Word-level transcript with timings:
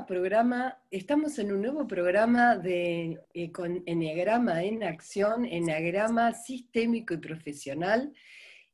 programa, 0.00 0.78
estamos 0.90 1.38
en 1.38 1.52
un 1.52 1.60
nuevo 1.60 1.86
programa 1.86 2.56
de 2.56 3.20
eh, 3.34 3.52
con 3.52 3.82
Enneagrama 3.84 4.64
en 4.64 4.82
acción, 4.82 5.44
Enneagrama 5.44 6.32
sistémico 6.32 7.12
y 7.12 7.18
profesional. 7.18 8.10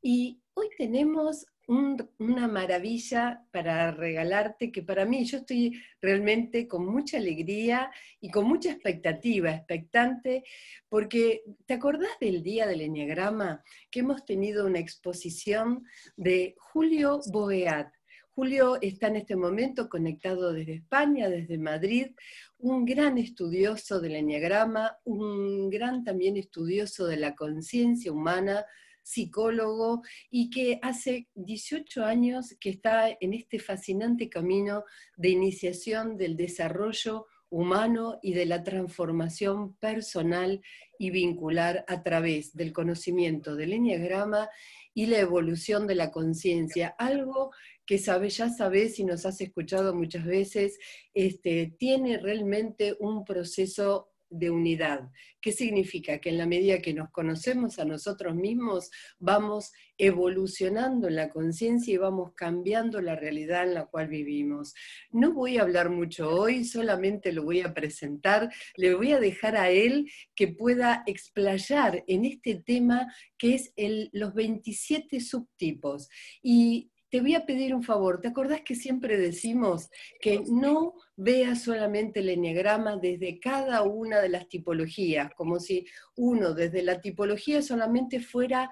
Y 0.01 0.41
hoy 0.55 0.69
tenemos 0.79 1.47
una 1.67 2.47
maravilla 2.47 3.45
para 3.51 3.91
regalarte 3.91 4.71
que 4.71 4.83
para 4.83 5.05
mí 5.05 5.25
yo 5.25 5.39
estoy 5.39 5.83
realmente 6.01 6.69
con 6.69 6.87
mucha 6.87 7.19
alegría 7.19 7.91
y 8.21 8.31
con 8.31 8.47
mucha 8.47 8.71
expectativa, 8.71 9.51
expectante, 9.51 10.45
porque 10.89 11.43
¿te 11.67 11.75
acordás 11.75 12.17
del 12.21 12.45
día 12.45 12.67
del 12.67 12.83
Enneagrama 12.83 13.65
que 13.91 14.01
hemos 14.01 14.25
tenido 14.25 14.67
una 14.67 14.79
exposición 14.79 15.85
de 16.17 16.55
Julio 16.59 17.21
Boeat? 17.27 17.98
Julio 18.39 18.79
está 18.81 19.09
en 19.09 19.17
este 19.17 19.35
momento 19.35 19.89
conectado 19.89 20.53
desde 20.53 20.75
España, 20.75 21.29
desde 21.29 21.59
Madrid, 21.59 22.13
un 22.59 22.85
gran 22.85 23.19
estudioso 23.19 24.01
del 24.01 24.15
Enneagrama, 24.15 24.97
un 25.03 25.69
gran 25.69 26.05
también 26.05 26.37
estudioso 26.37 27.07
de 27.07 27.17
la 27.17 27.35
conciencia 27.35 28.13
humana, 28.13 28.65
psicólogo 29.03 30.03
y 30.31 30.51
que 30.51 30.79
hace 30.83 31.27
18 31.35 32.05
años 32.05 32.55
que 32.61 32.71
está 32.71 33.09
en 33.09 33.35
este 33.35 33.59
fascinante 33.59 34.29
camino 34.29 34.85
de 35.17 35.31
iniciación 35.31 36.17
del 36.17 36.37
desarrollo 36.37 37.27
humano 37.51 38.21
y 38.23 38.35
de 38.35 38.47
la 38.47 38.63
transformación 38.63 39.75
personal 39.79 40.61
y 40.97 41.11
vincular 41.11 41.85
a 41.89 42.05
través 42.05 42.55
del 42.55 42.73
conocimiento 42.73 43.57
del 43.57 43.73
enneagrama 43.73 44.49
y 44.95 45.07
la 45.07 45.19
evolución 45.19 45.87
de 45.87 45.95
la 45.95 46.11
conciencia, 46.11 46.95
algo 46.99 47.51
que 47.89 47.97
sabe, 47.97 48.29
ya 48.29 48.51
sabes 48.51 48.99
y 48.99 49.05
nos 49.05 49.25
has 49.25 49.41
escuchado 49.41 49.95
muchas 49.95 50.27
veces, 50.27 50.79
este, 51.15 51.75
tiene 51.79 52.19
realmente 52.19 52.95
un 53.01 53.25
proceso 53.25 54.11
de 54.29 54.51
unidad. 54.51 55.09
¿Qué 55.41 55.53
significa? 55.53 56.19
Que 56.19 56.29
en 56.29 56.37
la 56.37 56.45
medida 56.45 56.83
que 56.83 56.93
nos 56.93 57.11
conocemos 57.11 57.79
a 57.79 57.87
nosotros 57.87 58.35
mismos, 58.35 58.91
vamos 59.19 59.73
evolucionando 59.97 61.09
en 61.09 61.17
la 61.17 61.31
conciencia 61.31 61.95
y 61.95 61.97
vamos 61.97 62.33
cambiando 62.35 63.01
la 63.01 63.17
realidad 63.17 63.63
en 63.63 63.73
la 63.73 63.87
cual 63.87 64.09
vivimos. 64.09 64.75
No 65.11 65.33
voy 65.33 65.57
a 65.57 65.63
hablar 65.63 65.89
mucho 65.89 66.29
hoy, 66.29 66.65
solamente 66.65 67.33
lo 67.33 67.45
voy 67.45 67.63
a 67.63 67.73
presentar, 67.73 68.53
le 68.77 68.95
voy 68.95 69.13
a 69.13 69.19
dejar 69.19 69.57
a 69.57 69.71
él 69.71 70.11
que 70.35 70.49
pueda 70.49 71.05
explayar 71.07 72.05
en 72.07 72.27
este 72.27 72.57
tema 72.57 73.11
que 73.39 73.55
es 73.55 73.73
el, 73.77 74.11
los 74.13 74.35
27 74.35 75.21
subtipos. 75.21 76.11
Y 76.43 76.91
te 77.11 77.21
voy 77.21 77.35
a 77.35 77.47
pedir 77.47 77.75
un 77.75 77.83
favor. 77.83 78.21
¿Te 78.21 78.29
acordás 78.29 78.63
que 78.63 78.75
siempre 78.75 79.17
decimos 79.17 79.91
que 80.21 80.43
no 80.49 80.95
veas 81.17 81.63
solamente 81.63 82.21
el 82.21 82.29
enneagrama 82.29 82.97
desde 82.97 83.41
cada 83.41 83.83
una 83.83 84.21
de 84.21 84.29
las 84.29 84.49
tipologías, 84.49 85.31
como 85.35 85.59
si 85.59 85.87
uno 86.17 86.55
desde 86.55 86.83
la 86.83 87.01
tipología 87.01 87.63
solamente 87.63 88.21
fuera 88.21 88.71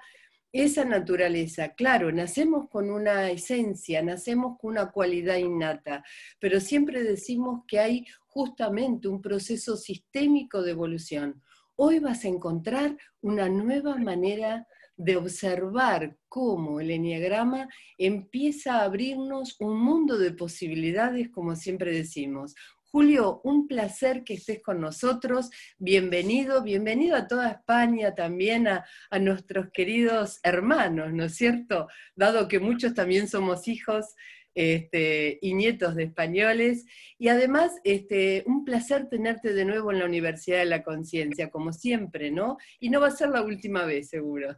esa 0.51 0.85
naturaleza? 0.85 1.73
Claro, 1.73 2.11
nacemos 2.11 2.69
con 2.69 2.89
una 2.89 3.31
esencia, 3.31 4.03
nacemos 4.03 4.57
con 4.59 4.71
una 4.71 4.91
cualidad 4.91 5.37
innata, 5.37 6.03
pero 6.39 6.59
siempre 6.59 7.03
decimos 7.03 7.63
que 7.67 7.79
hay 7.79 8.05
justamente 8.27 9.07
un 9.07 9.21
proceso 9.21 9.77
sistémico 9.77 10.61
de 10.61 10.71
evolución. 10.71 11.41
Hoy 11.75 11.99
vas 11.99 12.23
a 12.23 12.27
encontrar 12.27 12.97
una 13.21 13.49
nueva 13.49 13.97
manera 13.97 14.67
de 14.97 15.15
observar 15.15 16.17
cómo 16.27 16.79
el 16.81 16.91
enneagrama 16.91 17.69
empieza 17.97 18.79
a 18.79 18.83
abrirnos 18.83 19.55
un 19.59 19.79
mundo 19.79 20.17
de 20.17 20.31
posibilidades, 20.31 21.29
como 21.29 21.55
siempre 21.55 21.91
decimos. 21.91 22.55
Julio, 22.89 23.41
un 23.43 23.67
placer 23.67 24.23
que 24.23 24.33
estés 24.33 24.61
con 24.61 24.81
nosotros. 24.81 25.51
Bienvenido, 25.77 26.63
bienvenido 26.63 27.15
a 27.15 27.27
toda 27.27 27.51
España, 27.51 28.15
también 28.15 28.67
a, 28.67 28.85
a, 29.11 29.19
nuestros 29.19 29.69
queridos 29.71 30.39
hermanos, 30.41 31.13
¿no 31.13 31.25
es 31.25 31.35
cierto? 31.35 31.87
Dado 32.15 32.47
que 32.47 32.59
muchos 32.59 32.93
también 32.93 33.27
somos 33.27 33.67
hijos 33.67 34.15
este, 34.57 35.37
y 35.39 35.53
nietos 35.53 35.93
de 35.93 36.05
españoles. 36.05 36.87
Y 37.19 37.27
además, 37.27 37.79
este, 37.83 38.43
un 38.47 38.65
placer 38.65 39.07
tenerte 39.07 39.53
de 39.53 39.65
nuevo 39.65 39.91
en 39.91 39.99
la 39.99 40.05
Universidad 40.05 40.57
de 40.57 40.65
la 40.65 40.83
Conciencia, 40.83 41.51
como 41.51 41.71
siempre, 41.71 42.31
¿no? 42.31 42.57
Y 42.79 42.89
no 42.89 42.99
va 42.99 43.09
a 43.09 43.11
ser 43.11 43.29
la 43.29 43.43
última 43.43 43.85
vez, 43.85 44.09
seguro. 44.09 44.55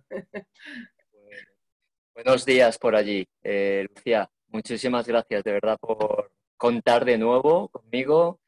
buenos 2.15 2.45
días 2.45 2.77
por 2.77 2.95
allí, 2.95 3.27
eh, 3.43 3.85
Lucía. 3.93 4.29
Muchísimas 4.47 5.05
gracias 5.05 5.43
de 5.43 5.51
verdad 5.51 5.77
por 5.77 6.31
contar 6.55 7.03
de 7.03 7.17
nuevo 7.17 7.67
conmigo 7.67 8.39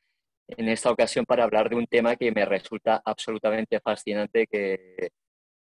en 0.48 0.70
esta 0.70 0.90
ocasión 0.90 1.26
para 1.26 1.44
hablar 1.44 1.70
de 1.70 1.76
un 1.76 1.86
tema 1.86 2.16
que 2.16 2.32
me 2.32 2.46
resulta 2.46 3.02
absolutamente 3.04 3.82
fascinante, 3.82 4.48
que, 4.48 5.10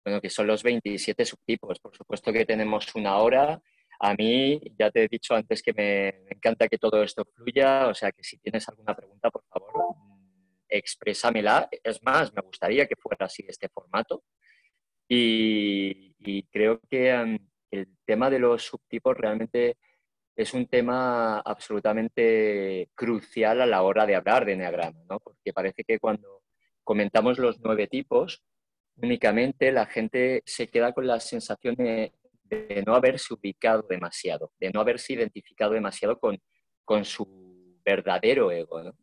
bueno, 0.06 0.22
que 0.22 0.29
son 0.29 0.45
los 0.45 0.62
27 0.62 1.25
subtipos. 1.25 1.79
Por 1.79 1.97
supuesto 1.97 2.31
que 2.31 2.45
tenemos 2.45 2.94
una 2.94 3.17
hora 3.17 3.59
a 4.06 4.14
mí, 4.16 4.59
ya 4.78 4.91
te 4.91 5.06
he 5.06 5.08
dicho 5.08 5.34
antes 5.34 5.64
que 5.64 5.72
me, 5.72 6.09
encanta 6.30 6.68
que 6.68 6.78
todo 6.78 7.02
esto 7.02 7.24
fluya, 7.24 7.88
o 7.88 7.94
sea 7.94 8.12
que 8.12 8.22
si 8.22 8.38
tienes 8.38 8.68
alguna 8.68 8.94
pregunta, 8.94 9.31
por 9.31 9.46
favor, 9.46 9.96
exprésamela. 10.68 11.69
Es 11.81 12.03
más, 12.03 12.34
me 12.34 12.42
gustaría 12.42 12.86
que 12.86 12.97
fuera 12.97 13.28
así 13.28 13.46
este 13.47 13.69
formato. 13.69 14.25
Y, 15.08 16.44
creo 16.52 16.81
que 16.90 17.13
um, 17.13 17.40
el 17.72 17.88
tema 18.06 18.30
de 18.30 18.40
los 18.40 18.63
subtipos 18.63 19.16
realmente 19.18 19.78
es 20.36 20.53
un 20.53 20.68
tema 20.68 21.40
absolutamente 21.40 22.90
crucial 22.96 23.62
a 23.62 23.66
la 23.66 23.84
hora 23.84 24.06
de 24.06 24.16
hablar 24.16 24.44
de 24.44 24.53
Enneagrama, 24.53 25.00
¿no? 25.09 25.19
porque 25.22 25.53
parece 25.53 25.86
que 25.86 26.00
cuando 26.00 26.44
comentamos 26.84 27.38
los 27.40 27.59
nueve 27.62 27.88
tipos, 27.88 28.44
únicamente 28.97 29.72
la 29.72 29.86
gente 29.86 30.44
se 30.46 30.68
queda 30.68 30.92
con 30.92 31.08
la 31.08 31.19
sensación 31.22 31.75
de, 31.75 32.12
de 32.44 32.84
no 32.86 32.96
haberse 32.96 33.34
ubicado 33.34 33.86
demasiado, 33.90 34.52
de 34.59 34.72
no 34.72 34.81
haberse 34.81 35.14
identificado 35.14 35.74
demasiado 35.74 36.20
con, 36.20 36.40
con 36.84 37.06
su 37.06 37.80
verdadero 37.84 38.52
ego. 38.52 38.94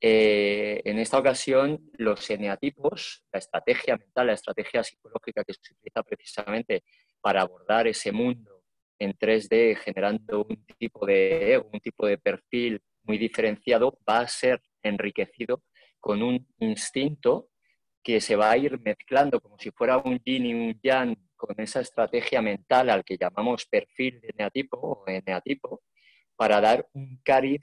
Eh, 0.00 0.82
en 0.84 0.98
esta 0.98 1.18
ocasión, 1.18 1.90
los 1.96 2.28
eneatipos, 2.28 3.24
la 3.32 3.38
estrategia 3.38 3.96
mental, 3.96 4.26
la 4.26 4.32
estrategia 4.32 4.82
psicológica 4.82 5.44
que 5.44 5.54
se 5.54 5.72
utiliza 5.74 6.02
precisamente 6.02 6.82
para 7.20 7.42
abordar 7.42 7.86
ese 7.86 8.10
mundo 8.10 8.62
en 8.98 9.12
3D, 9.12 9.76
generando 9.76 10.44
un 10.48 10.64
tipo 10.78 11.06
de 11.06 11.54
ego, 11.54 11.68
un 11.72 11.80
tipo 11.80 12.06
de 12.06 12.18
perfil 12.18 12.80
muy 13.04 13.18
diferenciado, 13.18 13.98
va 14.08 14.20
a 14.20 14.28
ser 14.28 14.60
enriquecido 14.82 15.62
con 16.00 16.22
un 16.22 16.46
instinto 16.58 17.48
que 18.02 18.20
se 18.20 18.36
va 18.36 18.50
a 18.50 18.56
ir 18.56 18.80
mezclando 18.80 19.40
como 19.40 19.56
si 19.58 19.70
fuera 19.70 19.98
un 19.98 20.18
yin 20.24 20.46
y 20.46 20.54
un 20.54 20.80
yang 20.82 21.16
con 21.46 21.60
esa 21.60 21.80
estrategia 21.80 22.40
mental 22.40 22.88
al 22.88 23.04
que 23.04 23.18
llamamos 23.18 23.66
perfil 23.66 24.20
de 24.20 24.28
eneatipo 24.28 24.76
o 24.78 25.04
eneatipo 25.08 25.82
para 26.36 26.60
dar 26.60 26.86
un 26.92 27.20
cariz 27.24 27.60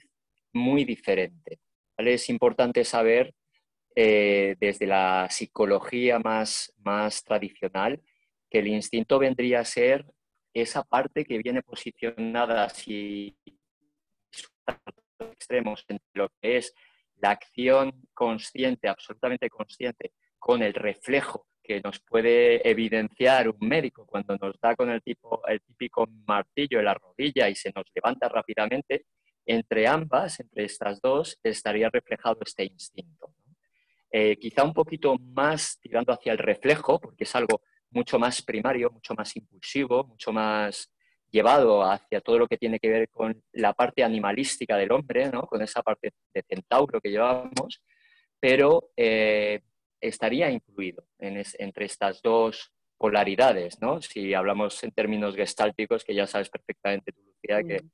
muy 0.52 0.84
diferente. 0.84 1.60
Es 1.96 2.28
importante 2.28 2.84
saber 2.84 3.34
eh, 3.96 4.54
desde 4.60 4.86
la 4.86 5.28
psicología 5.30 6.18
más, 6.18 6.72
más 6.78 7.24
tradicional 7.24 8.00
que 8.50 8.58
el 8.58 8.68
instinto 8.68 9.18
vendría 9.18 9.60
a 9.60 9.64
ser 9.64 10.04
esa 10.52 10.82
parte 10.82 11.24
que 11.24 11.38
viene 11.38 11.62
posicionada 11.62 12.64
así 12.64 13.34
extremos 15.18 15.84
entre 15.88 16.06
lo 16.14 16.28
que 16.40 16.58
es 16.58 16.74
la 17.16 17.30
acción 17.30 17.92
consciente, 18.12 18.88
absolutamente 18.88 19.48
consciente, 19.48 20.12
con 20.38 20.62
el 20.62 20.74
reflejo 20.74 21.46
que 21.70 21.80
nos 21.84 22.00
puede 22.00 22.68
evidenciar 22.68 23.48
un 23.48 23.68
médico 23.68 24.04
cuando 24.04 24.36
nos 24.36 24.58
da 24.60 24.74
con 24.74 24.90
el, 24.90 25.00
tipo, 25.02 25.40
el 25.46 25.60
típico 25.60 26.04
martillo 26.26 26.80
en 26.80 26.84
la 26.84 26.94
rodilla 26.94 27.48
y 27.48 27.54
se 27.54 27.70
nos 27.72 27.84
levanta 27.94 28.28
rápidamente, 28.28 29.04
entre 29.46 29.86
ambas, 29.86 30.40
entre 30.40 30.64
estas 30.64 31.00
dos, 31.00 31.38
estaría 31.44 31.88
reflejado 31.88 32.40
este 32.44 32.64
instinto. 32.64 33.32
Eh, 34.10 34.36
quizá 34.36 34.64
un 34.64 34.74
poquito 34.74 35.16
más 35.16 35.78
tirando 35.80 36.12
hacia 36.12 36.32
el 36.32 36.38
reflejo, 36.38 36.98
porque 36.98 37.22
es 37.22 37.36
algo 37.36 37.62
mucho 37.90 38.18
más 38.18 38.42
primario, 38.42 38.90
mucho 38.90 39.14
más 39.14 39.36
impulsivo, 39.36 40.02
mucho 40.02 40.32
más 40.32 40.92
llevado 41.30 41.84
hacia 41.84 42.20
todo 42.20 42.36
lo 42.36 42.48
que 42.48 42.58
tiene 42.58 42.80
que 42.80 42.88
ver 42.88 43.08
con 43.10 43.40
la 43.52 43.74
parte 43.74 44.02
animalística 44.02 44.76
del 44.76 44.90
hombre, 44.90 45.30
¿no? 45.30 45.42
con 45.42 45.62
esa 45.62 45.82
parte 45.84 46.14
de 46.34 46.42
centauro 46.42 47.00
que 47.00 47.10
llevamos, 47.10 47.80
pero 48.40 48.90
eh, 48.96 49.60
estaría 50.00 50.50
incluido 50.50 51.04
entre 51.18 51.84
estas 51.84 52.22
dos 52.22 52.72
polaridades, 52.98 53.80
¿no? 53.80 54.02
Si 54.02 54.34
hablamos 54.34 54.82
en 54.84 54.90
términos 54.92 55.34
gestálticos, 55.34 56.04
que 56.04 56.14
ya 56.14 56.26
sabes 56.26 56.50
perfectamente 56.50 57.12
tú, 57.12 57.22
Lucía, 57.22 57.62
que, 57.62 57.82
mm. 57.82 57.90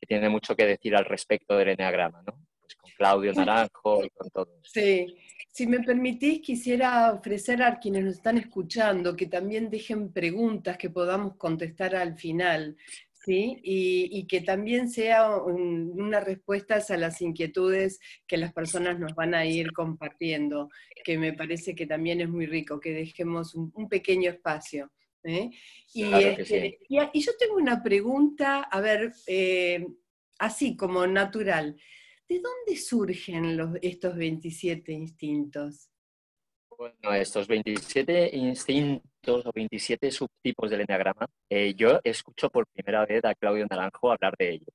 que, 0.00 0.06
tiene 0.06 0.28
mucho 0.28 0.54
que 0.54 0.66
decir 0.66 0.94
al 0.94 1.06
respecto 1.06 1.56
del 1.56 1.70
eneagrama, 1.70 2.22
¿no? 2.26 2.38
Pues 2.60 2.76
con 2.76 2.90
Claudio 2.96 3.32
Naranjo 3.32 4.04
y 4.04 4.10
con 4.10 4.28
todos. 4.30 4.60
Sí, 4.64 5.16
si 5.52 5.66
me 5.66 5.80
permitís, 5.80 6.40
quisiera 6.40 7.12
ofrecer 7.12 7.62
a 7.62 7.78
quienes 7.78 8.04
nos 8.04 8.14
están 8.14 8.38
escuchando 8.38 9.14
que 9.14 9.26
también 9.26 9.68
dejen 9.68 10.12
preguntas 10.12 10.78
que 10.78 10.88
podamos 10.90 11.36
contestar 11.36 11.94
al 11.94 12.16
final 12.16 12.76
¿sí? 13.24 13.58
Y, 13.62 14.26
que 14.26 14.40
también 14.40 14.88
sea 14.88 15.36
una 15.36 16.20
respuesta 16.20 16.78
a 16.88 16.96
las 16.96 17.20
inquietudes 17.20 18.00
que 18.26 18.36
las 18.36 18.52
personas 18.52 18.98
nos 18.98 19.14
van 19.14 19.34
a 19.34 19.46
ir 19.46 19.72
compartiendo, 19.72 20.70
que 21.04 21.18
me 21.18 21.32
parece 21.32 21.74
que 21.74 21.86
también 21.86 22.20
es 22.20 22.28
muy 22.28 22.46
rico, 22.46 22.80
que 22.80 22.92
dejemos 22.92 23.54
un, 23.54 23.88
pequeño 23.88 24.30
espacio. 24.30 24.90
¿eh? 25.24 25.50
Este, 25.94 26.78
y, 26.88 26.98
y, 27.12 27.20
yo 27.20 27.32
tengo 27.38 27.56
una 27.56 27.82
pregunta, 27.82 28.62
a 28.62 28.80
ver, 28.80 29.12
eh, 29.26 29.86
así 30.38 30.76
como 30.76 31.06
natural. 31.06 31.76
¿De 32.28 32.40
dónde 32.40 32.80
surgen 32.80 33.56
los, 33.56 33.76
estos 33.82 34.16
27 34.16 34.92
instintos? 34.92 35.91
Bueno, 36.82 37.14
estos 37.14 37.46
27 37.46 38.30
instintos 38.32 39.46
o 39.46 39.52
27 39.54 40.10
subtipos 40.10 40.68
del 40.68 40.80
enneagrama, 40.80 41.28
eh, 41.48 41.74
yo 41.76 42.00
escucho 42.02 42.50
por 42.50 42.66
primera 42.66 43.06
vez 43.06 43.24
a 43.24 43.36
Claudio 43.36 43.64
Naranjo 43.70 44.10
hablar 44.10 44.34
de 44.36 44.50
ello. 44.50 44.66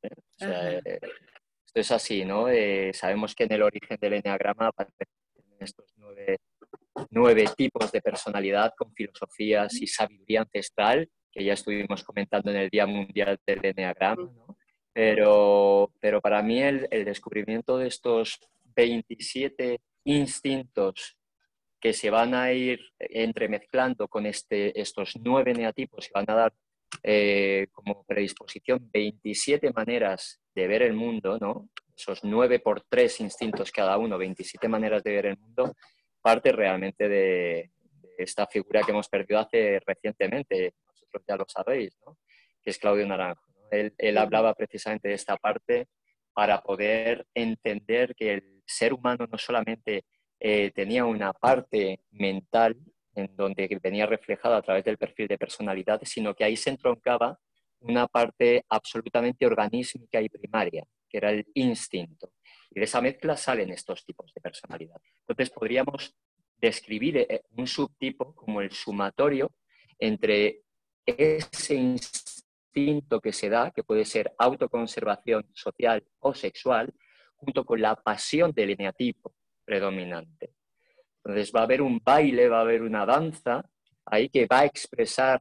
¿eh? 0.00 0.10
Eh, 0.42 1.00
esto 1.66 1.80
es 1.80 1.90
así, 1.90 2.24
¿no? 2.24 2.46
sabemos 2.92 3.34
que 3.34 3.44
en 3.44 3.52
el 3.52 3.62
origen 3.62 3.98
del 4.00 4.12
enneagrama 4.12 4.68
aparecen 4.68 5.08
estos 5.58 5.92
nueve, 7.10 7.44
tipos 7.56 7.90
de 7.90 8.00
personalidad 8.00 8.72
con 8.78 8.94
filosofías 8.94 9.74
y 9.74 9.88
sabiduría 9.88 10.42
ancestral, 10.42 11.10
que 11.32 11.42
ya 11.42 11.54
estuvimos 11.54 12.04
comentando 12.04 12.52
en 12.52 12.58
el 12.58 12.70
Día 12.70 12.86
Mundial 12.86 13.40
del 13.44 13.58
Enneagrama, 13.64 14.22
¿no? 14.22 14.56
Pero, 14.92 15.92
pero 15.98 16.20
para 16.20 16.42
mí 16.42 16.62
el, 16.62 16.86
el 16.92 17.04
descubrimiento 17.04 17.76
de 17.76 17.88
estos 17.88 18.38
27 18.76 19.80
instintos 20.04 21.16
que 21.80 21.92
se 21.92 22.10
van 22.10 22.34
a 22.34 22.52
ir 22.52 22.80
entremezclando 22.98 24.06
con 24.08 24.26
este, 24.26 24.78
estos 24.78 25.14
nueve 25.22 25.54
neatipos 25.54 26.08
y 26.08 26.12
van 26.12 26.26
a 26.28 26.34
dar 26.34 26.52
eh, 27.02 27.68
como 27.72 28.04
predisposición 28.04 28.90
27 28.92 29.72
maneras 29.72 30.40
de 30.54 30.66
ver 30.66 30.82
el 30.82 30.92
mundo, 30.92 31.38
¿no? 31.40 31.68
esos 31.96 32.24
nueve 32.24 32.58
por 32.60 32.82
tres 32.82 33.20
instintos 33.20 33.70
cada 33.70 33.96
uno, 33.96 34.18
27 34.18 34.68
maneras 34.68 35.02
de 35.02 35.12
ver 35.12 35.26
el 35.26 35.38
mundo, 35.38 35.74
parte 36.20 36.52
realmente 36.52 37.08
de, 37.08 37.70
esta 38.18 38.46
figura 38.46 38.82
que 38.82 38.90
hemos 38.90 39.08
perdido 39.08 39.40
hace 39.40 39.80
recientemente, 39.86 40.74
vosotros 40.86 41.24
ya 41.26 41.36
lo 41.36 41.46
sabéis, 41.48 41.96
¿no? 42.04 42.18
que 42.62 42.70
es 42.70 42.78
Claudio 42.78 43.06
Naranjo. 43.06 43.42
Él, 43.70 43.94
él 43.96 44.18
hablaba 44.18 44.52
precisamente 44.54 45.08
de 45.08 45.14
esta 45.14 45.38
parte 45.38 45.88
para 46.34 46.60
poder 46.60 47.26
entender 47.34 48.14
que 48.14 48.34
el 48.34 48.62
ser 48.66 48.92
humano 48.92 49.26
no 49.30 49.38
solamente 49.38 50.04
eh, 50.40 50.70
tenía 50.74 51.04
una 51.04 51.34
parte 51.34 52.00
mental 52.12 52.76
en 53.14 53.36
donde 53.36 53.78
venía 53.82 54.06
reflejada 54.06 54.56
a 54.56 54.62
través 54.62 54.84
del 54.84 54.96
perfil 54.96 55.28
de 55.28 55.36
personalidad, 55.36 56.00
sino 56.04 56.34
que 56.34 56.44
ahí 56.44 56.56
se 56.56 56.70
entroncaba 56.70 57.38
una 57.80 58.06
parte 58.06 58.64
absolutamente 58.68 59.46
organísmica 59.46 60.20
y 60.20 60.28
primaria, 60.30 60.84
que 61.08 61.18
era 61.18 61.30
el 61.30 61.46
instinto. 61.54 62.32
Y 62.70 62.78
de 62.78 62.84
esa 62.84 63.00
mezcla 63.02 63.36
salen 63.36 63.70
estos 63.70 64.04
tipos 64.04 64.32
de 64.32 64.40
personalidad. 64.40 64.96
Entonces 65.20 65.50
podríamos 65.50 66.14
describir 66.56 67.18
eh, 67.18 67.42
un 67.56 67.66
subtipo 67.66 68.34
como 68.34 68.60
el 68.60 68.70
sumatorio 68.70 69.52
entre 69.98 70.62
ese 71.04 71.74
instinto 71.74 73.20
que 73.20 73.32
se 73.32 73.48
da, 73.48 73.70
que 73.70 73.82
puede 73.82 74.04
ser 74.04 74.32
autoconservación 74.38 75.46
social 75.52 76.02
o 76.20 76.34
sexual, 76.34 76.94
junto 77.36 77.64
con 77.64 77.80
la 77.80 77.96
pasión 77.96 78.52
del 78.52 78.70
eneatipo, 78.70 79.34
predominante. 79.70 80.54
Entonces 81.18 81.52
va 81.54 81.60
a 81.60 81.62
haber 81.62 81.80
un 81.80 82.00
baile, 82.04 82.48
va 82.48 82.58
a 82.58 82.62
haber 82.62 82.82
una 82.82 83.06
danza 83.06 83.62
ahí 84.04 84.28
que 84.28 84.46
va 84.46 84.60
a 84.60 84.64
expresar 84.64 85.40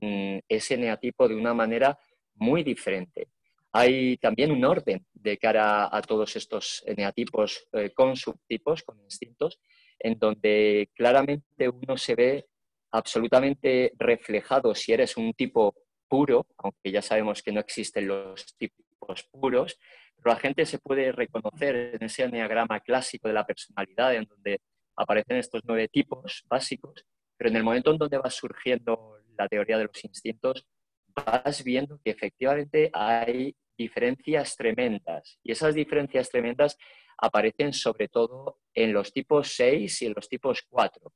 mm, 0.00 0.38
ese 0.48 0.78
neatipo 0.78 1.28
de 1.28 1.34
una 1.34 1.52
manera 1.52 1.98
muy 2.36 2.62
diferente. 2.62 3.28
Hay 3.72 4.16
también 4.16 4.50
un 4.50 4.64
orden 4.64 5.04
de 5.12 5.36
cara 5.36 5.94
a 5.94 6.00
todos 6.00 6.36
estos 6.36 6.82
neatipos 6.96 7.68
eh, 7.72 7.90
con 7.92 8.16
subtipos, 8.16 8.82
con 8.82 8.98
instintos, 9.00 9.60
en 9.98 10.18
donde 10.18 10.88
claramente 10.94 11.68
uno 11.68 11.98
se 11.98 12.14
ve 12.14 12.46
absolutamente 12.92 13.92
reflejado 13.98 14.74
si 14.74 14.94
eres 14.94 15.18
un 15.18 15.34
tipo 15.34 15.74
puro, 16.08 16.46
aunque 16.56 16.90
ya 16.90 17.02
sabemos 17.02 17.42
que 17.42 17.52
no 17.52 17.60
existen 17.60 18.08
los 18.08 18.56
tipos 18.56 19.28
puros, 19.30 19.78
pero 20.26 20.34
la 20.34 20.40
gente 20.40 20.66
se 20.66 20.80
puede 20.80 21.12
reconocer 21.12 21.94
en 21.94 22.02
ese 22.02 22.24
enneagrama 22.24 22.80
clásico 22.80 23.28
de 23.28 23.34
la 23.34 23.46
personalidad, 23.46 24.12
en 24.12 24.24
donde 24.24 24.60
aparecen 24.96 25.36
estos 25.36 25.62
nueve 25.64 25.86
tipos 25.86 26.42
básicos, 26.48 27.06
pero 27.36 27.48
en 27.48 27.54
el 27.54 27.62
momento 27.62 27.92
en 27.92 27.98
donde 27.98 28.18
va 28.18 28.28
surgiendo 28.28 29.20
la 29.38 29.46
teoría 29.46 29.78
de 29.78 29.84
los 29.84 30.04
instintos, 30.04 30.66
vas 31.14 31.62
viendo 31.62 32.00
que 32.04 32.10
efectivamente 32.10 32.90
hay 32.92 33.54
diferencias 33.78 34.56
tremendas. 34.56 35.38
Y 35.44 35.52
esas 35.52 35.76
diferencias 35.76 36.28
tremendas 36.28 36.76
aparecen 37.18 37.72
sobre 37.72 38.08
todo 38.08 38.58
en 38.74 38.92
los 38.92 39.12
tipos 39.12 39.52
6 39.54 40.02
y 40.02 40.06
en 40.06 40.14
los 40.16 40.28
tipos 40.28 40.60
4. 40.68 41.12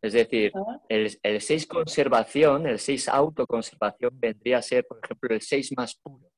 Es 0.00 0.14
decir, 0.14 0.52
ah. 0.54 0.80
el, 0.88 1.14
el 1.22 1.40
6 1.42 1.66
conservación, 1.66 2.66
el 2.66 2.78
6 2.78 3.10
autoconservación 3.10 4.18
vendría 4.18 4.56
a 4.56 4.62
ser, 4.62 4.86
por 4.86 5.00
ejemplo, 5.04 5.34
el 5.34 5.42
6 5.42 5.74
más 5.76 5.96
puro. 5.96 6.30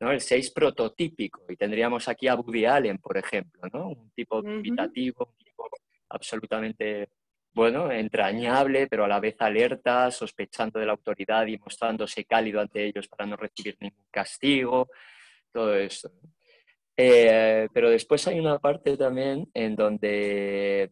¿No? 0.00 0.10
El 0.12 0.20
6 0.20 0.50
prototípico. 0.50 1.44
Y 1.48 1.56
tendríamos 1.56 2.08
aquí 2.08 2.28
a 2.28 2.34
Woody 2.34 2.64
Allen, 2.64 2.98
por 2.98 3.16
ejemplo, 3.16 3.62
¿no? 3.72 3.88
Un 3.88 4.10
tipo 4.10 4.40
invitativo, 4.40 5.34
un 5.38 5.44
tipo 5.44 5.68
absolutamente, 6.08 7.10
bueno, 7.52 7.90
entrañable, 7.90 8.86
pero 8.86 9.04
a 9.04 9.08
la 9.08 9.20
vez 9.20 9.36
alerta, 9.38 10.10
sospechando 10.10 10.78
de 10.78 10.86
la 10.86 10.92
autoridad 10.92 11.46
y 11.46 11.58
mostrándose 11.58 12.24
cálido 12.24 12.60
ante 12.60 12.84
ellos 12.84 13.08
para 13.08 13.26
no 13.26 13.36
recibir 13.36 13.76
ningún 13.80 14.06
castigo, 14.10 14.88
todo 15.52 15.74
eso. 15.74 16.10
Eh, 16.96 17.68
pero 17.72 17.90
después 17.90 18.26
hay 18.26 18.38
una 18.38 18.58
parte 18.58 18.96
también 18.96 19.50
en 19.52 19.76
donde 19.76 20.90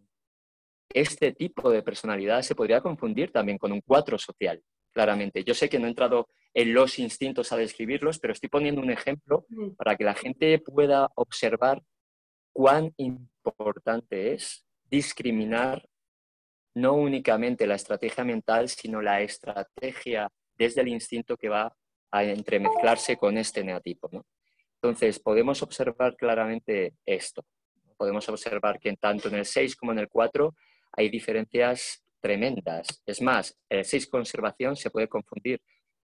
este 0.91 1.33
tipo 1.33 1.71
de 1.71 1.83
personalidad 1.83 2.43
se 2.43 2.55
podría 2.55 2.81
confundir 2.81 3.33
también 3.33 3.59
con 3.59 3.73
un 3.73 3.81
cuatro 3.81 4.19
social, 4.19 4.63
claramente. 4.93 5.43
Yo 5.45 5.55
sé 5.55 5.69
que 5.69 5.79
no 5.79 5.87
he 5.87 5.91
entrado 5.91 6.29
en 6.55 6.73
los 6.73 6.99
instintos 7.01 7.53
a 7.53 7.57
describirlos, 7.57 8.21
pero 8.21 8.33
estoy 8.33 8.49
poniendo 8.49 8.81
un 8.81 8.91
ejemplo 8.91 9.45
mm. 9.49 9.71
para 9.71 9.97
que 9.97 10.05
la 10.05 10.15
gente 10.15 10.59
pueda 10.61 11.11
observar 11.17 11.83
cuán 12.53 12.95
importante 12.97 14.33
es 14.33 14.65
discriminar 14.89 15.87
no 16.75 16.95
únicamente 16.95 17.67
la 17.67 17.75
estrategia 17.75 18.25
mental, 18.25 18.69
sino 18.69 19.03
la 19.03 19.21
estrategia 19.21 20.31
desde 20.57 20.83
el 20.83 20.89
instinto 20.89 21.37
que 21.37 21.49
va 21.49 21.75
a 22.11 22.25
entremezclarse 22.25 23.17
con 23.17 23.37
este 23.39 23.65
neotipo. 23.65 24.09
Entonces, 24.81 25.19
podemos 25.19 25.63
observar 25.63 26.17
claramente 26.17 26.95
esto. 27.05 27.45
Podemos 27.97 28.29
observar 28.29 28.79
que 28.79 28.95
tanto 28.97 29.29
en 29.29 29.37
el 29.37 29.45
6 29.45 29.77
como 29.77 29.93
en 29.93 29.99
el 30.01 30.09
4 30.09 30.55
hay 30.93 31.09
diferencias 31.09 32.05
tremendas. 32.21 33.03
Es 33.07 33.21
más, 33.21 33.57
el 33.69 33.85
6 33.85 34.09
conservación 34.09 34.77
se 34.77 34.91
puede 34.91 35.09
confundir 35.09 35.61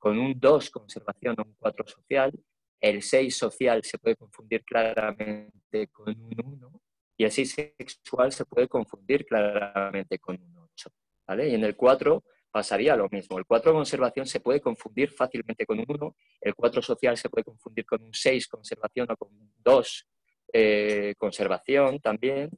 con 0.08 0.20
un 0.20 0.40
2 0.40 0.70
conservación 0.70 1.36
o 1.38 1.44
un 1.44 1.56
4 1.60 1.86
social, 1.86 2.32
el 2.80 3.02
6 3.02 3.36
social 3.36 3.84
se 3.84 3.98
puede 3.98 4.16
confundir 4.16 4.64
claramente 4.64 5.88
con 5.92 6.18
un 6.18 6.62
1 6.62 6.82
y 7.18 7.26
el 7.26 7.32
6 7.32 7.74
sexual 7.78 8.32
se 8.32 8.46
puede 8.46 8.70
confundir 8.70 9.26
claramente 9.26 10.18
con 10.18 10.42
un 10.42 10.70
8. 10.74 10.90
¿vale? 11.28 11.50
Y 11.50 11.56
en 11.56 11.66
el 11.66 11.76
4 11.76 12.24
pasaría 12.50 12.96
lo 12.96 13.10
mismo. 13.10 13.38
El 13.38 13.46
4 13.46 13.74
conservación 13.74 14.26
se 14.26 14.40
puede 14.40 14.62
confundir 14.62 15.12
fácilmente 15.12 15.66
con 15.66 15.78
un 15.78 15.86
1, 15.90 16.16
el 16.40 16.56
4 16.56 16.82
social 16.82 17.18
se 17.18 17.28
puede 17.28 17.44
confundir 17.44 17.86
con 17.86 18.02
un 18.02 18.14
6 18.14 18.48
conservación 18.48 19.12
o 19.12 19.18
con 19.18 19.28
un 19.34 19.52
2 19.58 20.08
eh, 20.54 21.16
conservación 21.18 22.00
también. 22.00 22.50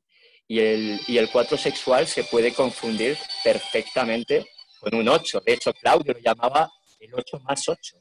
Y 0.47 0.59
el, 0.59 0.99
y 1.07 1.17
el 1.17 1.31
4 1.31 1.57
sexual 1.57 2.05
se 2.05 2.25
puede 2.25 2.53
confundir 2.53 3.17
perfectamente 3.43 4.45
con 4.79 4.93
un 4.93 5.09
8. 5.09 5.41
De 5.43 5.53
hecho, 5.53 5.73
Claudio 5.73 6.13
lo 6.13 6.19
llamaba 6.19 6.69
el 6.99 7.13
8 7.13 7.39
más 7.41 7.67
8. 7.67 7.97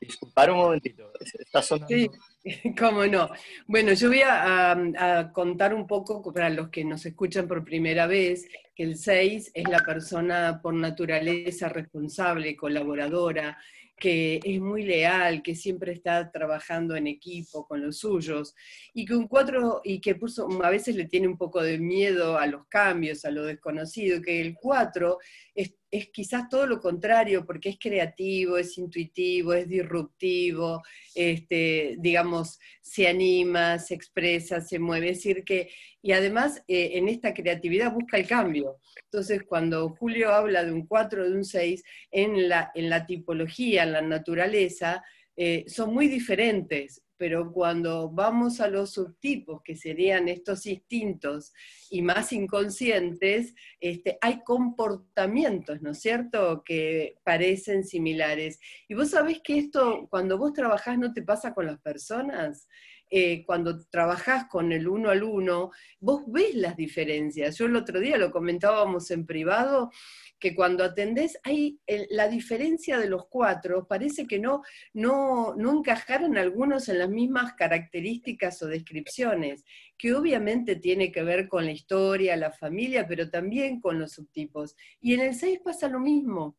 Disculpar 0.00 0.50
un 0.50 0.58
momentito, 0.58 1.10
está 1.38 1.62
sonando. 1.62 1.88
Sí, 1.88 2.10
cómo 2.78 3.06
no. 3.06 3.30
Bueno, 3.66 3.92
yo 3.94 4.08
voy 4.08 4.22
a, 4.24 5.30
contar 5.32 5.72
un 5.72 5.86
poco 5.86 6.32
para 6.32 6.50
los 6.50 6.68
que 6.68 6.84
nos 6.84 7.06
escuchan 7.06 7.48
por 7.48 7.64
primera 7.64 8.06
vez 8.06 8.46
que 8.74 8.82
el 8.82 8.98
6 8.98 9.52
es 9.54 9.68
la 9.68 9.78
persona 9.78 10.60
por 10.62 10.74
naturaleza 10.74 11.68
responsable, 11.68 12.56
colaboradora, 12.56 13.56
que 13.96 14.40
es 14.42 14.60
muy 14.60 14.82
leal, 14.82 15.42
que 15.42 15.54
siempre 15.54 15.92
está 15.92 16.30
trabajando 16.30 16.96
en 16.96 17.06
equipo 17.06 17.66
con 17.66 17.80
los 17.80 17.98
suyos, 17.98 18.54
y 18.92 19.04
que 19.04 19.14
un 19.14 19.28
4, 19.28 19.82
y 19.84 20.00
que 20.00 20.18
a 20.62 20.70
veces 20.70 20.96
le 20.96 21.06
tiene 21.06 21.28
un 21.28 21.38
poco 21.38 21.62
de 21.62 21.78
miedo 21.78 22.36
a 22.36 22.46
los 22.46 22.66
cambios, 22.66 23.24
a 23.24 23.30
lo 23.30 23.44
desconocido, 23.44 24.20
que 24.20 24.40
el 24.40 24.56
4 24.60 25.18
es 25.54 25.74
es 25.94 26.08
quizás 26.08 26.48
todo 26.48 26.66
lo 26.66 26.80
contrario, 26.80 27.46
porque 27.46 27.68
es 27.68 27.78
creativo, 27.78 28.58
es 28.58 28.76
intuitivo, 28.78 29.54
es 29.54 29.68
disruptivo, 29.68 30.82
este, 31.14 31.94
digamos, 31.98 32.58
se 32.82 33.06
anima, 33.06 33.78
se 33.78 33.94
expresa, 33.94 34.60
se 34.60 34.80
mueve. 34.80 35.10
Es 35.10 35.18
decir, 35.18 35.44
que, 35.44 35.70
y 36.02 36.10
además 36.10 36.64
eh, 36.66 36.90
en 36.94 37.08
esta 37.08 37.32
creatividad 37.32 37.92
busca 37.92 38.16
el 38.16 38.26
cambio. 38.26 38.80
Entonces, 39.04 39.44
cuando 39.44 39.90
Julio 39.90 40.32
habla 40.32 40.64
de 40.64 40.72
un 40.72 40.84
4, 40.84 41.30
de 41.30 41.36
un 41.36 41.44
6, 41.44 41.84
en 42.10 42.48
la, 42.48 42.72
en 42.74 42.90
la 42.90 43.06
tipología, 43.06 43.84
en 43.84 43.92
la 43.92 44.02
naturaleza, 44.02 45.04
eh, 45.36 45.64
son 45.68 45.94
muy 45.94 46.08
diferentes, 46.08 47.02
pero 47.16 47.52
cuando 47.52 48.10
vamos 48.10 48.60
a 48.60 48.68
los 48.68 48.92
subtipos, 48.92 49.62
que 49.62 49.76
serían 49.76 50.28
estos 50.28 50.66
instintos 50.66 51.52
y 51.90 52.02
más 52.02 52.32
inconscientes, 52.32 53.54
este, 53.80 54.18
hay 54.20 54.42
comportamientos, 54.42 55.80
¿no 55.82 55.92
es 55.92 56.00
cierto?, 56.00 56.62
que 56.64 57.16
parecen 57.24 57.84
similares. 57.84 58.58
Y 58.88 58.94
vos 58.94 59.10
sabés 59.10 59.40
que 59.42 59.58
esto, 59.58 60.08
cuando 60.10 60.38
vos 60.38 60.52
trabajás, 60.52 60.98
no 60.98 61.12
te 61.12 61.22
pasa 61.22 61.54
con 61.54 61.66
las 61.66 61.80
personas. 61.80 62.68
Eh, 63.16 63.44
cuando 63.46 63.78
trabajás 63.86 64.46
con 64.46 64.72
el 64.72 64.88
uno 64.88 65.08
al 65.08 65.22
uno, 65.22 65.70
vos 66.00 66.24
ves 66.26 66.56
las 66.56 66.76
diferencias. 66.76 67.56
Yo 67.56 67.66
el 67.66 67.76
otro 67.76 68.00
día 68.00 68.18
lo 68.18 68.32
comentábamos 68.32 69.08
en 69.12 69.24
privado, 69.24 69.92
que 70.40 70.52
cuando 70.52 70.82
atendés 70.82 71.38
hay 71.44 71.78
la 72.10 72.26
diferencia 72.26 72.98
de 72.98 73.08
los 73.08 73.28
cuatro, 73.28 73.86
parece 73.86 74.26
que 74.26 74.40
no, 74.40 74.62
no, 74.94 75.54
no 75.54 75.78
encajaron 75.78 76.36
algunos 76.36 76.88
en 76.88 76.98
las 76.98 77.08
mismas 77.08 77.54
características 77.54 78.60
o 78.62 78.66
descripciones, 78.66 79.64
que 79.96 80.12
obviamente 80.12 80.74
tiene 80.74 81.12
que 81.12 81.22
ver 81.22 81.46
con 81.46 81.66
la 81.66 81.70
historia, 81.70 82.36
la 82.36 82.50
familia, 82.50 83.06
pero 83.06 83.30
también 83.30 83.80
con 83.80 84.00
los 84.00 84.10
subtipos. 84.10 84.74
Y 85.00 85.14
en 85.14 85.20
el 85.20 85.36
6 85.36 85.60
pasa 85.62 85.86
lo 85.86 86.00
mismo. 86.00 86.56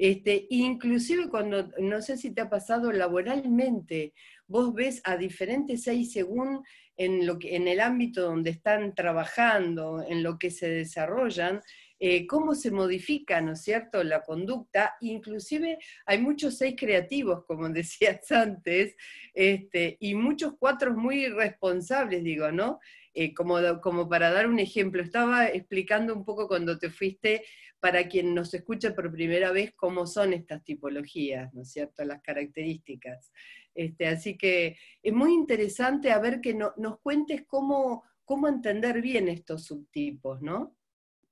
Este, 0.00 0.46
inclusive 0.48 1.28
cuando, 1.28 1.68
no 1.78 2.00
sé 2.00 2.16
si 2.16 2.30
te 2.30 2.40
ha 2.40 2.48
pasado 2.48 2.90
laboralmente, 2.90 4.14
vos 4.46 4.72
ves 4.72 5.02
a 5.04 5.18
diferentes 5.18 5.82
seis 5.82 6.12
según 6.12 6.62
en, 6.96 7.26
lo 7.26 7.38
que, 7.38 7.54
en 7.54 7.68
el 7.68 7.80
ámbito 7.80 8.22
donde 8.22 8.48
están 8.48 8.94
trabajando, 8.94 10.02
en 10.08 10.22
lo 10.22 10.38
que 10.38 10.50
se 10.50 10.70
desarrollan, 10.70 11.60
eh, 12.02 12.26
cómo 12.26 12.54
se 12.54 12.70
modifica, 12.70 13.42
¿no 13.42 13.52
es 13.52 13.60
cierto?, 13.60 14.02
la 14.02 14.22
conducta. 14.22 14.96
Inclusive 15.02 15.78
hay 16.06 16.18
muchos 16.18 16.56
seis 16.56 16.74
creativos, 16.76 17.44
como 17.44 17.68
decías 17.68 18.32
antes, 18.32 18.96
este, 19.34 19.98
y 20.00 20.14
muchos 20.14 20.54
cuatro 20.58 20.96
muy 20.96 21.28
responsables, 21.28 22.24
digo, 22.24 22.50
¿no? 22.50 22.80
Eh, 23.12 23.34
como, 23.34 23.58
como 23.82 24.08
para 24.08 24.30
dar 24.30 24.46
un 24.46 24.58
ejemplo, 24.58 25.02
estaba 25.02 25.48
explicando 25.48 26.14
un 26.14 26.24
poco 26.24 26.48
cuando 26.48 26.78
te 26.78 26.88
fuiste 26.88 27.44
para 27.80 28.08
quien 28.08 28.34
nos 28.34 28.54
escucha 28.54 28.94
por 28.94 29.12
primera 29.12 29.52
vez 29.52 29.72
cómo 29.76 30.06
son 30.06 30.32
estas 30.32 30.64
tipologías, 30.64 31.52
¿no 31.52 31.62
es 31.62 31.70
cierto?, 31.70 32.02
las 32.04 32.22
características. 32.22 33.30
Este, 33.74 34.06
así 34.06 34.38
que 34.38 34.78
es 35.02 35.12
muy 35.12 35.34
interesante 35.34 36.12
a 36.12 36.18
ver 36.18 36.40
que 36.40 36.54
nos 36.54 37.00
cuentes 37.02 37.44
cómo, 37.46 38.04
cómo 38.24 38.48
entender 38.48 39.02
bien 39.02 39.28
estos 39.28 39.66
subtipos, 39.66 40.40
¿no? 40.40 40.76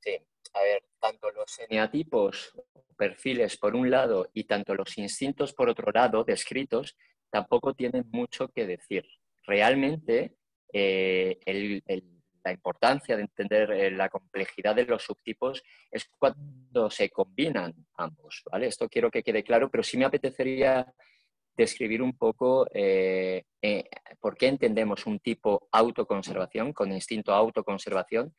Sí, 0.00 0.12
a 0.54 0.62
ver, 0.62 0.82
tanto 0.98 1.30
los 1.30 1.58
eneatipos, 1.58 2.52
perfiles 2.96 3.56
por 3.56 3.74
un 3.74 3.90
lado, 3.90 4.28
y 4.32 4.44
tanto 4.44 4.74
los 4.74 4.98
instintos 4.98 5.52
por 5.52 5.68
otro 5.68 5.90
lado, 5.92 6.24
descritos, 6.24 6.96
tampoco 7.30 7.74
tienen 7.74 8.04
mucho 8.10 8.48
que 8.48 8.66
decir. 8.66 9.06
Realmente, 9.44 10.36
eh, 10.72 11.38
la 12.44 12.52
importancia 12.52 13.16
de 13.16 13.22
entender 13.22 13.70
eh, 13.72 13.90
la 13.90 14.08
complejidad 14.08 14.74
de 14.74 14.84
los 14.84 15.02
subtipos 15.02 15.62
es 15.90 16.10
cuando 16.18 16.90
se 16.90 17.10
combinan 17.10 17.74
ambos. 17.96 18.42
Esto 18.60 18.88
quiero 18.88 19.10
que 19.10 19.22
quede 19.22 19.42
claro, 19.42 19.70
pero 19.70 19.82
sí 19.82 19.96
me 19.96 20.04
apetecería 20.04 20.92
describir 21.56 22.02
un 22.02 22.16
poco 22.16 22.66
eh, 22.72 23.44
por 24.20 24.36
qué 24.36 24.46
entendemos 24.46 25.06
un 25.06 25.18
tipo 25.18 25.68
autoconservación, 25.72 26.72
con 26.72 26.92
instinto 26.92 27.34
autoconservación, 27.34 28.34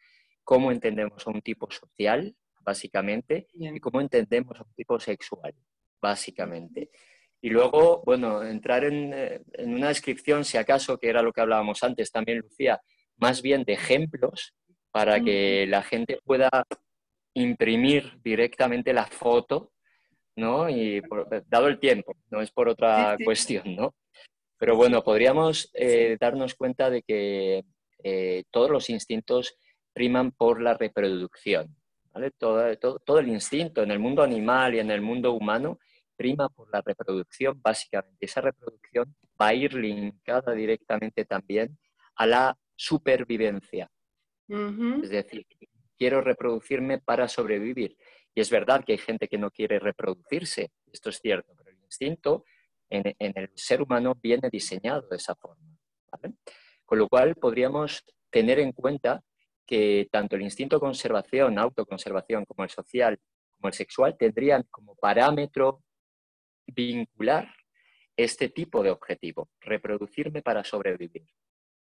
cómo 0.49 0.71
entendemos 0.71 1.27
a 1.27 1.29
un 1.29 1.43
tipo 1.43 1.69
social, 1.69 2.35
básicamente, 2.61 3.45
y 3.53 3.79
cómo 3.79 4.01
entendemos 4.01 4.59
a 4.59 4.63
un 4.63 4.73
tipo 4.73 4.99
sexual, 4.99 5.53
básicamente. 6.01 6.89
Y 7.39 7.51
luego, 7.51 8.01
bueno, 8.03 8.41
entrar 8.41 8.83
eh, 8.83 9.43
en, 9.53 9.73
una 9.75 9.89
descripción, 9.89 10.43
si 10.43 10.57
acaso, 10.57 10.97
que 10.97 11.07
era 11.07 11.21
lo 11.21 11.31
que 11.31 11.41
hablábamos 11.41 11.83
antes 11.83 12.11
también, 12.11 12.39
Lucía, 12.39 12.81
más 13.17 13.43
bien 13.43 13.63
de 13.63 13.73
ejemplos 13.73 14.55
para 14.89 15.19
que 15.19 15.67
la 15.67 15.83
gente 15.83 16.17
pueda 16.25 16.49
imprimir 17.35 18.19
directamente 18.23 18.91
la 18.91 19.05
foto, 19.05 19.71
¿no? 20.35 20.67
Y 20.67 20.99
dado 21.45 21.67
el 21.67 21.79
tiempo, 21.79 22.15
no 22.31 22.41
es 22.41 22.49
por 22.49 22.69
otra 22.69 23.15
cuestión, 23.23 23.75
¿no? 23.75 23.93
Pero 24.57 24.75
bueno, 24.75 25.03
podríamos 25.03 25.69
eh, 25.75 26.17
darnos 26.19 26.55
cuenta 26.55 26.89
de 26.89 27.03
que 27.03 27.65
eh, 28.03 28.43
todos 28.49 28.71
los 28.71 28.89
instintos 28.89 29.53
priman 29.99 30.31
por 30.31 30.61
la 30.61 30.75
reproducción. 30.75 31.75
Todo, 32.37 32.99
todo, 32.99 33.19
el 33.19 33.27
instinto 33.27 33.83
en 33.83 33.91
el 33.91 33.99
mundo 33.99 34.23
animal 34.23 34.73
y 34.73 34.79
en 34.79 34.91
el 34.91 35.01
mundo 35.01 35.33
humano 35.33 35.77
prima 36.15 36.47
por 36.47 36.71
la 36.71 36.81
reproducción, 36.81 37.61
básicamente. 37.61 38.25
Esa 38.25 38.39
reproducción 38.39 39.13
va 39.39 39.47
a 39.47 39.53
ir 39.53 39.73
linkada 39.73 40.53
directamente 40.53 41.25
también 41.25 41.77
a 42.15 42.25
la 42.25 42.57
supervivencia. 42.77 43.91
Es 45.03 45.09
decir, 45.09 45.45
quiero 45.97 46.21
reproducirme 46.21 46.99
para 46.99 47.27
sobrevivir. 47.27 47.97
Y 48.33 48.39
es 48.39 48.49
verdad 48.49 48.85
que 48.85 48.93
hay 48.93 48.99
gente 48.99 49.27
que 49.27 49.37
no 49.37 49.51
quiere 49.51 49.79
reproducirse, 49.79 50.71
esto 50.93 51.09
es 51.09 51.19
cierto, 51.19 51.53
pero 51.57 51.71
el 51.71 51.83
instinto 51.83 52.45
en, 52.89 53.13
el 53.19 53.49
ser 53.53 53.81
humano 53.81 54.15
viene 54.15 54.49
diseñado 54.49 55.09
de 55.09 55.17
esa 55.17 55.35
forma. 55.35 55.77
Con 56.85 56.99
lo 56.99 57.09
cual 57.09 57.35
podríamos 57.35 58.05
tener 58.29 58.59
en 58.59 58.71
cuenta 58.71 59.21
que 59.69 60.09
tanto 60.11 60.35
el 60.35 60.41
instinto 60.41 60.77
de 60.77 60.79
conservación, 60.79 61.59
autoconservación, 61.59 62.43
como 62.45 62.63
el 62.63 62.71
social, 62.71 63.19
como 63.55 63.67
el 63.67 63.73
sexual, 63.75 64.17
tendrían 64.17 64.63
como 64.63 64.95
parámetro 64.95 65.83
vincular 66.65 67.53
este 68.17 68.49
tipo 68.49 68.81
de 68.81 68.89
objetivo, 68.89 69.51
reproducirme 69.61 70.41
para 70.41 70.63
sobrevivir. 70.63 71.27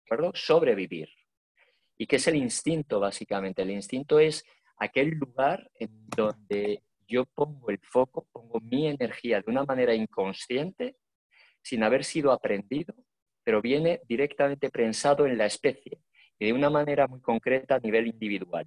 ¿De? 0.09 0.31
Sobrevivir. 0.33 1.11
¿Y 1.99 2.07
qué 2.07 2.17
es 2.17 2.27
el 2.29 2.37
instinto, 2.37 2.99
básicamente? 2.99 3.61
El 3.61 3.73
instinto 3.73 4.19
es 4.21 4.43
aquel 4.79 5.11
lugar 5.11 5.71
en 5.79 6.09
donde 6.09 6.83
yo 7.07 7.27
pongo 7.27 7.69
el 7.69 7.81
foco, 7.83 8.27
pongo 8.33 8.59
mi 8.61 8.89
energía 8.89 9.43
de 9.43 9.51
una 9.51 9.65
manera 9.65 9.95
inconsciente, 9.95 10.97
sin 11.61 11.83
haber 11.83 12.05
sido 12.05 12.33
aprendido, 12.33 12.95
pero 13.45 13.61
viene 13.61 14.01
directamente 14.09 14.71
pensado 14.71 15.27
en 15.27 15.37
la 15.37 15.45
especie, 15.45 16.01
y 16.39 16.47
de 16.47 16.53
una 16.53 16.71
manera 16.71 17.07
muy 17.07 17.21
concreta 17.21 17.77
a 17.77 17.81
nivel 17.81 18.07
individual. 18.09 18.67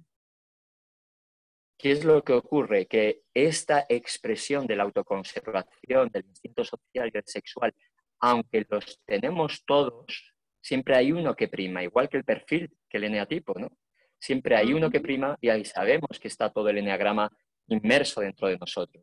¿Qué 1.76 1.92
es 1.92 2.04
lo 2.04 2.22
que 2.22 2.34
ocurre? 2.34 2.86
Que 2.86 3.22
esta 3.32 3.86
expresión 3.88 4.66
de 4.66 4.76
la 4.76 4.82
autoconservación, 4.82 6.10
del 6.10 6.26
instinto 6.26 6.62
social 6.64 7.08
y 7.08 7.10
del 7.10 7.24
sexual, 7.24 7.74
aunque 8.18 8.66
los 8.68 9.00
tenemos 9.06 9.64
todos, 9.64 10.34
siempre 10.60 10.94
hay 10.94 11.12
uno 11.12 11.34
que 11.34 11.48
prima, 11.48 11.82
igual 11.82 12.08
que 12.08 12.18
el 12.18 12.24
perfil, 12.24 12.70
que 12.88 12.98
el 12.98 13.04
eneatipo, 13.04 13.58
¿no? 13.58 13.70
Siempre 14.18 14.56
hay 14.56 14.74
uno 14.74 14.90
que 14.90 15.00
prima 15.00 15.38
y 15.40 15.48
ahí 15.48 15.64
sabemos 15.64 16.20
que 16.20 16.28
está 16.28 16.50
todo 16.50 16.68
el 16.68 16.78
eneagrama 16.78 17.30
inmerso 17.68 18.20
dentro 18.20 18.48
de 18.48 18.58
nosotros. 18.58 19.02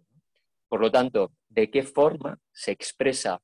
Por 0.67 0.81
lo 0.81 0.91
tanto, 0.91 1.31
¿de 1.49 1.71
qué 1.71 1.81
forma 1.81 2.37
se 2.51 2.71
expresa 2.71 3.41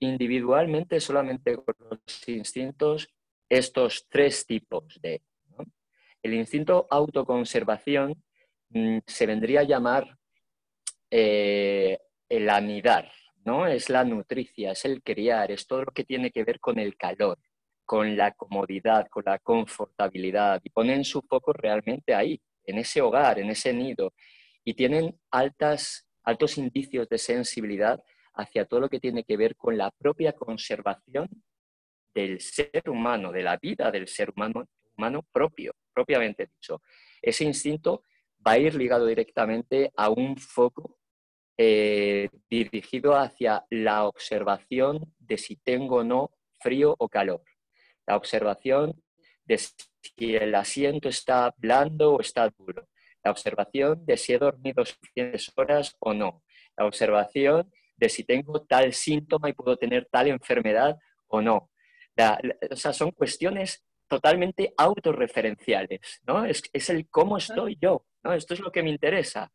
individualmente 0.00 0.98
solamente 0.98 1.54
con 1.56 1.74
los 1.90 2.28
instintos 2.28 3.08
estos 3.48 4.06
tres 4.08 4.46
tipos 4.46 4.98
de... 5.00 5.22
El 6.22 6.34
instinto 6.34 6.86
autoconservación 6.90 8.22
mm, 8.70 8.98
se 9.06 9.26
vendría 9.26 9.60
a 9.60 9.64
llamar 9.64 10.18
eh, 11.10 11.98
el 12.28 12.50
anidar, 12.50 13.10
¿no? 13.44 13.66
Es 13.66 13.88
la 13.90 14.04
nutricia, 14.04 14.72
es 14.72 14.84
el 14.84 15.02
criar, 15.02 15.52
es 15.52 15.66
todo 15.66 15.84
lo 15.84 15.92
que 15.92 16.04
tiene 16.04 16.30
que 16.32 16.42
ver 16.42 16.58
con 16.58 16.78
el 16.80 16.96
calor, 16.96 17.38
con 17.84 18.16
la 18.16 18.32
comodidad, 18.32 19.06
con 19.08 19.22
la 19.24 19.38
confortabilidad, 19.38 20.60
y 20.64 20.70
ponen 20.70 21.04
su 21.04 21.22
foco 21.22 21.52
realmente 21.52 22.14
ahí, 22.14 22.40
en 22.64 22.78
ese 22.78 23.00
hogar, 23.00 23.38
en 23.38 23.50
ese 23.50 23.72
nido, 23.72 24.12
y 24.64 24.74
tienen 24.74 25.16
altas, 25.30 26.08
altos 26.24 26.58
indicios 26.58 27.08
de 27.08 27.18
sensibilidad 27.18 28.02
hacia 28.34 28.64
todo 28.64 28.80
lo 28.80 28.88
que 28.88 28.98
tiene 28.98 29.22
que 29.22 29.36
ver 29.36 29.54
con 29.54 29.78
la 29.78 29.92
propia 29.92 30.32
conservación 30.32 31.28
del 32.16 32.40
ser 32.40 32.82
humano, 32.88 33.30
de 33.30 33.42
la 33.42 33.58
vida 33.58 33.90
del 33.90 34.08
ser 34.08 34.32
humano, 34.34 34.66
propio, 35.30 35.74
propiamente 35.92 36.46
dicho. 36.46 36.80
Ese 37.20 37.44
instinto 37.44 38.04
va 38.44 38.52
a 38.52 38.58
ir 38.58 38.74
ligado 38.74 39.04
directamente 39.04 39.92
a 39.94 40.08
un 40.08 40.38
foco 40.38 40.98
eh, 41.58 42.30
dirigido 42.48 43.14
hacia 43.14 43.66
la 43.68 44.04
observación 44.04 45.14
de 45.18 45.36
si 45.36 45.56
tengo 45.56 45.96
o 45.96 46.04
no 46.04 46.30
frío 46.60 46.94
o 46.98 47.08
calor. 47.08 47.42
La 48.06 48.16
observación 48.16 48.94
de 49.44 49.58
si 49.58 50.36
el 50.36 50.54
asiento 50.54 51.10
está 51.10 51.54
blando 51.58 52.14
o 52.14 52.20
está 52.20 52.48
duro. 52.48 52.88
La 53.22 53.30
observación 53.30 54.06
de 54.06 54.16
si 54.16 54.32
he 54.32 54.38
dormido 54.38 54.86
suficientes 54.86 55.52
horas 55.54 55.94
o 55.98 56.14
no. 56.14 56.42
La 56.78 56.86
observación 56.86 57.70
de 57.96 58.08
si 58.08 58.24
tengo 58.24 58.62
tal 58.62 58.94
síntoma 58.94 59.50
y 59.50 59.52
puedo 59.52 59.76
tener 59.76 60.08
tal 60.10 60.28
enfermedad 60.28 60.96
o 61.26 61.42
no. 61.42 61.70
O 62.70 62.76
sea, 62.76 62.92
son 62.92 63.10
cuestiones 63.12 63.84
totalmente 64.08 64.72
autorreferenciales, 64.76 66.22
¿no? 66.26 66.44
Es, 66.44 66.62
es, 66.72 66.90
el 66.90 67.08
cómo 67.08 67.38
estoy 67.38 67.76
yo, 67.80 68.06
¿no? 68.22 68.32
Esto 68.32 68.54
es 68.54 68.60
lo 68.60 68.70
que 68.70 68.82
me 68.82 68.90
interesa, 68.90 69.52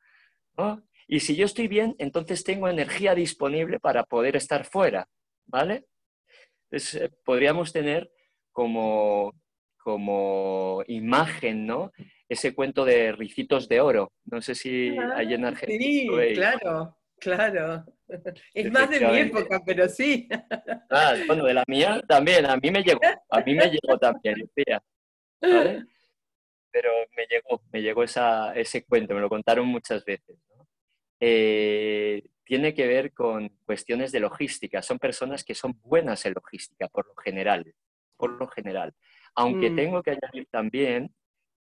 ¿no? 0.57 0.83
Y 1.07 1.19
si 1.19 1.35
yo 1.35 1.45
estoy 1.45 1.67
bien, 1.67 1.95
entonces 1.99 2.43
tengo 2.43 2.67
energía 2.67 3.15
disponible 3.15 3.79
para 3.79 4.03
poder 4.03 4.35
estar 4.35 4.65
fuera, 4.65 5.07
¿vale? 5.45 5.85
Entonces, 6.69 7.01
eh, 7.01 7.11
podríamos 7.25 7.73
tener 7.73 8.11
como, 8.51 9.33
como 9.77 10.83
imagen, 10.87 11.65
¿no? 11.65 11.91
Ese 12.29 12.53
cuento 12.53 12.85
de 12.85 13.11
ricitos 13.11 13.67
de 13.67 13.81
oro. 13.81 14.13
No 14.25 14.41
sé 14.41 14.55
si 14.55 14.95
hay 15.15 15.33
en 15.33 15.45
Argentina. 15.45 15.83
Sí, 15.83 16.33
claro, 16.33 16.97
claro. 17.21 17.85
Es 18.53 18.69
más 18.69 18.89
de 18.89 18.99
mi 18.99 19.17
época, 19.17 19.61
pero 19.65 19.87
sí. 19.87 20.27
Ah, 20.89 21.15
bueno, 21.27 21.45
de 21.45 21.53
la 21.53 21.63
mía 21.67 22.01
también, 22.05 22.45
a 22.45 22.57
mí 22.57 22.69
me 22.69 22.83
llegó, 22.83 22.99
a 23.29 23.39
mí 23.39 23.55
me 23.55 23.67
llegó 23.67 23.97
también, 23.97 24.39
Lucía. 24.39 24.83
¿vale? 25.41 25.85
Pero 26.71 26.89
me 27.15 27.25
llegó, 27.27 27.61
me 27.71 27.81
llegó 27.81 28.03
esa, 28.03 28.53
ese 28.53 28.83
cuento, 28.83 29.13
me 29.13 29.21
lo 29.21 29.29
contaron 29.29 29.67
muchas 29.67 30.03
veces. 30.03 30.37
Eh, 31.19 32.23
tiene 32.43 32.73
que 32.73 32.87
ver 32.87 33.13
con 33.13 33.49
cuestiones 33.65 34.11
de 34.11 34.19
logística. 34.19 34.81
Son 34.81 34.99
personas 34.99 35.43
que 35.43 35.55
son 35.55 35.79
buenas 35.83 36.25
en 36.25 36.33
logística, 36.33 36.87
por 36.89 37.07
lo 37.07 37.15
general. 37.15 37.73
Por 38.17 38.31
lo 38.31 38.47
general. 38.47 38.93
Aunque 39.35 39.69
mm. 39.69 39.75
tengo 39.75 40.03
que 40.03 40.11
añadir 40.11 40.47
también 40.51 41.13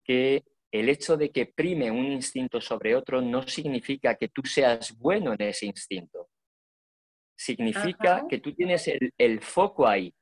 que 0.05 0.45
el 0.71 0.89
hecho 0.89 1.17
de 1.17 1.31
que 1.31 1.47
prime 1.47 1.91
un 1.91 2.07
instinto 2.07 2.61
sobre 2.61 2.95
otro 2.95 3.21
no 3.21 3.43
significa 3.43 4.15
que 4.15 4.29
tú 4.29 4.43
seas 4.43 4.97
bueno 4.99 5.33
en 5.33 5.43
ese 5.43 5.67
instinto. 5.67 6.29
Significa 7.37 8.27
que 8.29 8.39
tú 8.39 8.53
tienes 8.55 8.91
el, 9.17 9.41
foco 9.41 9.87
ahí, 9.87 10.13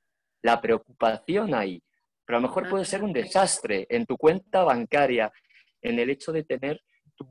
la 0.43 0.61
preocupación 0.61 1.55
ahí. 1.55 1.83
Pero 2.25 2.39
a 2.39 2.41
lo 2.41 2.49
mejor 2.49 2.69
puede 2.69 2.85
ser 2.85 3.03
un 3.03 3.13
desastre 3.13 3.87
en 3.89 4.05
tu 4.05 4.17
cuenta 4.17 4.65
bancaria, 4.65 5.33
en 5.81 5.99
el 5.99 6.11
hecho 6.11 6.33
de 6.33 6.45
tener 6.45 6.81
tu, 7.17 7.27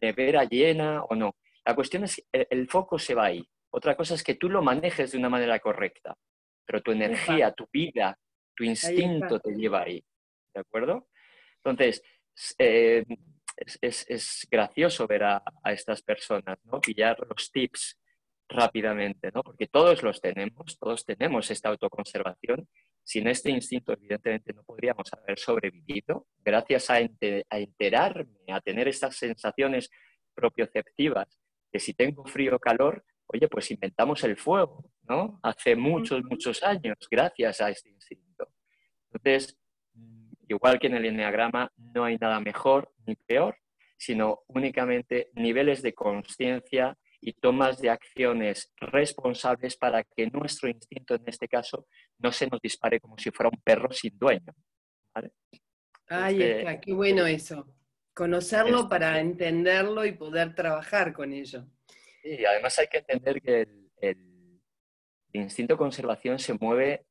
nevera 0.00 0.44
llena 0.44 1.02
o 1.04 1.14
no. 1.14 1.36
La 1.64 1.74
cuestión 1.74 2.04
es, 2.04 2.24
el, 2.32 2.46
el 2.50 2.68
foco 2.68 2.98
se 2.98 3.14
va 3.14 3.26
ahí. 3.26 3.46
Otra 3.70 3.96
cosa 3.96 4.14
es 4.14 4.24
que 4.24 4.34
tú 4.34 4.48
lo 4.48 4.62
manejes 4.62 5.12
de 5.12 5.18
una 5.18 5.28
manera 5.28 5.58
correcta, 5.60 6.16
pero 6.64 6.80
tu 6.82 6.90
energía, 6.90 7.52
tu 7.52 7.68
vida, 7.72 8.18
tu 8.54 8.64
instinto 8.64 9.38
te 9.38 9.52
lleva 9.52 9.82
ahí. 9.82 10.02
¿De 10.54 10.60
acuerdo? 10.60 11.06
Entonces, 11.64 12.02
eh, 12.58 13.04
es, 13.80 14.48
gracioso 14.50 15.06
ver 15.06 15.24
a, 15.24 15.42
estas 15.66 16.02
personas, 16.02 16.58
¿no? 16.64 16.80
Pillar 16.80 17.18
los 17.28 17.50
tips 17.50 17.98
rápidamente, 18.48 19.30
¿no? 19.32 19.42
Porque 19.42 19.66
todos 19.66 20.02
los 20.02 20.20
tenemos, 20.20 20.78
todos 20.78 21.04
tenemos 21.04 21.50
esta 21.50 21.68
autoconservación. 21.68 22.68
Sin 23.02 23.28
este 23.28 23.50
instinto, 23.50 23.92
evidentemente, 23.92 24.52
no 24.52 24.62
podríamos 24.62 25.12
haber 25.12 25.38
sobrevivido. 25.38 26.26
Gracias 26.38 26.90
a, 26.90 26.94
a 26.94 27.58
enterarme, 27.58 28.52
a 28.52 28.60
tener 28.60 28.88
estas 28.88 29.16
sensaciones 29.16 29.90
propioceptivas, 30.34 31.38
que 31.72 31.78
si 31.78 31.94
tengo 31.94 32.24
frío 32.24 32.56
o 32.56 32.58
calor, 32.58 33.04
oye, 33.26 33.48
pues 33.48 33.70
inventamos 33.70 34.24
el 34.24 34.36
fuego, 34.36 34.90
¿no? 35.08 35.38
Hace 35.42 35.76
muchos, 35.76 36.22
muchos 36.24 36.62
años, 36.62 36.96
gracias 37.10 37.60
a 37.60 37.70
este 37.70 37.90
instinto. 37.90 38.48
Entonces, 39.12 39.59
igual 40.50 40.78
que 40.78 40.88
en 40.88 40.94
el 40.94 41.04
enneagrama, 41.04 41.72
no 41.76 42.04
hay 42.04 42.16
nada 42.16 42.40
mejor 42.40 42.92
ni 43.06 43.14
peor, 43.14 43.56
sino 43.96 44.40
únicamente 44.48 45.30
niveles 45.34 45.80
de 45.82 45.94
conciencia 45.94 46.96
y 47.20 47.34
tomas 47.34 47.80
de 47.80 47.90
acciones 47.90 48.72
responsables 48.78 49.76
para 49.76 50.02
que 50.02 50.26
nuestro 50.26 50.68
instinto, 50.68 51.14
en 51.14 51.22
este 51.26 51.46
caso, 51.46 51.86
no 52.18 52.32
se 52.32 52.48
nos 52.48 52.60
dispare 52.60 52.98
como 52.98 53.16
si 53.18 53.30
fuera 53.30 53.50
un 53.50 53.60
perro 53.62 53.92
sin 53.92 54.18
dueño. 54.18 54.52
¿vale? 55.14 55.30
Este, 55.50 56.58
está, 56.60 56.80
qué 56.80 56.92
bueno 56.92 57.26
eso. 57.26 57.66
Conocerlo 58.12 58.88
para 58.88 59.20
entenderlo 59.20 60.04
y 60.04 60.12
poder 60.12 60.54
trabajar 60.54 61.12
con 61.12 61.32
ello. 61.32 61.66
Y 62.24 62.44
además 62.44 62.78
hay 62.78 62.88
que 62.88 62.98
entender 62.98 63.40
que 63.40 63.60
el, 63.60 63.90
el 64.00 64.18
instinto 65.32 65.74
de 65.74 65.78
conservación 65.78 66.38
se 66.38 66.54
mueve 66.54 67.06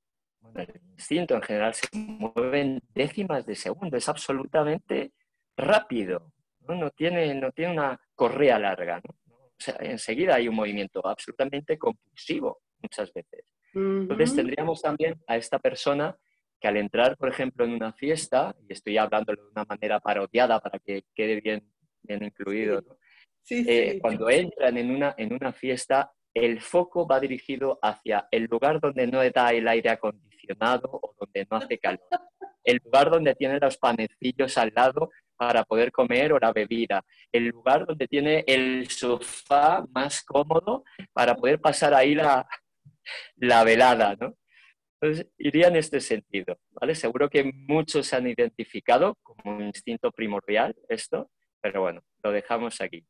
en 0.56 1.41
general 1.41 1.74
se 1.74 1.88
mueve 1.94 2.62
en 2.62 2.82
décimas 2.94 3.46
de 3.46 3.56
segundo, 3.56 3.98
es 3.98 4.10
absolutamente 4.10 5.12
rápido, 5.58 6.32
no, 6.67 6.89
tiene, 6.91 7.34
no 7.36 7.52
tiene 7.52 7.73
una 7.73 8.00
correa 8.15 8.60
larga. 8.60 9.02
O 9.28 9.62
sea, 9.62 9.76
enseguida 9.80 10.36
hay 10.36 10.47
un 10.47 10.56
movimiento 10.56 11.06
absolutamente 11.06 11.78
compulsivo 11.78 12.62
muchas 12.82 13.12
veces. 13.13 13.45
Entonces 13.73 14.36
tendríamos 14.36 14.82
también 14.82 15.21
a 15.28 15.38
esta 15.38 15.60
persona 15.60 16.15
que 16.60 16.67
al 16.67 16.78
entrar, 16.78 17.17
por 17.17 17.30
ejemplo, 17.30 17.65
en 17.65 17.71
una 17.71 17.93
fiesta, 17.93 18.56
y 18.67 18.73
estoy 18.73 18.97
hablando 18.97 19.34
de 19.34 19.41
una 19.52 19.65
manera 19.65 20.00
parodiada 20.00 20.60
para 20.60 20.80
que 20.80 21.04
quede 21.13 21.39
bien, 21.39 21.63
bien 22.04 22.23
incluido, 22.23 22.84
eh, 23.50 24.00
cuando 24.02 24.30
entran 24.30 24.78
en 24.78 24.91
una, 24.91 25.15
en 25.17 25.34
una 25.34 25.54
fiesta, 25.54 26.12
el 26.34 26.62
foco 26.62 27.08
va 27.08 27.19
dirigido 27.19 27.80
hacia 27.82 28.28
el 28.32 28.45
lugar 28.45 28.80
donde 28.80 29.08
no 29.08 29.19
da 29.32 29.52
el 29.52 29.67
aire 29.67 29.89
acondicionado 29.89 30.29
o 30.84 31.15
donde 31.19 31.47
no 31.49 31.58
hace 31.58 31.78
calor, 31.78 32.02
el 32.63 32.80
lugar 32.84 33.10
donde 33.10 33.36
tiene 33.36 33.60
los 33.60 33.78
panecillos 33.78 34.58
al 34.58 34.71
lado 34.75 35.10
para 35.36 35.63
poder 35.63 35.91
comer 35.91 36.34
o 36.34 36.39
la 36.39 36.52
bebida, 36.52 37.04
el 37.32 37.47
lugar 37.47 37.86
donde 37.86 38.08
tiene 38.08 38.43
el 38.45 38.89
sofá 38.89 39.86
más 39.91 40.23
cómodo 40.23 40.84
para 41.13 41.36
poder 41.36 41.60
pasar 41.62 41.93
ahí 41.93 42.13
la, 42.13 42.47
la 43.38 43.63
velada, 43.63 44.15
¿no? 44.19 44.36
Entonces, 45.02 45.32
iría 45.38 45.69
en 45.69 45.78
este 45.78 46.02
sentido, 46.02 46.60
¿vale? 46.71 46.93
Seguro 46.93 47.30
que 47.30 47.49
muchos 47.54 48.08
se 48.08 48.17
han 48.17 48.28
identificado 48.28 49.15
como 49.23 49.56
un 49.56 49.63
instinto 49.63 50.12
primordial 50.12 50.75
esto, 50.89 51.32
pero 51.62 51.82
bueno, 51.82 52.02
lo 52.21 52.32
dejamos 52.34 52.82
aquí. 52.82 53.06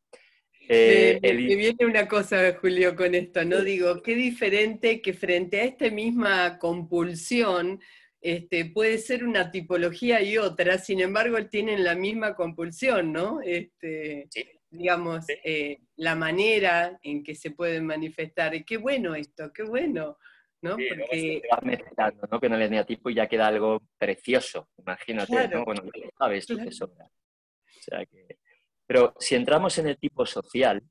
Eh, 0.71 1.19
me, 1.23 1.33
viene 1.33 1.85
una 1.85 2.07
cosa, 2.07 2.55
Julio, 2.61 2.95
con 2.95 3.15
esto, 3.15 3.43
¿no? 3.43 3.61
Digo, 3.61 4.03
qué 4.03 4.13
diferente 4.13 5.01
que 5.01 5.13
frente 5.13 5.59
a 5.59 5.63
esta 5.63 5.89
misma 5.89 6.59
compulsión, 6.59 7.81
este, 8.21 8.65
puede 8.65 8.99
ser 8.99 9.23
una 9.23 9.49
tipología 9.49 10.21
y 10.21 10.37
otra, 10.37 10.77
sin 10.77 11.01
embargo, 11.01 11.43
tienen 11.47 11.83
la 11.83 11.95
misma 11.95 12.35
compulsión, 12.35 13.11
¿no? 13.11 13.41
Este, 13.41 14.27
Digamos, 14.71 15.25
eh, 15.43 15.79
la 15.95 16.13
manera 16.13 16.99
en 17.01 17.23
que 17.23 17.33
se 17.33 17.49
pueden 17.49 17.87
manifestar. 17.87 18.53
Y 18.53 18.63
qué 18.63 18.77
bueno 18.77 19.15
esto, 19.15 19.51
qué 19.51 19.63
bueno. 19.63 20.19
¿no? 20.61 20.71
Porque... 20.71 21.41
vas 21.49 21.63
mezclando, 21.63 22.27
¿no? 22.29 22.39
En 22.39 22.53
el 22.53 22.61
eneatipo 22.61 23.09
ya 23.09 23.27
queda 23.27 23.47
algo 23.47 23.81
precioso, 23.97 24.69
imagínate, 24.77 25.47
¿no? 25.47 25.65
Bueno, 25.65 25.81
sabes 26.15 26.45
tú 26.45 26.57
que 26.57 26.71
sobra. 26.71 27.05
O 27.05 27.81
sea 27.81 28.05
que... 28.05 28.37
Pero 28.89 29.13
si 29.19 29.35
entramos 29.35 29.77
en 29.77 29.87
el 29.87 29.99
tipo 29.99 30.25
social, 30.25 30.81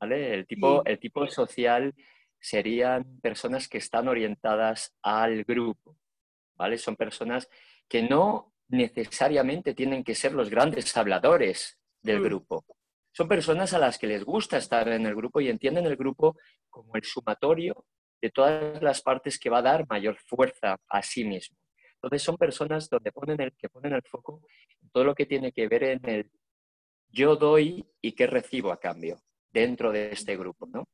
¿vale? 0.00 0.32
El 0.32 0.46
tipo, 0.46 0.82
el 0.86 0.98
tipo 0.98 1.26
social 1.28 1.94
serían 2.40 3.20
personas 3.20 3.68
que 3.68 3.76
están 3.76 4.08
orientadas 4.08 4.96
al 5.02 5.44
grupo, 5.44 5.98
¿vale? 6.56 6.78
Son 6.78 6.96
personas 6.96 7.46
que 7.86 8.02
no 8.02 8.54
necesariamente 8.68 9.74
tienen 9.74 10.04
que 10.04 10.14
ser 10.14 10.32
los 10.32 10.48
grandes 10.48 10.96
habladores 10.96 11.78
del 12.00 12.20
mm. 12.20 12.24
grupo. 12.24 12.64
Son 13.12 13.28
personas 13.28 13.74
a 13.74 13.78
las 13.78 13.98
que 13.98 14.06
les 14.06 14.24
gusta 14.24 14.56
estar 14.56 14.88
en 14.88 15.04
el 15.04 15.14
grupo 15.14 15.42
y 15.42 15.50
entienden 15.50 15.84
el 15.84 15.96
grupo 15.96 16.38
como 16.70 16.96
el 16.96 17.04
sumatorio 17.04 17.84
de 18.22 18.30
todas 18.30 18.82
las 18.82 19.02
partes 19.02 19.38
que 19.38 19.50
va 19.50 19.58
a 19.58 19.62
dar 19.62 19.86
mayor 19.86 20.16
fuerza 20.16 20.78
a 20.88 21.02
sí 21.02 21.26
mismo. 21.26 21.58
Entonces 21.96 22.22
son 22.22 22.38
personas 22.38 22.88
donde 22.88 23.12
ponen 23.12 23.38
el, 23.38 23.52
que 23.52 23.68
ponen 23.68 23.92
el 23.92 24.02
foco 24.02 24.40
en 24.80 24.88
todo 24.88 25.04
lo 25.04 25.14
que 25.14 25.26
tiene 25.26 25.52
que 25.52 25.68
ver 25.68 25.82
en 25.82 26.08
el 26.08 26.30
yo 27.10 27.36
doy 27.36 27.86
y 28.00 28.12
qué 28.12 28.26
recibo 28.26 28.72
a 28.72 28.80
cambio 28.80 29.20
dentro 29.50 29.92
de 29.92 30.12
este 30.12 30.36
grupo, 30.36 30.66
¿no? 30.66 30.88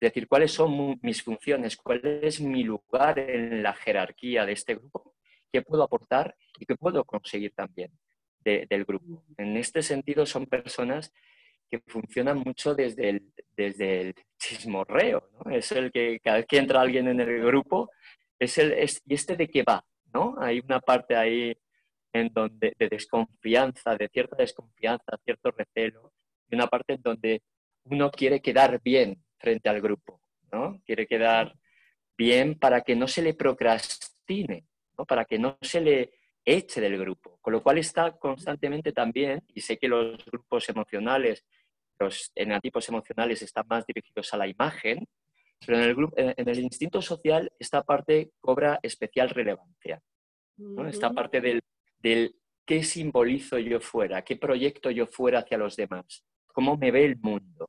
Es 0.00 0.12
decir, 0.12 0.28
cuáles 0.28 0.52
son 0.52 0.98
mis 1.02 1.22
funciones, 1.22 1.76
cuál 1.76 2.04
es 2.22 2.40
mi 2.40 2.62
lugar 2.62 3.18
en 3.18 3.62
la 3.62 3.72
jerarquía 3.72 4.44
de 4.44 4.52
este 4.52 4.74
grupo, 4.74 5.14
qué 5.50 5.62
puedo 5.62 5.82
aportar 5.82 6.36
y 6.58 6.66
qué 6.66 6.76
puedo 6.76 7.04
conseguir 7.04 7.52
también 7.54 7.90
del 8.44 8.84
grupo. 8.84 9.24
En 9.38 9.56
este 9.56 9.82
sentido, 9.82 10.24
son 10.24 10.46
personas 10.46 11.12
que 11.68 11.80
funcionan 11.80 12.38
mucho 12.38 12.74
desde 12.74 13.08
el, 13.08 13.32
desde 13.56 14.00
el 14.02 14.14
chismorreo. 14.38 15.30
Es 15.50 15.72
el 15.72 15.90
que 15.90 16.20
cada 16.20 16.36
vez 16.36 16.46
que 16.46 16.58
entra 16.58 16.80
alguien 16.80 17.08
en 17.08 17.20
el 17.20 17.44
grupo, 17.44 17.90
es 18.38 18.58
el, 18.58 18.72
¿y 19.06 19.14
este 19.14 19.36
de 19.36 19.48
qué 19.48 19.64
va? 19.64 19.84
¿no? 20.12 20.36
Hay 20.38 20.60
una 20.60 20.80
parte 20.80 21.16
ahí 21.16 21.56
en 22.20 22.32
donde, 22.32 22.74
de 22.78 22.88
desconfianza, 22.88 23.96
de 23.96 24.08
cierta 24.08 24.36
desconfianza, 24.36 25.18
cierto 25.24 25.50
recelo, 25.50 26.12
y 26.48 26.54
una 26.54 26.66
parte 26.66 26.94
en 26.94 27.02
donde 27.02 27.42
uno 27.84 28.10
quiere 28.10 28.40
quedar 28.40 28.80
bien 28.82 29.22
frente 29.38 29.68
al 29.68 29.80
grupo, 29.80 30.20
¿no? 30.52 30.80
Quiere 30.84 31.06
quedar 31.06 31.54
bien 32.16 32.58
para 32.58 32.80
que 32.80 32.96
no 32.96 33.06
se 33.06 33.22
le 33.22 33.34
procrastine, 33.34 34.64
¿no? 34.98 35.04
Para 35.04 35.24
que 35.24 35.38
no 35.38 35.58
se 35.60 35.80
le 35.80 36.12
eche 36.44 36.80
del 36.80 36.98
grupo, 36.98 37.38
con 37.40 37.52
lo 37.52 37.62
cual 37.62 37.78
está 37.78 38.12
constantemente 38.12 38.92
también, 38.92 39.42
y 39.54 39.60
sé 39.60 39.78
que 39.78 39.88
los 39.88 40.24
grupos 40.26 40.68
emocionales, 40.68 41.44
los 41.98 42.30
eneatipos 42.34 42.88
emocionales 42.88 43.42
están 43.42 43.66
más 43.68 43.84
dirigidos 43.86 44.32
a 44.32 44.36
la 44.36 44.46
imagen, 44.46 45.06
pero 45.64 45.78
en 45.78 45.84
el, 45.84 45.94
grupo, 45.94 46.14
en 46.18 46.48
el 46.48 46.58
instinto 46.60 47.02
social 47.02 47.50
esta 47.58 47.82
parte 47.82 48.30
cobra 48.40 48.78
especial 48.82 49.30
relevancia. 49.30 50.00
Esta 50.88 51.10
parte 51.10 51.40
del, 51.40 51.62
del 52.06 52.36
qué 52.64 52.84
simbolizo 52.84 53.58
yo 53.58 53.80
fuera, 53.80 54.22
qué 54.22 54.36
proyecto 54.36 54.92
yo 54.92 55.08
fuera 55.08 55.40
hacia 55.40 55.58
los 55.58 55.74
demás, 55.74 56.24
cómo 56.46 56.76
me 56.76 56.92
ve 56.92 57.04
el 57.04 57.16
mundo. 57.16 57.68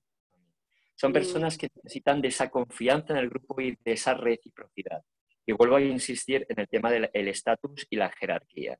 Son 0.95 1.09
mm. 1.09 1.13
personas 1.13 1.57
que 1.57 1.69
necesitan 1.75 2.21
de 2.21 2.27
esa 2.27 2.49
confianza 2.49 3.13
en 3.13 3.19
el 3.19 3.29
grupo 3.29 3.59
y 3.59 3.71
de 3.83 3.91
esa 3.93 4.13
reciprocidad. 4.13 5.01
Y 5.43 5.53
vuelvo 5.53 5.77
a 5.77 5.81
insistir 5.81 6.45
en 6.49 6.59
el 6.59 6.67
tema 6.67 6.91
del 6.91 7.09
estatus 7.13 7.87
y 7.89 7.95
la 7.95 8.11
jerarquía. 8.11 8.77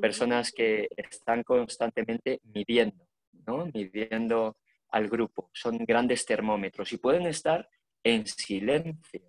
Personas 0.00 0.50
que 0.52 0.88
están 0.96 1.42
constantemente 1.42 2.40
midiendo, 2.44 3.06
¿no? 3.46 3.66
midiendo 3.66 4.56
al 4.90 5.08
grupo. 5.08 5.50
Son 5.52 5.76
grandes 5.78 6.24
termómetros 6.24 6.92
y 6.92 6.98
pueden 6.98 7.26
estar 7.26 7.68
en 8.02 8.26
silencio. 8.26 9.22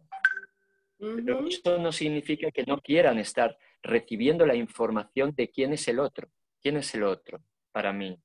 Pero 0.97 1.47
eso 1.47 1.77
no 1.77 1.91
significa 1.91 2.51
que 2.51 2.63
no 2.63 2.79
quieran 2.79 3.17
estar 3.17 3.57
recibiendo 3.81 4.45
la 4.45 4.55
información 4.55 5.33
de 5.35 5.49
quién 5.49 5.73
es 5.73 5.87
el 5.87 5.99
otro. 5.99 6.29
¿Quién 6.61 6.77
es 6.77 6.93
el 6.95 7.03
otro 7.03 7.41
para 7.71 7.93
mí? 7.93 8.19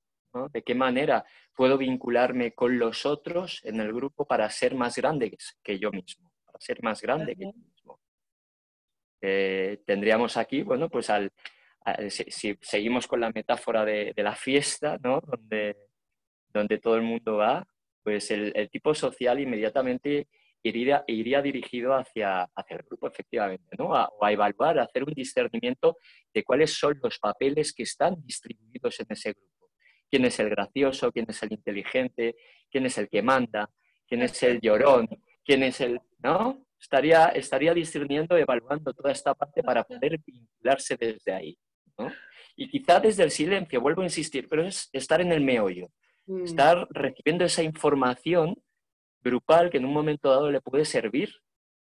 ¿De 0.52 0.62
qué 0.62 0.74
manera 0.74 1.24
puedo 1.54 1.78
vincularme 1.78 2.52
con 2.52 2.78
los 2.78 3.06
otros 3.06 3.60
en 3.64 3.78
el 3.80 3.92
grupo 3.92 4.26
para 4.26 4.50
ser 4.50 4.74
más 4.74 4.96
grande 4.96 5.36
que 5.62 5.78
yo 5.78 5.92
mismo? 5.92 6.32
Para 6.44 6.58
ser 6.60 6.82
más 6.82 7.00
grande 7.00 7.36
que 7.36 7.44
yo 7.44 7.52
mismo. 7.52 8.00
Eh, 9.20 9.82
tendríamos 9.86 10.36
aquí, 10.36 10.62
bueno, 10.62 10.88
pues 10.88 11.08
al, 11.08 11.32
si, 12.08 12.58
seguimos 12.60 13.06
con 13.06 13.20
la 13.20 13.30
metáfora 13.30 13.84
de, 13.84 14.12
la 14.16 14.34
fiesta, 14.34 14.98
¿no? 15.02 15.20
Donde, 15.20 15.76
donde 16.48 16.78
todo 16.78 16.96
el 16.96 17.02
mundo 17.02 17.36
va, 17.36 17.66
pues 18.02 18.30
el, 18.30 18.52
el 18.56 18.68
tipo 18.68 18.94
social 18.94 19.40
inmediatamente 19.40 20.28
iría, 20.64 21.04
iría 21.06 21.42
dirigido 21.42 21.94
hacia, 21.94 22.42
hacia, 22.42 22.76
el 22.76 22.82
grupo, 22.82 23.06
efectivamente, 23.06 23.76
¿no? 23.78 23.94
A, 23.94 24.10
evaluar, 24.32 24.78
a 24.78 24.84
hacer 24.84 25.04
un 25.04 25.12
discernimiento 25.12 25.98
de 26.32 26.42
cuáles 26.42 26.72
son 26.72 26.98
los 27.02 27.18
papeles 27.18 27.72
que 27.72 27.82
están 27.82 28.16
distribuidos 28.24 28.98
en 29.00 29.06
ese 29.10 29.32
grupo. 29.32 29.70
¿Quién 30.10 30.24
es 30.24 30.38
el 30.40 30.50
gracioso? 30.50 31.12
¿Quién 31.12 31.26
es 31.28 31.42
el 31.42 31.52
inteligente? 31.52 32.36
¿Quién 32.70 32.86
es 32.86 32.96
el 32.98 33.08
que 33.08 33.22
manda? 33.22 33.70
¿Quién 34.06 34.22
es 34.22 34.42
el 34.42 34.60
llorón? 34.60 35.08
¿Quién 35.44 35.62
es 35.62 35.80
el...? 35.80 36.00
¿No? 36.18 36.66
Estaría, 36.80 37.28
estaría 37.28 37.74
discerniendo, 37.74 38.36
evaluando 38.36 38.92
toda 38.92 39.12
esta 39.12 39.34
parte 39.34 39.62
para 39.62 39.84
poder 39.84 40.18
vincularse 40.24 40.96
desde 40.96 41.32
ahí. 41.32 41.58
¿no? 41.98 42.12
Y 42.56 42.68
quizá 42.68 43.00
desde 43.00 43.22
el 43.22 43.30
silencio, 43.30 43.80
vuelvo 43.80 44.02
a 44.02 44.04
insistir, 44.04 44.48
pero 44.48 44.66
es 44.66 44.88
estar 44.92 45.20
en 45.20 45.32
el 45.32 45.40
meollo, 45.40 45.88
mm. 46.26 46.44
estar 46.44 46.86
recibiendo 46.90 47.44
esa 47.44 47.62
información 47.62 48.56
grupal 49.24 49.70
que 49.70 49.78
en 49.78 49.86
un 49.86 49.92
momento 49.92 50.30
dado 50.30 50.50
le 50.50 50.60
puede 50.60 50.84
servir 50.84 51.30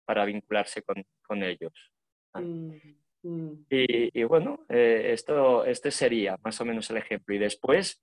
para 0.05 0.25
vincularse 0.25 0.83
con, 0.83 1.43
ellos. 1.43 1.93
Mm, 2.35 2.75
mm. 3.23 3.67
Y, 3.69 4.23
bueno, 4.25 4.65
eh, 4.69 5.11
esto, 5.13 5.65
este 5.65 5.91
sería 5.91 6.39
más 6.45 6.61
o 6.61 6.65
menos 6.65 6.89
el 6.91 6.99
ejemplo. 6.99 7.35
Y 7.35 7.39
después 7.39 8.01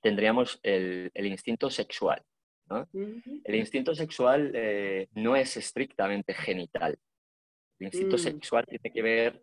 tendríamos 0.00 0.58
el, 0.62 1.10
instinto 1.14 1.70
sexual. 1.70 2.22
El 3.00 3.54
instinto 3.54 3.94
sexual 3.94 4.50
eh, 4.54 5.08
no 5.14 5.36
es 5.36 5.56
estrictamente 5.56 6.34
genital. 6.34 6.98
El 7.78 7.86
instinto 7.86 8.16
mm. 8.16 8.18
sexual 8.18 8.66
tiene 8.66 8.92
que 8.92 9.02
ver 9.02 9.42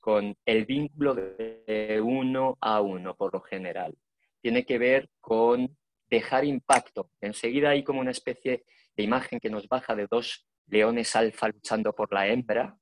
con 0.00 0.36
el 0.44 0.66
vínculo 0.66 1.14
de 1.14 2.00
uno 2.02 2.58
a 2.60 2.80
uno, 2.80 3.14
por 3.14 3.32
lo 3.32 3.40
general. 3.40 3.94
Tiene 4.42 4.64
que 4.64 4.78
ver 4.78 5.08
con 5.20 5.76
dejar 6.14 6.44
impacto. 6.44 7.10
Enseguida 7.20 7.70
hay 7.70 7.82
como 7.82 8.00
una 8.00 8.10
especie 8.10 8.64
de 8.96 9.02
imagen 9.02 9.40
que 9.40 9.50
nos 9.50 9.68
baja 9.68 9.94
de 9.94 10.06
dos 10.06 10.46
leones 10.66 11.14
alfa 11.16 11.48
luchando 11.48 11.92
por 11.92 12.12
la 12.12 12.26
hembra. 12.28 12.76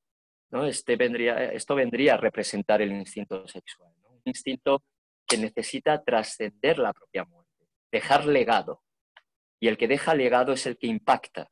¿no? 0.51 0.65
Este 0.65 0.95
vendría, 0.95 1.51
esto 1.51 1.75
vendría 1.75 2.13
a 2.13 2.17
representar 2.17 2.81
el 2.81 2.91
instinto 2.91 3.47
sexual, 3.47 3.91
un 4.03 4.21
instinto 4.25 4.83
que 5.27 5.37
necesita 5.37 6.03
trascender 6.03 6.77
la 6.77 6.93
propia 6.93 7.25
muerte, 7.25 7.67
dejar 7.91 8.25
legado. 8.25 8.83
Y 9.59 9.67
el 9.67 9.77
que 9.77 9.87
deja 9.87 10.13
legado 10.13 10.53
es 10.53 10.65
el 10.65 10.77
que 10.77 10.87
impacta, 10.87 11.49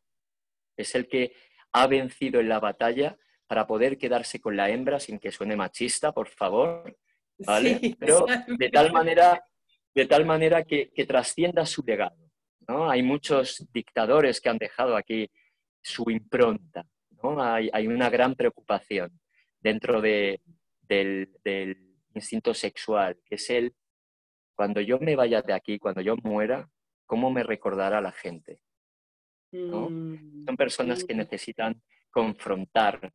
es 0.77 0.93
el 0.95 1.07
que 1.07 1.33
ha 1.71 1.87
vencido 1.87 2.39
en 2.39 2.49
la 2.49 2.59
batalla 2.59 3.17
para 3.47 3.65
poder 3.65 3.97
quedarse 3.97 4.39
con 4.39 4.55
la 4.55 4.69
hembra 4.69 4.99
sin 4.99 5.19
que 5.19 5.31
suene 5.31 5.55
machista, 5.55 6.11
por 6.11 6.27
favor, 6.27 6.95
¿vale? 7.39 7.95
Pero 7.99 8.25
de 8.47 8.69
tal 8.69 8.91
manera 8.91 9.43
de 9.93 10.05
tal 10.05 10.25
manera 10.25 10.63
que, 10.63 10.91
trascienda 11.07 11.65
su 11.65 11.83
legado. 11.85 12.17
¿no? 12.67 12.89
Hay 12.89 13.03
muchos 13.03 13.67
dictadores 13.73 14.39
que 14.39 14.49
han 14.49 14.57
dejado 14.57 14.95
aquí 14.95 15.29
su 15.81 16.09
impronta. 16.09 16.85
¿no? 17.23 17.41
Hay, 17.41 17.87
una 17.87 18.09
gran 18.09 18.35
preocupación 18.35 19.19
dentro 19.59 20.01
del, 20.01 20.39
instinto 22.13 22.53
sexual, 22.53 23.17
que 23.25 23.35
es 23.35 23.49
el, 23.49 23.73
cuando 24.55 24.81
yo 24.81 24.99
me 24.99 25.15
vaya 25.15 25.41
de 25.41 25.53
aquí, 25.53 25.79
cuando 25.79 26.01
yo 26.01 26.15
muera, 26.17 26.69
¿cómo 27.05 27.31
me 27.31 27.43
recordará 27.43 28.01
la 28.01 28.11
gente? 28.11 28.61
Mm, 29.51 30.45
Son 30.45 30.57
personas 30.57 31.03
que 31.03 31.13
necesitan 31.13 31.81
confrontar, 32.09 33.13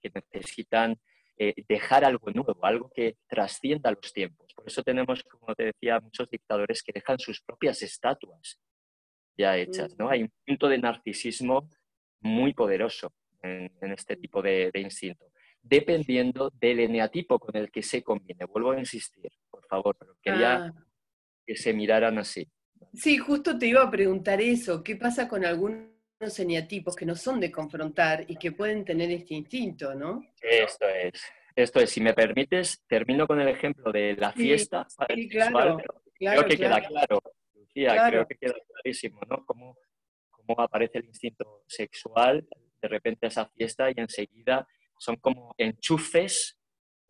que 0.00 0.10
necesitan 0.14 0.98
eh, 1.36 1.54
dejar 1.68 2.04
algo 2.04 2.30
nuevo, 2.30 2.64
algo 2.64 2.90
que 2.94 3.16
trascienda 3.26 3.90
los 3.90 4.12
tiempos. 4.12 4.52
Por 4.54 4.66
eso 4.66 4.82
tenemos, 4.82 5.22
como 5.24 5.54
te 5.54 5.64
decía, 5.64 6.00
muchos 6.00 6.28
dictadores 6.30 6.82
que 6.82 6.92
dejan 6.92 7.18
sus 7.18 7.40
propias 7.42 7.82
estatuas 7.82 8.60
ya 9.36 9.56
hechas. 9.56 9.96
¿no? 9.98 10.08
Hay 10.08 10.22
un 10.22 10.32
punto 10.46 10.68
de 10.68 10.78
narcisismo 10.78 11.68
muy 12.20 12.54
poderoso 12.54 13.12
en, 13.42 13.70
este 13.92 14.16
tipo 14.16 14.40
de, 14.40 14.70
instinto, 14.74 15.26
dependiendo 15.60 16.50
del 16.54 16.80
eneatipo 16.80 17.38
con 17.38 17.56
el 17.56 17.70
que 17.70 17.82
se 17.82 18.02
combine. 18.02 18.46
Vuelvo 18.46 18.72
a 18.72 18.78
insistir, 18.78 19.30
por 19.50 19.66
favor, 19.66 19.96
pero 19.98 20.16
quería 20.22 20.66
ah. 20.66 20.72
que 21.46 21.56
se 21.56 21.74
miraran 21.74 22.18
así. 22.18 22.48
Sí, 22.92 23.18
justo 23.18 23.58
te 23.58 23.66
iba 23.66 23.82
a 23.82 23.90
preguntar 23.90 24.40
eso. 24.40 24.82
¿Qué 24.82 24.96
pasa 24.96 25.28
con 25.28 25.44
algunos 25.44 25.93
eneatipos 26.38 26.96
que 26.96 27.06
no 27.06 27.14
son 27.14 27.40
de 27.40 27.50
confrontar 27.50 28.24
y 28.28 28.36
que 28.36 28.52
pueden 28.52 28.84
tener 28.84 29.10
este 29.10 29.34
instinto, 29.34 29.94
¿no? 29.94 30.24
Esto 30.40 30.86
es. 30.88 31.22
Esto 31.56 31.80
es, 31.80 31.90
si 31.90 32.00
me 32.00 32.14
permites, 32.14 32.82
termino 32.88 33.26
con 33.26 33.40
el 33.40 33.48
ejemplo 33.48 33.92
de 33.92 34.16
la 34.16 34.32
fiesta. 34.32 34.86
Sí, 35.14 35.28
claro, 35.28 35.78
creo 36.18 36.46
que 36.46 36.56
queda 36.56 36.80
claro, 36.80 37.22
Lucía, 37.54 38.08
creo 38.08 38.26
que 38.26 38.36
queda 38.36 38.54
clarísimo, 38.68 39.20
¿no? 39.28 39.44
Cómo, 39.46 39.76
cómo 40.30 40.60
aparece 40.60 40.98
el 40.98 41.04
instinto 41.04 41.62
sexual 41.68 42.46
de 42.82 42.88
repente 42.88 43.26
a 43.26 43.28
esa 43.28 43.46
fiesta 43.46 43.88
y 43.90 43.94
enseguida 43.96 44.66
son 44.98 45.16
como 45.16 45.54
enchufes 45.56 46.58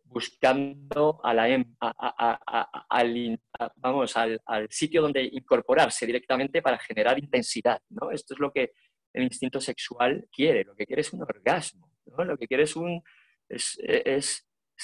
buscando 0.03 1.19
a 1.23 1.33
la, 1.33 1.49
em, 1.49 1.75
al, 1.79 3.39
vamos, 3.75 4.15
al, 4.15 4.39
al, 4.45 4.67
sitio 4.69 5.01
donde 5.01 5.23
incorporarse 5.23 6.05
directamente 6.05 6.61
para 6.61 6.77
generar 6.77 7.17
intensidad. 7.19 7.81
¿no? 7.89 8.11
Esto 8.11 8.35
es 8.35 8.39
lo 8.39 8.51
que 8.51 8.71
el 9.15 9.23
instinto 9.23 9.61
sexual 9.61 10.27
quiere, 10.31 10.65
lo 10.65 10.75
que 10.75 10.85
quiere 10.85 11.01
es 11.01 11.13
un 11.13 11.21
orgasmo, 11.21 11.89
¿no? 12.05 12.25
lo 12.25 12.37
que 12.37 12.47
quiere 12.47 12.63
es, 12.63 12.75
un, 12.75 13.01
es, 13.47 13.79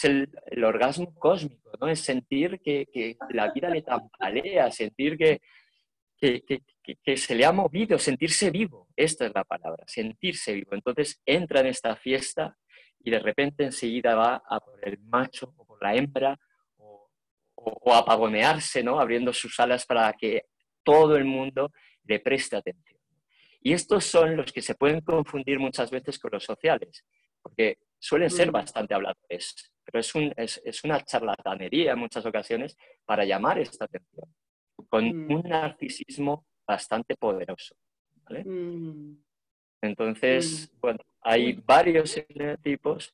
el, 0.04 0.64
orgasmo 0.64 1.14
cósmico, 1.16 1.72
¿no? 1.80 1.90
es 1.90 2.00
sentir 2.00 2.62
que, 2.62 3.18
la 3.32 3.52
vida 3.52 3.70
le 3.70 3.82
tambalea, 3.82 4.72
sentir 4.72 5.18
que, 5.18 5.42
que, 6.18 7.18
se 7.18 7.36
le 7.36 7.46
ha 7.46 7.52
movido, 7.52 8.00
sentirse 8.00 8.52
vivo, 8.52 8.88
esta 8.96 9.26
es 9.26 9.34
la 9.36 9.44
palabra, 9.44 9.84
sentirse 9.86 10.54
vivo. 10.54 10.76
Entonces 10.76 11.22
entra 11.26 11.60
en 11.60 11.68
esta 11.68 11.98
fiesta 11.98 12.58
y 13.00 13.12
de 13.12 13.20
repente 13.20 13.66
enseguida 13.66 14.16
va 14.16 14.42
a 14.48 14.60
por 14.62 14.88
el 14.88 14.98
macho 15.00 15.54
o 15.58 15.66
por 15.66 15.84
la 15.84 15.94
hembra 15.94 16.40
o, 16.78 17.10
o, 17.56 17.94
a 17.94 18.06
pavonearse, 18.06 18.82
¿no? 18.82 18.98
abriendo 18.98 19.34
sus 19.34 19.60
alas 19.60 19.86
para 19.86 20.14
que 20.14 20.46
todo 20.84 21.18
el 21.18 21.26
mundo 21.26 21.72
le 22.06 22.20
preste 22.22 22.56
atención. 22.56 23.01
Y 23.62 23.74
estos 23.74 24.06
son 24.06 24.36
los 24.36 24.52
que 24.52 24.62
se 24.62 24.76
pueden 24.76 25.02
confundir 25.02 25.60
muchas 25.60 25.92
veces 25.92 26.18
con 26.18 26.32
los 26.32 26.44
sociales, 26.44 27.06
porque 27.42 27.78
suelen 28.00 28.30
ser 28.30 28.50
mm. 28.50 28.52
bastante 28.52 28.94
habladores, 28.94 29.72
pero 29.84 30.00
es, 30.00 30.16
un, 30.16 30.34
es, 30.36 30.62
es, 30.66 30.84
una 30.84 31.04
charlatanería 31.04 31.94
en 31.94 32.00
muchas 32.00 32.26
ocasiones 32.26 32.76
para 33.06 33.24
llamar 33.24 33.60
esta 33.60 33.86
atención, 33.86 34.34
con 34.90 35.06
mm. 35.06 35.32
un 35.32 35.42
narcisismo 35.44 36.46
bastante 36.68 37.16
poderoso. 37.16 37.76
Mm. 38.30 39.16
Entonces, 39.82 40.72
bueno, 40.80 41.00
hay 41.22 41.54
varios 41.54 42.20
tipos 42.62 43.14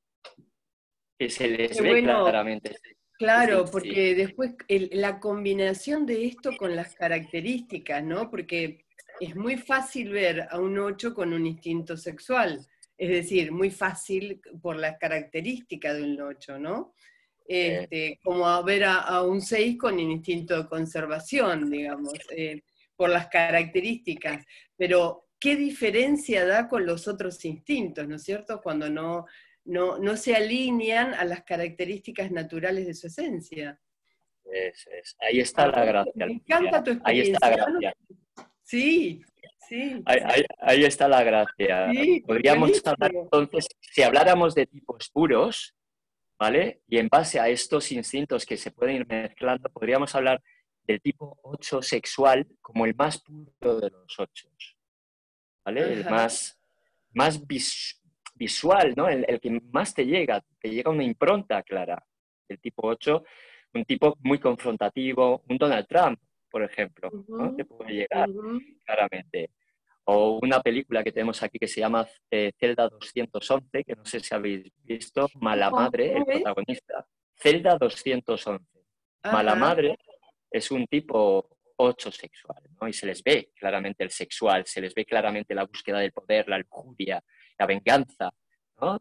que 1.17 1.29
se 1.29 1.47
les 1.47 1.81
ve 1.81 2.03
claramente. 2.03 2.75
Claro, 3.17 3.65
porque 3.71 4.13
después 4.13 4.55
la 4.69 5.19
combinación 5.19 6.05
de 6.05 6.27
esto 6.27 6.55
con 6.55 6.75
las 6.75 6.93
características, 6.93 8.03
¿no? 8.03 8.29
Porque 8.29 8.85
es 9.19 9.35
muy 9.35 9.57
fácil 9.57 10.11
ver 10.11 10.47
a 10.49 10.59
un 10.59 10.77
8 10.77 11.13
con 11.13 11.33
un 11.33 11.45
instinto 11.45 11.97
sexual, 11.97 12.65
es 12.97 13.09
decir, 13.09 13.51
muy 13.51 13.71
fácil 13.71 14.41
por 14.61 14.75
las 14.77 14.97
características 14.97 15.95
de 15.95 16.03
un 16.03 16.21
8, 16.21 16.59
¿no? 16.59 16.93
este, 17.47 18.19
como 18.23 18.47
a 18.47 18.61
ver 18.61 18.83
a, 18.83 19.21
un 19.23 19.41
6 19.41 19.77
con 19.77 19.99
instinto 19.99 20.61
de 20.61 20.67
conservación, 20.69 21.69
digamos, 21.69 22.13
eh, 22.35 22.63
por 22.95 23.09
las 23.09 23.27
características. 23.27 24.45
Pero, 24.75 25.27
¿qué 25.39 25.55
diferencia 25.55 26.45
da 26.45 26.67
con 26.67 26.85
los 26.85 27.07
otros 27.07 27.43
instintos, 27.45 28.07
¿no 28.07 28.15
es 28.15 28.23
cierto? 28.23 28.61
Cuando 28.61 28.89
no, 28.89 29.25
no, 29.65 30.17
se 30.17 30.35
alinean 30.35 31.13
a 31.13 31.23
las 31.23 31.43
características 31.43 32.31
naturales 32.31 32.85
de 32.85 32.93
su 32.93 33.07
esencia. 33.07 33.79
Ahí 35.19 35.39
está 35.39 35.67
la 35.67 35.85
gracia. 35.85 36.13
Me 36.15 36.33
encanta 36.33 36.83
tu 36.83 36.91
experiencia. 36.91 37.37
Ahí 37.41 37.53
está 37.53 37.65
la 37.65 37.79
gracia. 37.79 37.95
Sí, 38.67 39.21
sí. 39.69 40.03
Ahí, 40.05 40.83
está 40.83 41.07
la 41.07 41.23
gracia. 41.23 41.89
Podríamos 42.25 42.85
hablar 42.85 43.11
entonces, 43.15 43.65
si 43.79 44.03
habláramos 44.03 44.53
de 44.55 44.65
tipos 44.65 45.09
puros, 45.09 45.73
¿vale? 46.37 46.81
Y 46.85 46.97
en 46.97 47.07
base 47.07 47.39
a 47.39 47.47
estos 47.47 47.93
instintos 47.93 48.45
que 48.45 48.57
se 48.57 48.71
pueden 48.71 48.97
ir 48.97 49.07
mezclando, 49.07 49.69
podríamos 49.69 50.13
hablar 50.15 50.41
del 50.83 50.99
tipo 51.01 51.39
8 51.43 51.81
sexual 51.81 52.45
como 52.61 52.85
el 52.85 52.93
más 52.93 53.21
puro 53.21 53.79
de 53.79 53.89
los 53.89 54.19
8. 54.19 54.49
¿Vale? 55.63 55.93
El 55.93 56.03
más, 56.03 56.59
más 57.13 57.41
visual, 58.35 58.93
¿no? 58.97 59.07
El, 59.07 59.39
que 59.39 59.61
más 59.71 59.93
te 59.93 60.05
llega, 60.05 60.43
te 60.59 60.69
llega 60.69 60.91
una 60.91 61.05
impronta 61.05 61.63
clara. 61.63 62.05
El 62.49 62.59
tipo 62.59 62.85
8, 62.85 63.23
un 63.75 63.85
tipo 63.85 64.17
muy 64.23 64.39
confrontativo, 64.39 65.45
un 65.47 65.57
Donald 65.57 65.87
Trump, 65.87 66.19
por 66.57 66.63
ejemplo, 66.63 67.11
¿no? 67.27 67.55
Te 67.55 67.65
puede 67.65 67.93
llegar 67.93 68.27
claramente. 68.83 69.51
O 70.05 70.39
una 70.41 70.59
película 70.59 71.03
que 71.03 71.11
tenemos 71.11 71.43
aquí 71.43 71.59
que 71.59 71.67
se 71.67 71.81
llama 71.81 72.07
eh, 72.31 72.51
Celda 72.59 72.89
211, 72.89 73.83
que 73.83 73.95
no 73.95 74.03
sé 74.03 74.19
si 74.21 74.33
habéis 74.33 74.71
visto, 74.83 75.29
Mala 75.35 75.69
Madre, 75.69 76.17
el 76.17 76.25
protagonista. 76.25 77.05
Celda 77.35 77.77
211. 77.77 78.65
Mala 79.25 79.53
Madre 79.53 79.99
es 80.49 80.71
un 80.71 80.87
tipo 80.87 81.47
8 81.75 82.11
sexual, 82.11 82.63
¿no? 82.81 82.87
Y 82.87 82.93
se 82.93 83.05
les 83.05 83.21
ve 83.21 83.51
claramente 83.55 84.03
el 84.03 84.09
sexual, 84.09 84.65
se 84.65 84.81
les 84.81 84.95
ve 84.95 85.05
claramente 85.05 85.53
la 85.53 85.65
búsqueda 85.65 85.99
del 85.99 86.11
poder, 86.11 86.49
la 86.49 86.57
lujuria, 86.57 87.23
la 87.59 87.67
venganza, 87.67 88.31
¿no? 88.81 88.97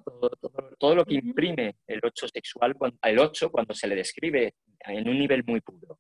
todo, 0.79 0.95
lo 0.95 1.07
que 1.07 1.15
imprime 1.15 1.77
el 1.87 2.01
8 2.03 2.29
sexual, 2.29 2.77
el 3.03 3.19
8 3.19 3.51
cuando 3.51 3.73
se 3.73 3.87
le 3.89 3.95
describe 3.95 4.57
en 4.81 5.09
un 5.09 5.19
nivel 5.19 5.43
muy 5.47 5.63
puro. 5.63 5.99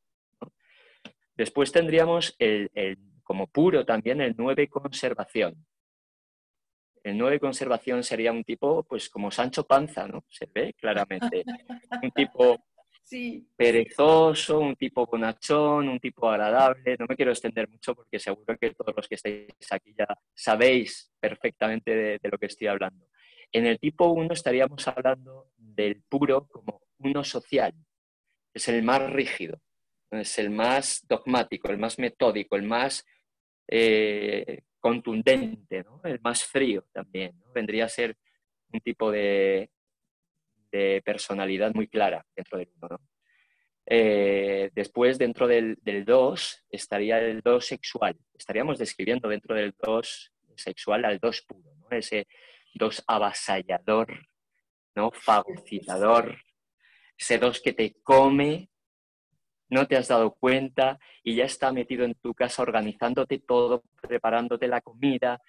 Después 1.37 1.70
tendríamos 1.70 2.35
el, 2.38 2.70
como 3.22 3.46
puro 3.46 3.85
también 3.85 4.20
el 4.20 4.35
9 4.37 4.68
conservación. 4.68 5.66
El 7.03 7.18
9 7.18 7.38
conservación 7.38 8.03
sería 8.03 8.33
un 8.33 8.42
tipo, 8.42 8.83
pues 8.83 9.09
como 9.09 9.31
Sancho 9.31 9.66
Panza, 9.66 10.09
¿no? 10.09 10.25
Se 10.29 10.49
ve 10.53 10.75
claramente. 10.75 11.44
Un 12.03 12.11
tipo 12.11 12.59
perezoso, 13.57 14.59
un 14.59 14.75
tipo 14.75 15.07
bonachón, 15.07 15.88
un 15.88 16.01
tipo 16.01 16.29
agradable. 16.29 16.96
No 16.99 17.07
me 17.09 17.16
quiero 17.16 17.31
extender 17.31 17.68
mucho 17.68 17.94
porque 17.94 18.18
seguro 18.18 18.57
que 18.59 18.70
todos 18.75 18.94
los 18.96 19.07
que 19.07 19.14
estáis 19.14 19.46
aquí 19.70 19.94
ya 19.96 20.07
sabéis 20.35 21.12
perfectamente 21.20 22.18
de, 22.20 22.31
lo 22.31 22.38
que 22.38 22.46
estoy 22.46 22.66
hablando. 22.66 23.07
En 23.53 23.66
el 23.66 23.79
tipo 23.79 24.07
1 24.07 24.33
estaríamos 24.33 24.88
hablando 24.88 25.51
del 25.57 26.03
puro 26.09 26.49
como 26.49 26.81
uno 26.99 27.22
social. 27.22 27.72
Es 28.53 28.68
el 28.68 28.83
más 28.83 29.09
rígido, 29.11 29.61
es 30.18 30.38
el 30.38 30.50
más 30.50 31.05
dogmático, 31.09 31.68
el 31.70 31.79
más 31.79 31.98
metódico, 31.98 32.57
el 32.57 32.62
más 32.62 33.05
eh, 33.68 34.62
contundente, 34.79 35.85
el 36.05 36.20
más 36.20 36.44
frío 36.44 36.87
también. 36.92 37.33
Vendría 37.55 37.87
a 37.87 37.88
ser 37.88 38.16
un 38.72 38.81
tipo 38.81 39.11
de, 39.11 39.70
de 40.70 41.02
personalidad 41.05 41.74
muy 41.74 41.88
clara 41.88 42.24
dentro 42.35 42.59
del 42.59 42.70
uno. 42.81 43.00
Eh, 43.88 44.70
después, 44.74 45.16
dentro 45.16 45.46
del 45.46 45.79
2, 46.05 46.64
estaría 46.70 47.20
el 47.20 47.40
2 47.40 47.64
sexual. 47.64 48.16
Estaríamos 48.37 48.79
describiendo 48.79 49.29
dentro 49.29 49.55
del 49.55 49.74
2 49.81 50.33
sexual 50.57 51.05
al 51.05 51.18
2 51.18 51.42
puro, 51.42 51.70
ese 51.90 52.26
2 52.74 53.05
avasallador, 53.07 54.26
¿no? 54.96 55.12
fagocitador, 55.12 56.37
ese 57.16 57.38
2 57.38 57.61
que 57.61 57.72
te 57.74 57.94
come, 58.02 58.70
no 59.68 59.87
te 59.87 59.96
has 59.96 60.09
dado 60.09 60.35
cuenta 60.35 60.98
y 61.22 61.37
ya 61.37 61.44
está 61.44 61.72
metido 61.72 62.05
en 62.05 62.14
tu 62.14 62.35
casa 62.35 62.62
organizándote 62.62 63.38
todo, 63.38 63.83
preparándote 64.00 64.68
la 64.68 64.81
comida, 64.81 65.40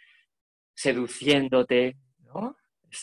seduciéndote, 0.74 1.98
¿no? 2.24 2.56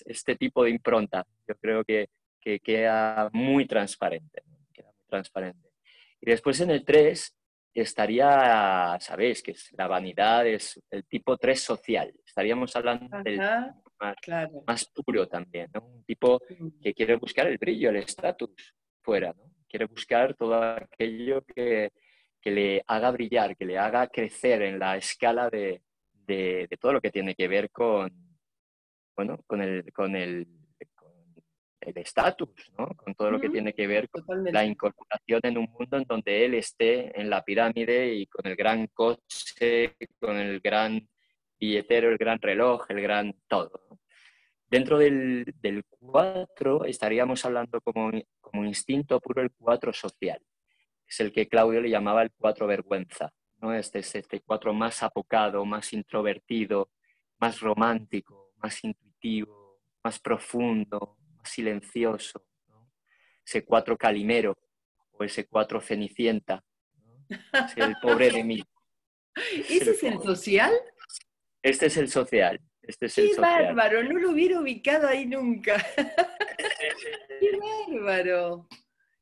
este 0.04 0.36
tipo 0.36 0.64
de 0.64 0.70
impronta, 0.70 1.26
yo 1.46 1.54
creo 1.56 1.84
que, 1.84 2.08
queda 2.62 3.30
muy 3.32 3.66
transparente, 3.66 4.42
queda 4.70 4.88
muy 4.88 5.06
transparente. 5.08 5.70
Y 6.20 6.30
después 6.30 6.60
en 6.60 6.72
el 6.72 6.84
3 6.84 7.34
estaría, 7.72 8.98
sabéis, 9.00 9.42
que 9.42 9.52
es 9.52 9.72
la 9.72 9.86
vanidad 9.88 10.46
es 10.46 10.78
el 10.90 11.06
tipo 11.06 11.38
3 11.38 11.58
social. 11.58 12.12
Estaríamos 12.22 12.76
hablando 12.76 13.22
del 13.22 13.38
más, 14.66 14.92
puro 15.06 15.26
también, 15.26 15.70
¿no? 15.72 15.86
Un 15.86 16.04
tipo 16.04 16.38
que 16.82 16.92
quiere 16.92 17.16
buscar 17.16 17.46
el 17.46 17.56
brillo, 17.56 17.88
el 17.88 17.96
estatus 17.96 18.50
fuera, 19.00 19.32
¿no? 19.32 19.53
Quiere 19.74 19.86
buscar 19.86 20.34
todo 20.34 20.54
aquello 20.54 21.42
que, 21.42 21.90
que, 22.40 22.50
le 22.52 22.84
haga 22.86 23.10
brillar, 23.10 23.56
que 23.56 23.64
le 23.64 23.76
haga 23.76 24.06
crecer 24.06 24.62
en 24.62 24.78
la 24.78 24.96
escala 24.96 25.50
de, 25.50 25.82
de 26.28 26.78
todo 26.80 26.92
lo 26.92 27.00
que 27.00 27.10
tiene 27.10 27.34
que 27.34 27.48
ver 27.48 27.72
con, 27.72 28.08
bueno, 29.16 29.40
con 29.48 29.60
el, 29.62 29.92
con 29.92 30.14
el 30.14 30.46
el 31.80 31.98
estatus, 31.98 32.72
¿no? 32.78 32.88
con 32.88 33.14
todo 33.14 33.30
lo 33.30 33.40
que 33.40 33.50
tiene 33.50 33.72
que 33.72 33.86
ver 33.86 34.08
con 34.08 34.44
la 34.44 34.64
incorporación 34.64 35.40
en 35.42 35.58
un 35.58 35.66
mundo 35.70 35.96
en 35.96 36.04
donde 36.04 36.44
él 36.44 36.54
esté 36.54 37.18
en 37.20 37.28
la 37.28 37.42
pirámide 37.42 38.14
y 38.14 38.26
con 38.26 38.46
el 38.46 38.56
gran 38.56 38.86
coche, 38.88 39.96
con 40.18 40.36
el 40.36 40.60
gran 40.60 41.06
billetero, 41.58 42.10
el 42.10 42.18
gran 42.18 42.40
reloj, 42.40 42.86
el 42.88 43.00
gran 43.02 43.34
todo. 43.48 43.93
Dentro 44.74 44.98
del, 44.98 45.54
del 45.62 45.84
4 46.00 46.86
estaríamos 46.86 47.44
hablando 47.44 47.80
como, 47.80 48.10
como 48.40 48.64
instinto 48.64 49.20
puro 49.20 49.40
el 49.40 49.52
4 49.52 49.92
social. 49.92 50.40
Es 51.06 51.20
el 51.20 51.30
que 51.30 51.46
Claudio 51.46 51.80
le 51.80 51.90
llamaba 51.90 52.24
el 52.24 52.32
4 52.32 52.66
vergüenza. 52.66 53.32
¿no? 53.60 53.72
Este 53.72 54.00
es 54.00 54.12
este 54.16 54.40
4 54.40 54.74
más 54.74 55.04
apocado, 55.04 55.64
más 55.64 55.92
introvertido, 55.92 56.90
más 57.38 57.60
romántico, 57.60 58.52
más 58.56 58.82
intuitivo, 58.82 59.78
más 60.02 60.18
profundo, 60.18 61.18
más 61.36 61.48
silencioso. 61.48 62.44
Ese 63.46 63.64
4 63.64 63.96
calimero 63.96 64.58
o 65.12 65.22
ese 65.22 65.46
4 65.46 65.80
cenicienta. 65.82 66.64
el 67.76 67.94
pobre 68.02 68.28
de 68.28 68.42
mí. 68.42 68.64
¿Ese 69.70 69.92
es 69.92 70.02
el 70.02 70.20
social? 70.20 70.72
Este 71.62 71.86
es 71.86 71.96
el 71.96 72.08
social. 72.10 72.60
Este 72.86 73.06
es 73.06 73.14
Qué 73.14 73.30
el 73.30 73.40
bárbaro, 73.40 74.02
no 74.02 74.18
lo 74.18 74.30
hubiera 74.30 74.60
ubicado 74.60 75.08
ahí 75.08 75.26
nunca. 75.26 75.76
Qué 77.40 77.58
bárbaro. 77.58 78.68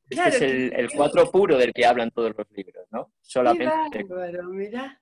Este 0.09 0.27
es 0.27 0.41
el, 0.41 0.73
el, 0.73 0.91
cuatro 0.91 1.31
puro 1.31 1.57
del 1.57 1.73
que 1.73 1.85
hablan 1.85 2.11
todos 2.11 2.33
los 2.37 2.51
libros, 2.51 2.85
¿no? 2.91 3.13
Solamente. 3.21 3.73
Qué 3.91 4.03
bárbaro, 4.03 4.43
mirá. 4.49 5.01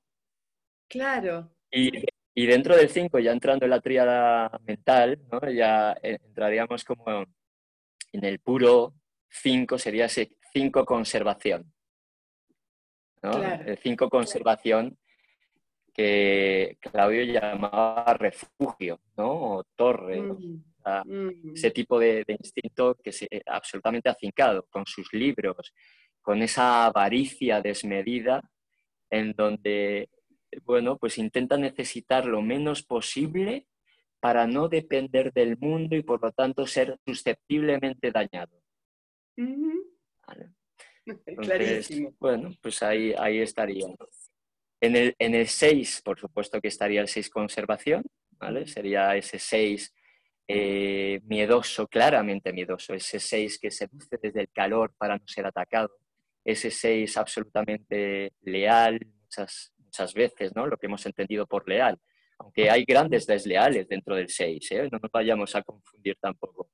Claro. 0.88 1.52
Y, 1.71 2.06
y, 2.36 2.45
dentro 2.45 2.76
del 2.76 2.89
5, 2.89 3.19
ya 3.19 3.32
entrando 3.32 3.65
en 3.65 3.71
la 3.71 3.82
tríada 3.82 4.60
mental, 4.65 5.19
¿no? 5.32 5.50
ya 5.50 5.95
entraríamos 6.02 6.84
como 6.84 7.26
en 8.12 8.26
el 8.26 8.39
puro 8.39 8.93
5, 9.30 9.78
sería 9.78 10.06
ese 10.06 10.32
5 10.54 10.86
conservación. 10.86 11.74
¿no? 13.24 13.41
El 13.41 13.78
5 13.78 14.10
conservación 14.10 14.97
que 15.93 16.77
Claudio 16.80 17.23
llamaba 17.23 18.13
refugio, 18.13 18.99
¿no? 19.17 19.58
O 19.58 19.63
torre, 19.75 20.21
mm, 20.21 20.63
mm. 21.06 21.54
ese 21.56 21.71
tipo 21.71 21.99
de, 21.99 22.23
instinto 22.27 22.95
que 23.04 23.10
es 23.10 23.27
absolutamente 23.45 24.10
afincado 24.10 24.65
con 24.69 24.86
sus 24.86 25.12
libros, 25.13 25.73
con 26.21 26.41
esa 26.41 26.86
avaricia 26.86 27.62
desmedida 27.62 28.41
en 29.10 29.34
donde, 29.34 30.10
bueno, 30.63 30.97
pues 30.97 31.17
intenta 31.17 31.58
necesitar 31.58 32.25
lo 32.25 32.41
menos 32.41 32.84
posible 32.84 33.67
para 34.19 34.47
no 34.47 34.69
depender 34.69 35.34
del 35.34 35.58
mundo 35.58 35.95
y 35.95 36.04
por 36.04 36.21
lo 36.21 36.32
tanto 36.32 36.65
ser 36.67 36.97
susceptiblemente 37.06 38.12
dañado. 38.12 38.62
Clarísimo. 41.38 42.13
Bueno, 42.19 42.51
pues 42.62 42.84
ahí, 42.84 43.13
ahí 43.17 43.39
estaría. 43.39 43.88
En 44.82 44.96
el, 44.96 45.15
en 45.20 45.46
6, 45.46 46.02
por 46.04 46.20
supuesto 46.20 46.60
que 46.60 46.67
estaría 46.67 47.02
el 47.02 47.08
6 47.08 47.30
conservación, 47.30 48.04
¿vale? 48.32 48.65
Sería 48.65 49.15
ese 49.15 49.38
6 49.38 49.94
eh, 50.48 51.22
miedoso, 51.26 51.88
claramente 51.88 52.52
miedoso, 52.52 52.94
ese 52.94 53.20
6 53.20 53.60
que 53.60 53.72
seduce 53.72 54.17
desde 54.22 54.41
el 54.41 54.50
calor 54.50 54.94
para 54.98 55.17
no 55.17 55.28
ser 55.28 55.46
atacado, 55.46 55.91
ese 56.44 56.72
6 56.72 57.15
absolutamente 57.17 58.34
leal, 58.41 59.00
muchas, 59.22 59.72
muchas 59.78 60.13
veces, 60.13 60.52
¿no? 60.56 60.65
Lo 60.65 60.78
que 60.78 60.88
hemos 60.88 61.06
entendido 61.06 61.46
por 61.46 61.70
leal, 61.70 62.00
aunque 62.39 62.70
hay 62.72 62.84
grandes 62.84 63.28
desleales 63.28 63.88
dentro 63.88 64.15
del 64.15 64.30
6, 64.30 64.72
¿eh? 64.72 64.89
no 64.91 64.98
nos 65.00 65.12
vayamos 65.12 65.56
a 65.56 65.62
confundir 65.62 66.17
tampoco. 66.20 66.70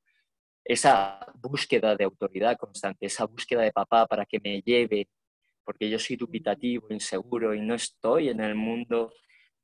esa 0.63 1.19
búsqueda 1.35 1.95
de 1.95 2.05
autoridad 2.05 2.57
constante, 2.57 3.05
esa 3.05 3.25
búsqueda 3.25 3.61
de 3.61 3.71
papá 3.71 4.07
para 4.07 4.25
que 4.25 4.39
me 4.39 4.61
lleve, 4.61 5.07
porque 5.67 5.89
yo 5.89 5.99
soy 5.99 6.15
dubitativo, 6.15 6.87
inseguro 6.91 7.53
y 7.53 7.59
no 7.59 7.75
estoy 7.75 8.29
en 8.29 8.39
el 8.39 8.55
mundo 8.55 9.11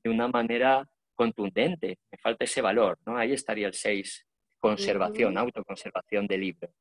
de 0.04 0.10
una 0.10 0.28
manera 0.28 0.86
contundente, 1.16 1.98
me 2.12 2.18
falta 2.18 2.44
ese 2.44 2.62
valor, 2.62 3.00
¿no? 3.06 3.16
Ahí 3.16 3.32
estaría 3.32 3.68
el 3.68 3.74
6, 3.74 4.28
conservación, 4.60 5.38
autoconservación 5.38 6.28
del 6.28 6.42
libro. 6.42 6.74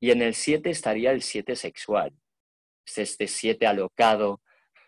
Y 0.00 0.12
en 0.12 0.22
el 0.22 0.32
7 0.32 0.70
estaría 0.70 1.10
el 1.12 1.20
7 1.20 1.54
sexual, 1.56 2.10
es 2.86 2.96
este 2.96 3.28
7 3.28 3.66
alocado, 3.66 4.40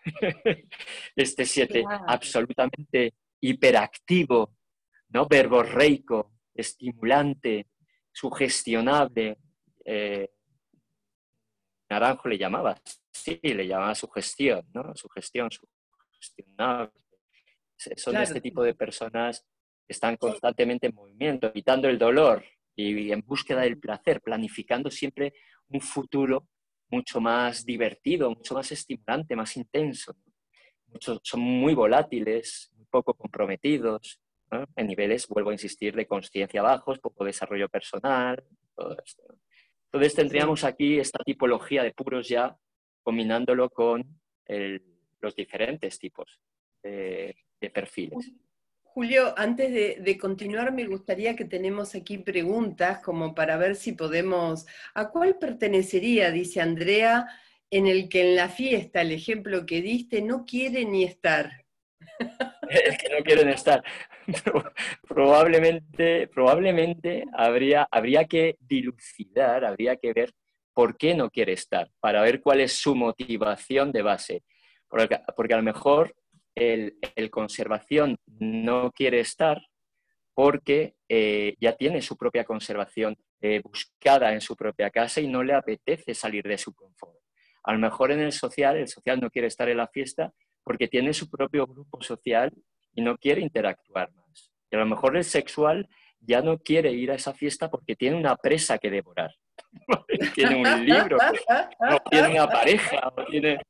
este 1.15 1.45
7 1.45 1.85
absolutamente 2.07 3.13
hiperactivo, 3.43 4.57
¿no? 5.11 5.27
Verborreico, 5.27 6.33
estimulante, 6.55 7.67
sugestionable. 8.11 9.37
Eh, 9.85 10.31
Naranjo 11.91 12.29
le 12.29 12.39
llamaba, 12.39 12.81
sí, 13.13 13.41
le 13.43 13.67
llamaba 13.67 13.95
sugestión, 13.95 14.65
¿no? 14.73 14.95
Sugestión, 14.95 15.51
sugestionable. 15.51 16.93
Son 17.97 18.17
este 18.17 18.41
tipo 18.41 18.63
de 18.63 18.75
personas 18.75 19.45
que 19.87 19.93
están 19.93 20.17
constantemente 20.17 20.87
en 20.87 20.95
movimiento, 20.95 21.49
evitando 21.49 21.89
el 21.89 21.99
dolor 21.99 22.45
y 22.77 23.11
en 23.11 23.23
búsqueda 23.23 23.63
del 23.63 23.79
placer, 23.79 24.21
planificando 24.21 24.91
siempre 24.91 25.35
un 25.69 25.81
futuro 25.81 26.49
mucho 26.91 27.21
más 27.21 27.65
divertido, 27.65 28.31
mucho 28.31 28.55
más 28.55 28.71
estimulante, 28.71 29.35
más 29.35 29.57
intenso. 29.57 30.17
Muchos, 30.87 31.21
son 31.23 31.41
muy 31.41 31.75
volátiles, 31.75 32.71
muy 32.77 32.87
poco 32.87 33.15
comprometidos, 33.15 34.21
en 34.77 34.87
niveles, 34.87 35.29
vuelvo 35.29 35.51
a 35.51 35.55
insistir, 35.55 35.95
de 35.95 36.07
conciencia 36.07 36.63
bajos, 36.63 36.99
poco 36.99 37.25
desarrollo 37.25 37.69
personal, 37.69 38.43
todo 38.75 38.97
esto. 39.05 39.23
Entonces 39.93 40.15
tendríamos 40.15 40.63
aquí 40.63 41.01
esta 41.01 41.19
tipología 41.25 41.83
de 41.83 41.93
puros 41.93 42.29
ya 42.29 42.57
combinándolo 43.03 43.71
con 43.71 44.05
los 45.21 45.35
diferentes 45.35 45.99
tipos 45.99 46.41
de, 46.83 47.35
perfiles. 47.73 48.33
Julio, 48.83 49.35
antes 49.37 49.73
de, 50.05 50.19
continuar, 50.19 50.73
me 50.73 50.87
gustaría 50.87 51.35
que 51.35 51.45
tenemos 51.45 51.95
aquí 51.95 52.19
preguntas 52.19 53.01
como 53.01 53.35
para 53.35 53.57
ver 53.57 53.75
si 53.75 53.93
podemos... 53.93 54.67
¿A 54.95 55.11
cuál 55.11 55.39
pertenecería, 55.39 56.31
dice 56.31 56.61
Andrea, 56.61 57.27
en 57.71 57.87
el 57.87 58.09
que 58.09 58.31
en 58.31 58.37
la 58.37 58.49
fiesta, 58.49 59.03
el 59.03 59.13
ejemplo 59.13 59.67
que 59.67 59.83
diste, 59.83 60.23
no 60.23 60.45
quiere 60.45 60.85
ni 60.85 61.05
estar? 61.05 61.65
es 62.69 62.99
que 62.99 63.09
no 63.09 63.25
quieren 63.25 63.49
estar. 63.49 63.83
probablemente, 65.09 66.29
probablemente 66.29 67.25
habría, 67.33 67.89
habría 67.91 68.25
que 68.25 68.57
dilucidar, 68.61 69.65
habría 69.65 69.97
que 69.97 70.13
ver 70.13 70.33
por 70.73 70.97
qué 70.97 71.15
no 71.15 71.31
quiere 71.31 71.53
estar, 71.53 71.91
para 72.01 72.23
ver 72.23 72.41
cuál 72.41 72.61
es 72.61 72.73
su 72.73 72.95
motivación 72.95 73.93
de 73.93 74.03
base. 74.03 74.43
Porque, 74.89 75.21
porque 75.37 75.55
a 75.55 75.59
lo 75.59 75.63
mejor 75.63 76.15
el, 76.55 76.99
conservación 77.31 78.17
no 78.27 78.91
quiere 78.93 79.21
estar 79.21 79.61
porque 80.35 80.95
eh, 81.09 81.55
ya 81.61 81.77
tiene 81.77 82.01
su 82.03 82.17
propia 82.17 82.45
conservación 82.45 83.17
eh, 83.41 83.61
buscada 83.63 84.33
en 84.33 84.41
su 84.41 84.57
propia 84.57 84.91
casa 84.91 85.21
y 85.21 85.29
no 85.29 85.43
le 85.43 85.55
apetece 85.55 86.15
salir 86.15 86.45
de 86.45 86.59
su 86.59 86.75
confort. 86.75 87.19
A 87.63 87.73
lo 87.73 87.79
mejor 87.79 88.11
en 88.13 88.21
el 88.21 88.33
social, 88.33 88.77
el 88.77 88.89
social 88.89 89.21
no 89.21 89.31
quiere 89.31 89.49
estar 89.49 89.69
en 89.69 89.77
la 89.77 89.89
fiesta 89.89 90.33
porque 90.63 90.89
tiene 90.89 91.13
su 91.13 91.29
propio 91.29 91.67
grupo 91.67 92.03
social 92.03 92.53
y 92.95 93.03
no 93.03 93.17
quiere 93.17 93.41
interactuar. 93.41 94.11
Y 94.71 94.77
a 94.77 94.79
lo 94.79 94.87
mejor 94.87 95.17
el 95.17 95.25
sexual 95.25 95.89
ya 96.21 96.43
no 96.43 96.59
quiere 96.59 96.93
ir 96.93 97.11
a 97.11 97.15
esa 97.15 97.33
fiesta 97.33 97.71
porque 97.71 97.97
tiene 97.97 98.17
una 98.17 98.37
presa 98.37 98.79
que 98.79 98.91
devorar. 98.91 99.35
tiene 100.35 100.57
un 100.57 100.87
libro, 100.87 101.19
no 101.81 101.99
tiene 102.11 102.31
una 102.31 102.49
pareja, 102.49 103.13
tiene... 103.31 103.61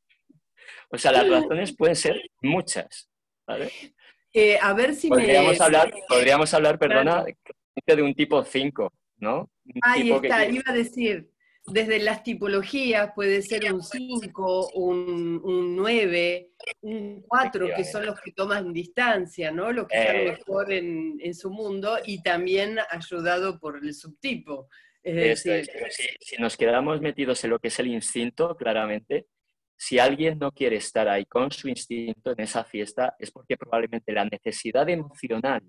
O 0.91 0.99
sea, 0.99 1.13
las 1.13 1.29
razones 1.29 1.75
pueden 1.77 1.97
ser 1.97 2.21
muchas. 2.43 3.09
Eh, 4.33 4.59
a 4.61 4.73
ver 4.75 4.95
si 4.95 5.09
podríamos 5.09 5.61
hablar, 5.61 5.93
podríamos 6.09 6.55
hablar, 6.55 6.79
perdona, 6.79 7.25
de 7.87 8.03
un 8.03 8.15
tipo 8.15 8.43
5, 8.45 8.93
¿no? 9.19 9.51
Ahí 9.83 10.11
está, 10.11 10.45
iba 10.47 10.65
a 10.67 10.73
decir, 10.73 11.30
desde 11.71 11.99
las 11.99 12.23
tipologías 12.23 13.13
puede 13.15 13.43
ser 13.43 13.73
un 13.73 13.83
5, 13.83 14.71
un, 14.75 15.77
9, 15.77 16.51
un 16.83 17.23
4, 17.23 17.69
que 17.77 17.85
son 17.85 18.07
los 18.07 18.21
que 18.21 18.33
toman 18.33 18.73
distancia, 18.73 19.51
¿no? 19.51 19.73
Los 19.73 19.89
que 19.89 19.99
están 19.99 20.17
eh. 20.17 20.25
mejor 20.25 20.73
en, 20.73 21.35
su 21.35 21.51
mundo 21.51 21.99
y 22.05 22.23
también 22.23 22.79
ayudado 22.91 23.59
por 23.59 23.79
el 23.79 23.95
subtipo. 23.95 24.69
si, 25.03 26.37
nos 26.39 26.57
quedamos 26.57 27.01
metidos 27.01 27.43
en 27.45 27.51
lo 27.51 27.59
que 27.59 27.69
es 27.69 27.79
el 27.79 27.89
instinto, 27.89 28.57
claramente, 28.57 29.27
si 29.77 29.99
alguien 29.99 30.39
no 30.39 30.53
quiere 30.53 30.77
estar 30.77 31.09
ahí 31.09 31.25
con 31.25 31.51
su 31.51 31.69
instinto 31.69 32.33
en 32.33 32.41
esa 32.41 32.65
fiesta, 32.65 33.17
es 33.19 33.31
porque 33.31 33.57
probablemente 33.57 34.13
la 34.13 34.27
necesidad 34.27 34.89
emocional 34.89 35.63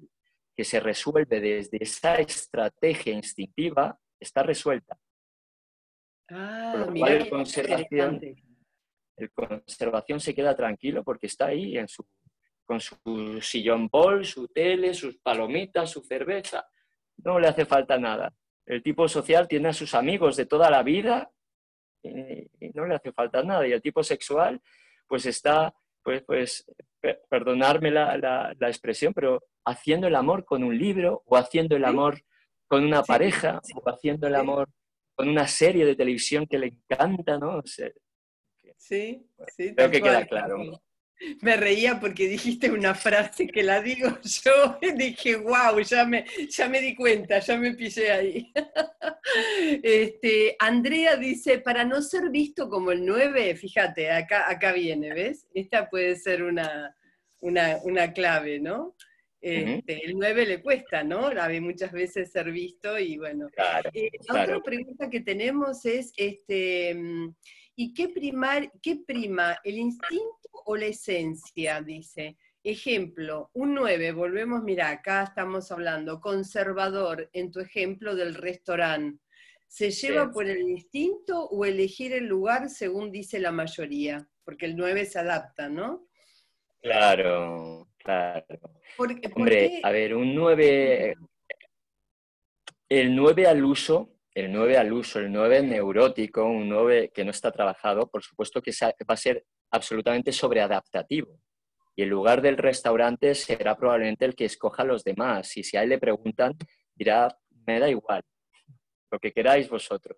que 0.55 0.65
se 0.65 0.79
resuelve 0.79 1.39
desde 1.39 1.77
esa 1.81 2.15
estrategia 2.15 3.13
instintiva 3.13 3.97
está 4.19 4.43
resuelta. 4.43 4.97
Ah, 6.31 6.87
mira, 6.89 7.13
el 7.13 7.29
conservación, 7.29 8.21
el 9.17 9.31
conservación 9.31 10.19
se 10.19 10.33
queda 10.33 10.55
tranquilo 10.55 11.03
porque 11.03 11.27
está 11.27 11.47
ahí 11.47 11.77
en 11.77 11.87
su, 11.87 12.05
con 12.65 12.79
su 12.79 13.39
sillón 13.41 13.89
bol, 13.89 14.23
su 14.23 14.47
tele, 14.47 14.93
sus 14.93 15.17
palomitas, 15.17 15.89
su 15.89 16.01
cerveza. 16.01 16.65
No 17.17 17.37
le 17.39 17.47
hace 17.47 17.65
falta 17.65 17.97
nada. 17.97 18.33
El 18.65 18.81
tipo 18.81 19.07
social 19.07 19.47
tiene 19.47 19.69
a 19.69 19.73
sus 19.73 19.93
amigos 19.93 20.37
de 20.37 20.45
toda 20.45 20.69
la 20.69 20.83
vida 20.83 21.29
y, 22.01 22.47
no 22.73 22.85
le 22.85 22.95
hace 22.95 23.11
falta 23.11 23.43
nada. 23.43 23.67
Y 23.67 23.73
el 23.73 23.81
tipo 23.81 24.01
sexual, 24.01 24.61
pues 25.07 25.25
está, 25.25 25.73
pues, 26.01 26.23
pues 26.23 26.65
perdonarme 27.29 27.91
la, 27.91 28.17
la, 28.17 28.67
expresión, 28.67 29.13
pero 29.13 29.43
haciendo 29.65 30.07
el 30.07 30.15
amor 30.15 30.45
con 30.45 30.63
un 30.63 30.77
libro 30.77 31.23
o 31.25 31.35
haciendo 31.35 31.75
el 31.75 31.83
amor 31.83 32.21
con 32.67 32.85
una 32.85 33.03
pareja 33.03 33.59
o 33.75 33.89
haciendo 33.89 34.27
el 34.27 34.35
amor 34.35 34.69
con 35.15 35.29
una 35.29 35.47
serie 35.47 35.85
de 35.85 35.95
televisión 35.95 36.47
que 36.47 36.59
le 36.59 36.67
encanta, 36.67 37.37
¿no? 37.37 37.61
sí, 37.65 37.85
sí. 38.77 39.75
Creo 39.75 39.91
que 39.91 40.01
queda 40.01 40.25
claro. 40.25 40.57
Me 41.41 41.55
reía 41.55 41.99
porque 41.99 42.27
dijiste 42.27 42.71
una 42.71 42.95
frase 42.95 43.47
que 43.47 43.63
la 43.63 43.81
digo 43.81 44.09
yo, 44.43 44.79
dije, 44.95 45.35
wow, 45.35 45.79
ya 45.81 46.05
me, 46.05 46.25
ya 46.49 46.67
me 46.67 46.81
di 46.81 46.95
cuenta, 46.95 47.39
ya 47.39 47.57
me 47.57 47.73
pillé 47.73 48.11
ahí. 48.11 48.51
Este, 49.83 50.55
Andrea 50.59 51.15
dice, 51.15 51.59
para 51.59 51.85
no 51.85 52.01
ser 52.01 52.31
visto 52.31 52.67
como 52.67 52.91
el 52.91 53.05
9, 53.05 53.55
fíjate, 53.55 54.11
acá, 54.11 54.49
acá 54.49 54.73
viene, 54.73 55.13
¿ves? 55.13 55.47
Esta 55.53 55.89
puede 55.89 56.15
ser 56.15 56.43
una, 56.43 56.97
una, 57.39 57.77
una 57.83 58.11
clave, 58.11 58.59
¿no? 58.59 58.95
Este, 59.41 60.05
el 60.05 60.17
9 60.17 60.45
le 60.45 60.61
cuesta, 60.61 61.03
¿no? 61.03 61.33
La 61.33 61.47
ve 61.47 61.59
muchas 61.59 61.91
veces 61.91 62.31
ser 62.31 62.51
visto 62.51 62.99
y 62.99 63.17
bueno. 63.17 63.47
Eh, 63.91 64.11
otra 64.29 64.61
pregunta 64.61 65.09
que 65.09 65.21
tenemos 65.21 65.83
es, 65.85 66.13
este, 66.15 66.93
mm, 66.93 67.35
¿y 67.75 67.93
qué, 67.93 68.09
primar, 68.09 68.71
qué 68.81 68.97
prima, 69.05 69.57
el 69.63 69.79
instinto 69.79 70.49
o 70.65 70.75
la 70.75 70.85
esencia? 70.85 71.81
Dice. 71.81 72.37
Ejemplo, 72.63 73.49
un 73.53 73.73
9, 73.73 74.11
volvemos, 74.11 74.61
mira, 74.61 74.91
acá 74.91 75.23
estamos 75.23 75.71
hablando, 75.71 76.21
conservador, 76.21 77.27
en 77.33 77.51
tu 77.51 77.59
ejemplo 77.59 78.15
del 78.15 78.35
restaurante. 78.35 79.19
¿Se 79.67 79.89
lleva 79.89 80.31
por 80.31 80.45
el 80.45 80.59
instinto 80.59 81.45
o 81.45 81.65
elegir 81.65 82.13
el 82.13 82.27
lugar 82.27 82.69
según 82.69 83.09
dice 83.09 83.39
la 83.39 83.51
mayoría? 83.51 84.27
Porque 84.43 84.67
el 84.67 84.75
9 84.75 85.05
se 85.05 85.17
adapta, 85.17 85.69
¿no? 85.69 86.07
Claro, 86.81 87.87
claro. 88.03 88.45
Hombre, 89.35 89.79
a 89.83 89.91
ver, 89.91 90.15
un 90.15 90.33
9, 90.35 91.15
el 92.89 93.15
9 93.15 93.47
al 93.47 93.63
uso, 93.63 94.15
el 94.33 94.51
9 94.51 94.77
al 94.77 94.93
uso, 94.93 95.19
el 95.19 95.31
9 95.31 95.63
neurótico, 95.63 96.43
un 96.43 96.69
9 96.69 97.11
que 97.13 97.23
no 97.23 97.31
está 97.31 97.51
trabajado, 97.51 98.09
por 98.09 98.23
supuesto 98.23 98.61
que 98.61 98.71
va 98.81 99.13
a 99.13 99.17
ser 99.17 99.45
absolutamente 99.71 100.31
sobreadaptativo. 100.31 101.39
Y 101.95 102.03
el 102.03 102.09
lugar 102.09 102.41
del 102.41 102.57
restaurante 102.57 103.35
será 103.35 103.75
probablemente 103.75 104.25
el 104.25 104.35
que 104.35 104.45
escoja 104.45 104.83
a 104.83 104.85
los 104.85 105.03
demás. 105.03 105.55
Y 105.57 105.63
si 105.63 105.75
a 105.77 105.83
él 105.83 105.89
le 105.89 105.99
preguntan, 105.99 106.53
dirá, 106.95 107.27
me 107.65 107.79
da 107.79 107.89
igual, 107.89 108.23
lo 109.11 109.19
que 109.19 109.31
queráis 109.31 109.69
vosotros. 109.69 110.17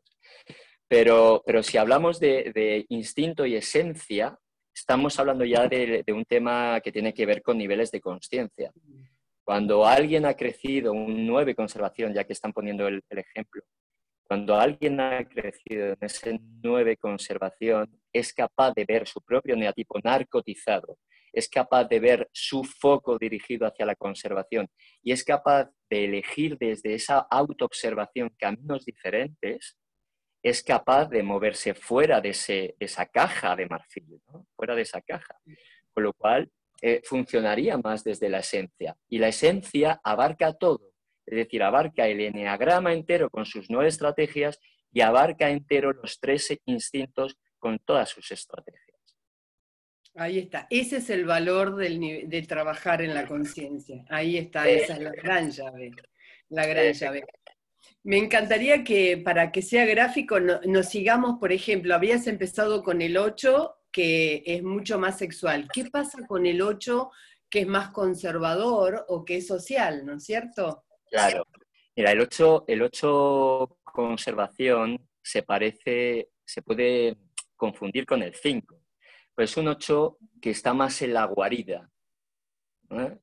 Pero, 0.87 1.41
pero 1.45 1.63
si 1.63 1.77
hablamos 1.77 2.19
de, 2.19 2.51
de 2.53 2.85
instinto 2.89 3.45
y 3.45 3.55
esencia, 3.55 4.37
estamos 4.73 5.17
hablando 5.19 5.45
ya 5.45 5.67
de, 5.67 6.03
un 6.09 6.25
tema 6.25 6.79
que 6.81 6.91
tiene 6.91 7.13
que 7.13 7.25
ver 7.25 7.41
con 7.41 7.57
niveles 7.57 7.91
de 7.91 8.01
conciencia. 8.01 8.71
Cuando 9.43 9.85
alguien 9.85 10.25
ha 10.25 10.33
crecido, 10.33 10.93
un 10.93 11.27
9 11.27 11.55
conservación, 11.55 12.13
ya 12.13 12.23
que 12.23 12.33
están 12.33 12.53
poniendo 12.53 12.87
el, 12.87 13.03
ejemplo, 13.09 13.61
cuando 14.23 14.55
alguien 14.55 14.99
ha 14.99 15.23
crecido 15.25 15.87
en 15.87 15.97
ese 15.99 16.39
9 16.61 16.97
conservación, 16.97 17.99
es 18.11 18.33
capaz 18.33 18.73
de 18.73 18.85
ver 18.85 19.07
su 19.07 19.21
propio 19.21 19.55
neatipo 19.55 19.99
narcotizado, 20.03 20.97
es 21.33 21.49
capaz 21.49 21.85
de 21.85 21.99
ver 21.99 22.29
su 22.31 22.63
foco 22.63 23.17
dirigido 23.17 23.67
hacia 23.67 23.85
la 23.85 23.95
conservación 23.95 24.67
y 25.01 25.11
es 25.11 25.23
capaz 25.23 25.69
de 25.89 26.05
elegir 26.05 26.57
desde 26.57 26.93
esa 26.93 27.19
autoobservación 27.29 28.29
caminos 28.37 28.85
diferentes, 28.85 29.77
es 30.43 30.61
capaz 30.61 31.09
de 31.09 31.23
moverse 31.23 31.73
fuera 31.73 32.19
de, 32.19 32.75
esa 32.79 33.05
caja 33.05 33.55
de 33.55 33.65
marfil, 33.65 34.21
fuera 34.55 34.75
de 34.75 34.81
esa 34.81 35.01
caja. 35.01 35.39
Con 35.93 36.03
lo 36.03 36.13
cual, 36.13 36.51
eh, 36.81 37.01
funcionaría 37.05 37.77
más 37.77 38.03
desde 38.03 38.27
la 38.27 38.39
esencia. 38.39 38.97
Y 39.07 39.19
la 39.19 39.29
esencia 39.29 40.01
abarca 40.03 40.51
todo, 40.51 40.91
es 41.25 41.37
decir, 41.37 41.63
abarca 41.63 42.07
el 42.07 42.19
eneagrama 42.19 42.91
entero 42.91 43.29
con 43.29 43.45
sus 43.45 43.69
nueve 43.69 43.87
estrategias 43.87 44.59
y 44.91 44.99
abarca 44.99 45.49
entero 45.49 45.93
los 45.93 46.19
tres 46.19 46.53
instintos 46.65 47.37
con 47.57 47.79
todas 47.79 48.09
sus 48.09 48.29
estrategias. 48.31 48.83
Ahí 50.15 50.39
está. 50.39 50.67
Ese 50.69 50.97
es 50.97 51.09
el 51.09 51.25
valor 51.25 51.75
de 51.77 52.45
trabajar 52.47 53.01
en 53.01 53.13
la 53.13 53.25
conciencia. 53.25 54.03
Ahí 54.09 54.37
está, 54.37 54.67
esa 54.67 54.93
es 54.93 54.99
la 54.99 55.11
gran 55.11 55.49
llave. 55.49 55.91
La 56.49 56.67
gran 56.67 56.91
llave. 56.91 57.23
Me 58.03 58.17
encantaría 58.17 58.83
que 58.83 59.17
para 59.17 59.51
que 59.51 59.61
sea 59.61 59.85
gráfico 59.85 60.39
nos 60.39 60.89
sigamos, 60.89 61.39
por 61.39 61.53
ejemplo, 61.53 61.95
habías 61.95 62.27
empezado 62.27 62.83
con 62.83 63.01
el 63.01 63.15
8, 63.15 63.75
que 63.91 64.43
es 64.45 64.61
mucho 64.61 64.99
más 64.99 65.17
sexual. 65.17 65.69
¿Qué 65.73 65.85
pasa 65.85 66.27
con 66.27 66.45
el 66.45 66.61
8, 66.61 67.09
que 67.49 67.61
es 67.61 67.67
más 67.67 67.91
conservador 67.91 69.05
o 69.07 69.23
que 69.23 69.37
es 69.37 69.47
social, 69.47 70.05
¿no 70.05 70.15
es 70.15 70.25
cierto? 70.25 70.83
Claro. 71.09 71.45
Mira, 71.95 72.11
el 72.11 72.19
8, 72.21 72.65
el 72.67 72.81
8 72.81 73.77
conservación 73.83 75.07
se 75.21 75.43
parece, 75.43 76.29
se 76.43 76.61
puede 76.61 77.15
confundir 77.55 78.05
con 78.05 78.21
el 78.21 78.33
5. 78.33 78.81
Pues 79.33 79.51
es 79.51 79.57
un 79.57 79.69
8 79.69 80.17
que 80.41 80.49
está 80.49 80.73
más 80.73 81.01
en 81.03 81.13
la 81.13 81.25
guarida. 81.25 81.89
Eh, 82.89 83.19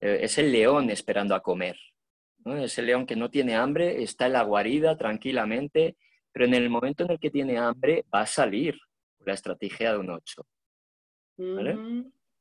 es 0.00 0.38
el 0.38 0.50
león 0.50 0.88
esperando 0.88 1.34
a 1.34 1.42
comer. 1.42 1.76
Es 2.44 2.78
el 2.78 2.86
león 2.86 3.06
que 3.06 3.16
no 3.16 3.30
tiene 3.30 3.54
hambre, 3.54 4.02
está 4.02 4.26
en 4.26 4.32
la 4.32 4.42
guarida 4.42 4.96
tranquilamente, 4.96 5.96
pero 6.32 6.46
en 6.46 6.54
el 6.54 6.68
momento 6.70 7.04
en 7.04 7.12
el 7.12 7.20
que 7.20 7.30
tiene 7.30 7.58
hambre 7.58 8.04
va 8.12 8.22
a 8.22 8.26
salir 8.26 8.78
la 9.20 9.34
estrategia 9.34 9.92
de 9.92 9.98
un 9.98 10.10
8. 10.10 10.46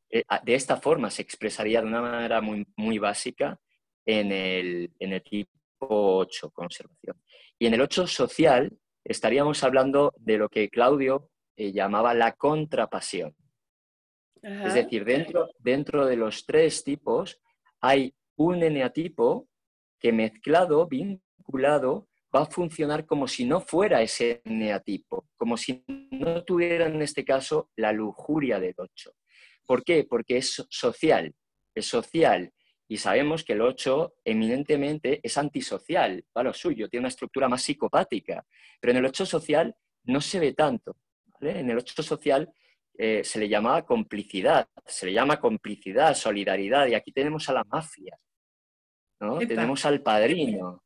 Eh, 0.10 0.24
de 0.44 0.56
esta 0.56 0.78
forma 0.78 1.10
se 1.10 1.22
expresaría 1.22 1.82
de 1.82 1.88
una 1.88 2.02
manera 2.02 2.42
muy, 2.42 2.66
muy 2.76 2.98
básica 2.98 3.60
en 4.06 4.32
el, 4.32 4.92
en 5.00 5.14
el 5.14 5.22
tipo 5.22 5.48
8, 5.90 6.52
conservación. 6.52 7.22
Y 7.58 7.68
en 7.68 7.74
el 7.76 7.82
8 7.82 8.08
social 8.08 8.72
estaríamos 9.04 9.64
hablando 9.64 10.14
de 10.18 10.38
lo 10.38 10.50
que 10.50 10.70
Claudio 10.70 11.30
eh, 11.56 11.72
llamaba 11.72 12.14
la 12.14 12.34
contrapasión. 12.34 13.36
Es 14.42 14.74
decir, 14.74 15.06
dentro, 15.06 15.52
dentro 15.60 16.08
de 16.08 16.16
los 16.16 16.48
tres 16.48 16.84
tipos 16.84 17.40
hay 17.80 18.16
un 18.36 18.64
eneatipo 18.64 19.48
que 20.02 20.12
mezclado, 20.12 20.88
vinculado, 20.88 22.10
va 22.36 22.42
a 22.42 22.46
funcionar 22.46 23.06
como 23.06 23.28
si 23.28 23.46
no 23.46 23.62
fuera 23.62 24.02
ese 24.02 24.42
eneatipo, 24.46 25.28
como 25.38 25.58
si 25.58 25.84
no 25.88 26.44
tuviera 26.44 26.88
en 26.88 27.02
este 27.02 27.24
caso 27.24 27.70
la 27.76 27.92
lujuria 27.92 28.60
del 28.60 28.74
8. 28.78 29.14
¿Por 29.66 29.84
qué? 29.84 30.06
Porque 30.10 30.38
es 30.38 30.66
social, 30.70 31.34
es 31.76 31.86
social 31.86 32.52
y 32.88 32.98
sabemos 32.98 33.44
que 33.44 33.54
el 33.54 33.62
8 33.62 34.16
eminentemente 34.26 35.20
es 35.24 35.38
antisocial, 35.38 36.26
va 36.36 36.44
lo 36.44 36.54
suyo, 36.54 36.90
tiene 36.90 37.04
una 37.04 37.10
estructura 37.10 37.48
más 37.48 37.62
psicopática, 37.62 38.46
pero 38.80 38.92
en 38.92 38.98
el 38.98 39.06
8 39.06 39.26
social 39.26 39.76
no 40.04 40.20
se 40.20 40.40
ve 40.40 40.54
tanto. 40.54 40.98
En 41.40 41.70
el 41.70 41.78
8 41.78 42.04
social 42.04 42.52
eh, 42.98 43.24
se 43.24 43.40
le 43.40 43.48
llamaba 43.48 43.86
complicidad, 43.86 44.68
se 44.86 45.06
le 45.06 45.14
llama 45.14 45.40
complicidad, 45.40 46.16
solidaridad, 46.16 46.88
y 46.88 46.94
aquí 46.94 47.12
tenemos 47.12 47.48
a 47.48 47.54
la 47.54 47.64
mafia, 47.64 48.18
tenemos 49.48 49.86
al 49.86 50.02
padrino. 50.02 50.84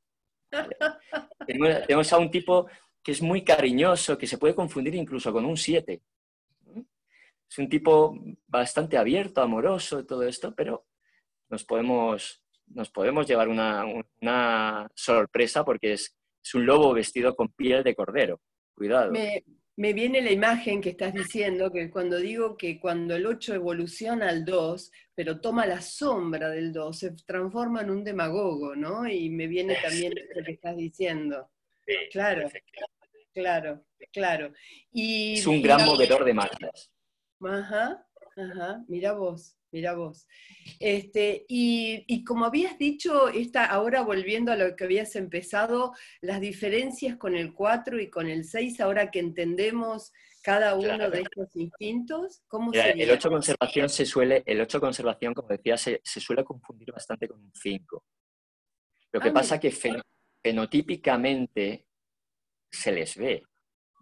tenemos, 1.47 2.13
a 2.13 2.17
un 2.17 2.29
tipo 2.29 2.67
que 3.03 3.11
es 3.11 3.21
muy 3.21 3.43
cariñoso, 3.43 4.17
que 4.17 4.27
se 4.27 4.37
puede 4.37 4.55
confundir 4.55 4.95
incluso 4.95 5.31
con 5.31 5.45
un 5.45 5.57
7. 5.57 6.01
Es 7.47 7.57
un 7.59 7.69
tipo 7.69 8.17
bastante 8.47 8.97
abierto, 8.97 9.41
amoroso, 9.41 10.05
todo 10.05 10.23
esto, 10.23 10.53
pero 10.55 10.87
nos 11.49 11.63
podemos, 11.63 12.43
nos 12.67 12.89
podemos 12.89 13.27
llevar 13.27 13.47
una, 13.47 14.89
sorpresa 14.95 15.63
porque 15.63 15.93
es, 15.93 16.17
es, 16.43 16.55
un 16.55 16.65
lobo 16.65 16.93
vestido 16.93 17.35
con 17.35 17.49
piel 17.49 17.83
de 17.83 17.95
cordero. 17.95 18.41
Cuidado 18.73 19.11
me 19.11 19.43
viene 19.75 20.21
la 20.21 20.31
imagen 20.31 20.81
que 20.81 20.91
estás 20.91 21.13
diciendo, 21.13 21.71
que 21.71 21.89
cuando 21.89 22.17
digo 22.17 22.55
que 22.55 22.79
cuando 22.79 23.15
el 23.15 23.25
8 23.25 23.55
evoluciona 23.55 24.29
al 24.29 24.45
2, 24.45 24.91
pero 25.13 25.41
toma 25.41 25.65
la 25.65 25.81
sombra 25.81 26.49
del 26.49 26.71
2, 26.71 26.97
se 26.97 27.11
transforma 27.11 27.81
en 27.81 27.89
un 27.89 28.03
demagogo, 28.03 28.75
¿no? 28.75 29.07
Y 29.07 29.29
me 29.29 29.47
viene 29.47 29.75
también 29.83 30.13
lo 30.33 30.43
que 30.43 30.51
estás 30.53 30.77
diciendo. 30.77 31.49
claro, 32.11 32.49
claro, 33.33 33.85
claro. 34.13 34.53
Y, 34.91 35.33
es 35.33 35.47
un 35.47 35.61
gran 35.61 35.85
movedor 35.85 36.23
de 36.23 36.33
masas. 36.33 36.91
Ajá, 37.41 38.07
ajá, 38.37 38.83
mira 38.87 39.11
vos. 39.11 39.57
Mira 39.75 39.93
vos. 39.93 40.25
Este, 40.79 41.43
y, 41.49 42.23
como 42.23 42.45
habías 42.45 42.77
dicho, 42.77 43.27
esta, 43.27 43.65
ahora 43.65 44.03
volviendo 44.03 44.53
a 44.53 44.55
lo 44.55 44.73
que 44.73 44.85
habías 44.85 45.17
empezado, 45.17 45.91
las 46.21 46.39
diferencias 46.39 47.17
con 47.17 47.35
el 47.35 47.53
4 47.53 47.99
y 47.99 48.09
con 48.09 48.29
el 48.29 48.45
6, 48.45 48.79
ahora 48.79 49.11
que 49.11 49.19
entendemos 49.19 50.13
cada 50.41 50.75
uno 50.75 51.09
de 51.09 51.23
estos 51.23 51.53
instintos, 51.57 52.41
¿cómo 52.47 52.71
El 52.71 53.11
8 53.11 53.29
conservación 53.29 53.89
se 53.89 54.05
suele, 54.05 54.43
el 54.45 54.61
8 54.61 54.79
conservación, 54.79 55.33
como 55.33 55.49
decía, 55.49 55.75
se, 55.75 55.99
suele 56.05 56.45
confundir 56.45 56.93
bastante 56.93 57.27
con 57.27 57.41
un 57.41 57.51
5. 57.53 58.05
Lo 59.11 59.19
que 59.19 59.27
ah, 59.27 59.33
pasa 59.33 59.55
es 59.55 59.61
que 59.61 59.99
fenotípicamente 60.41 61.85
se 62.71 62.93
les 62.93 63.17
ve. 63.17 63.43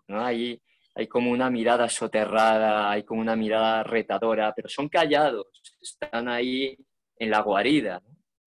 ¿no? 0.07 0.23
Hay, 0.23 0.61
hay 0.95 1.07
como 1.07 1.31
una 1.31 1.49
mirada 1.49 1.89
soterrada, 1.89 2.91
hay 2.91 3.03
como 3.03 3.21
una 3.21 3.35
mirada 3.35 3.83
retadora, 3.83 4.53
pero 4.55 4.69
son 4.69 4.89
callados, 4.89 5.47
están 5.81 6.27
ahí 6.27 6.77
en 7.17 7.29
la 7.29 7.41
guarida, 7.41 8.01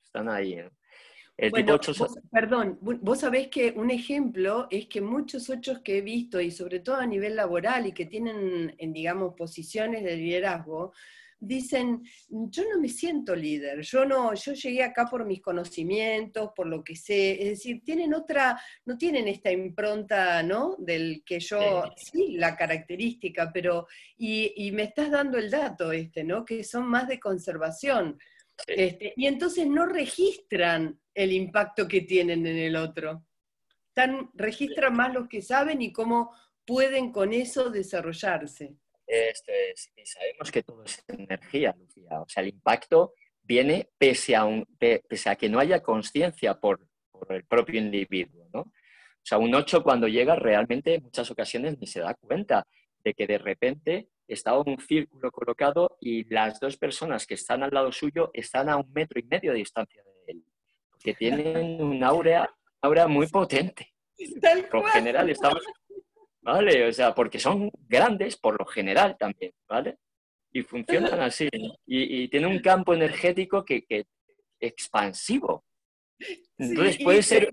están 0.05 0.29
ahí. 0.29 0.59
El 1.37 1.53
tipo 1.53 1.73
8... 1.73 1.93
perdón, 2.31 2.79
vos 2.81 3.21
sabés 3.21 3.49
que 3.49 3.73
un 3.77 3.91
ejemplo 3.91 4.69
es 4.71 4.87
que 4.87 5.03
muchos 5.03 5.51
ochos 5.51 5.81
que 5.81 5.99
he 5.99 6.01
visto, 6.01 6.41
y 6.41 6.51
sobre 6.51 6.81
todo 6.81 6.97
a 6.97 7.07
nivel 7.07 7.37
laboral, 7.37 7.87
y 7.87 7.93
que 7.93 8.07
tienen, 8.07 8.75
en, 8.79 8.93
digamos, 8.93 9.35
posiciones 9.35 10.03
de 10.03 10.17
liderazgo, 10.17 10.95
dicen, 11.39 12.03
yo 12.29 12.63
no 12.73 12.81
me 12.81 12.89
siento 12.89 13.35
líder, 13.35 13.83
yo 13.83 14.05
no, 14.05 14.35
yo 14.35 14.53
llegué 14.53 14.83
acá 14.83 15.07
por 15.07 15.25
mis 15.25 15.41
conocimientos, 15.41 16.51
por 16.55 16.67
lo 16.67 16.83
que 16.83 16.97
sé, 16.97 17.43
es 17.43 17.49
decir, 17.51 17.83
tienen 17.85 18.15
otra, 18.15 18.61
no 18.85 18.97
tienen 18.97 19.29
esta 19.29 19.51
impronta, 19.51 20.43
¿no? 20.43 20.77
Del 20.79 21.23
que 21.25 21.41
yo, 21.41 21.85
sí, 21.97 22.37
la 22.37 22.57
característica, 22.57 23.51
pero, 23.53 23.87
y, 24.17 24.71
me 24.73 24.85
estás 24.85 25.11
dando 25.11 25.39
el 25.39 25.51
dato 25.51 25.93
este, 25.93 26.25
¿no? 26.25 26.45
Que 26.45 26.65
son 26.65 26.87
más 26.87 27.09
de 27.09 27.21
conservación. 27.21 28.19
Este, 28.67 29.13
y 29.17 29.27
entonces 29.27 29.67
no 29.67 29.87
registran 29.87 30.99
el 31.15 31.33
impacto 31.33 31.87
que 31.87 32.03
tienen 32.03 32.47
en 32.47 32.57
el 32.57 32.77
otro. 32.77 33.25
Están, 33.89 34.31
registran 34.35 34.95
más 34.95 35.15
los 35.15 35.29
que 35.29 35.41
saben 35.41 35.81
y 35.81 35.93
cómo 35.93 36.33
pueden 36.67 37.13
con 37.13 37.33
eso 37.33 37.71
desarrollarse. 37.71 38.77
Esto 39.07 39.53
es, 39.53 39.93
y 39.97 40.05
sabemos 40.05 40.51
que 40.51 40.63
todo 40.63 40.83
es 40.85 41.05
energía, 41.09 41.75
Lucía. 41.79 42.21
O 42.21 42.29
sea, 42.29 42.43
el 42.43 42.51
impacto 42.51 43.15
viene 43.43 43.89
pese 43.99 44.35
a, 44.35 44.45
un, 44.45 44.67
pese 44.79 45.31
a 45.31 45.37
que 45.37 45.49
no 45.49 45.61
haya 45.61 45.83
conciencia 45.83 46.59
por, 46.59 46.81
por, 47.13 47.33
el 47.33 47.45
propio 47.45 47.81
individuo, 47.81 48.49
¿no? 48.53 48.61
O 48.61 49.29
sea, 49.29 49.39
un 49.39 49.55
8 49.55 49.83
cuando 49.83 50.09
llega 50.09 50.37
realmente 50.37 50.95
en 50.95 51.03
muchas 51.03 51.31
ocasiones 51.31 51.79
ni 51.79 51.87
se 51.87 52.01
da 52.01 52.15
cuenta 52.15 52.67
de 53.03 53.15
que 53.15 53.27
de 53.27 53.39
repente 53.39 54.09
está 54.29 54.59
un 54.59 54.79
círculo 54.79 55.31
colocado 55.31 55.97
y 56.01 56.25
las 56.33 56.59
dos 56.61 56.77
personas 56.77 57.27
que 57.27 57.35
están 57.35 57.63
al 57.63 57.71
lado 57.73 57.93
suyo 57.93 58.31
están 58.35 58.69
a 58.69 58.77
un 58.77 58.93
metro 58.93 59.21
y 59.21 59.25
medio 59.25 59.53
de 59.53 59.59
distancia 59.59 60.03
de 60.03 60.33
él, 60.33 60.45
que 61.01 61.15
tienen 61.15 61.81
un 61.83 62.03
aura, 62.03 62.53
aura 62.81 63.07
muy 63.07 63.29
potente. 63.29 63.93
Por 64.71 64.89
general 64.91 65.29
estamos 65.29 65.63
¿vale? 66.47 66.87
O 66.87 66.93
sea, 66.93 67.13
porque 67.13 67.41
son 67.41 67.71
grandes 67.89 68.37
por 68.37 68.59
lo 68.59 68.65
general 68.65 69.17
también, 69.19 69.53
¿vale? 69.69 69.99
Y 70.53 70.63
funcionan 70.63 71.21
así. 71.21 71.49
Y, 71.85 72.29
tienen 72.29 72.51
un 72.51 72.61
campo 72.61 72.95
energético 72.95 73.65
que, 73.65 73.85
que 73.85 74.07
expansivo. 74.61 75.65
Entonces 76.57 76.99
puede 77.03 77.23
ser, 77.23 77.51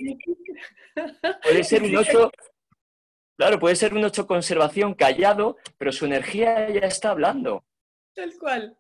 puede 1.44 1.64
ser 1.64 1.84
un 1.84 1.98
8, 1.98 2.32
claro, 3.36 3.60
puede 3.60 3.76
ser 3.76 3.94
un 3.96 4.06
8 4.06 4.28
conservación 4.28 4.94
callado, 4.94 5.58
pero 5.78 5.92
su 5.92 6.06
energía 6.06 6.70
ya 6.70 6.88
está 6.88 7.10
hablando. 7.10 7.66
Tal 8.14 8.32
cual. 8.40 8.78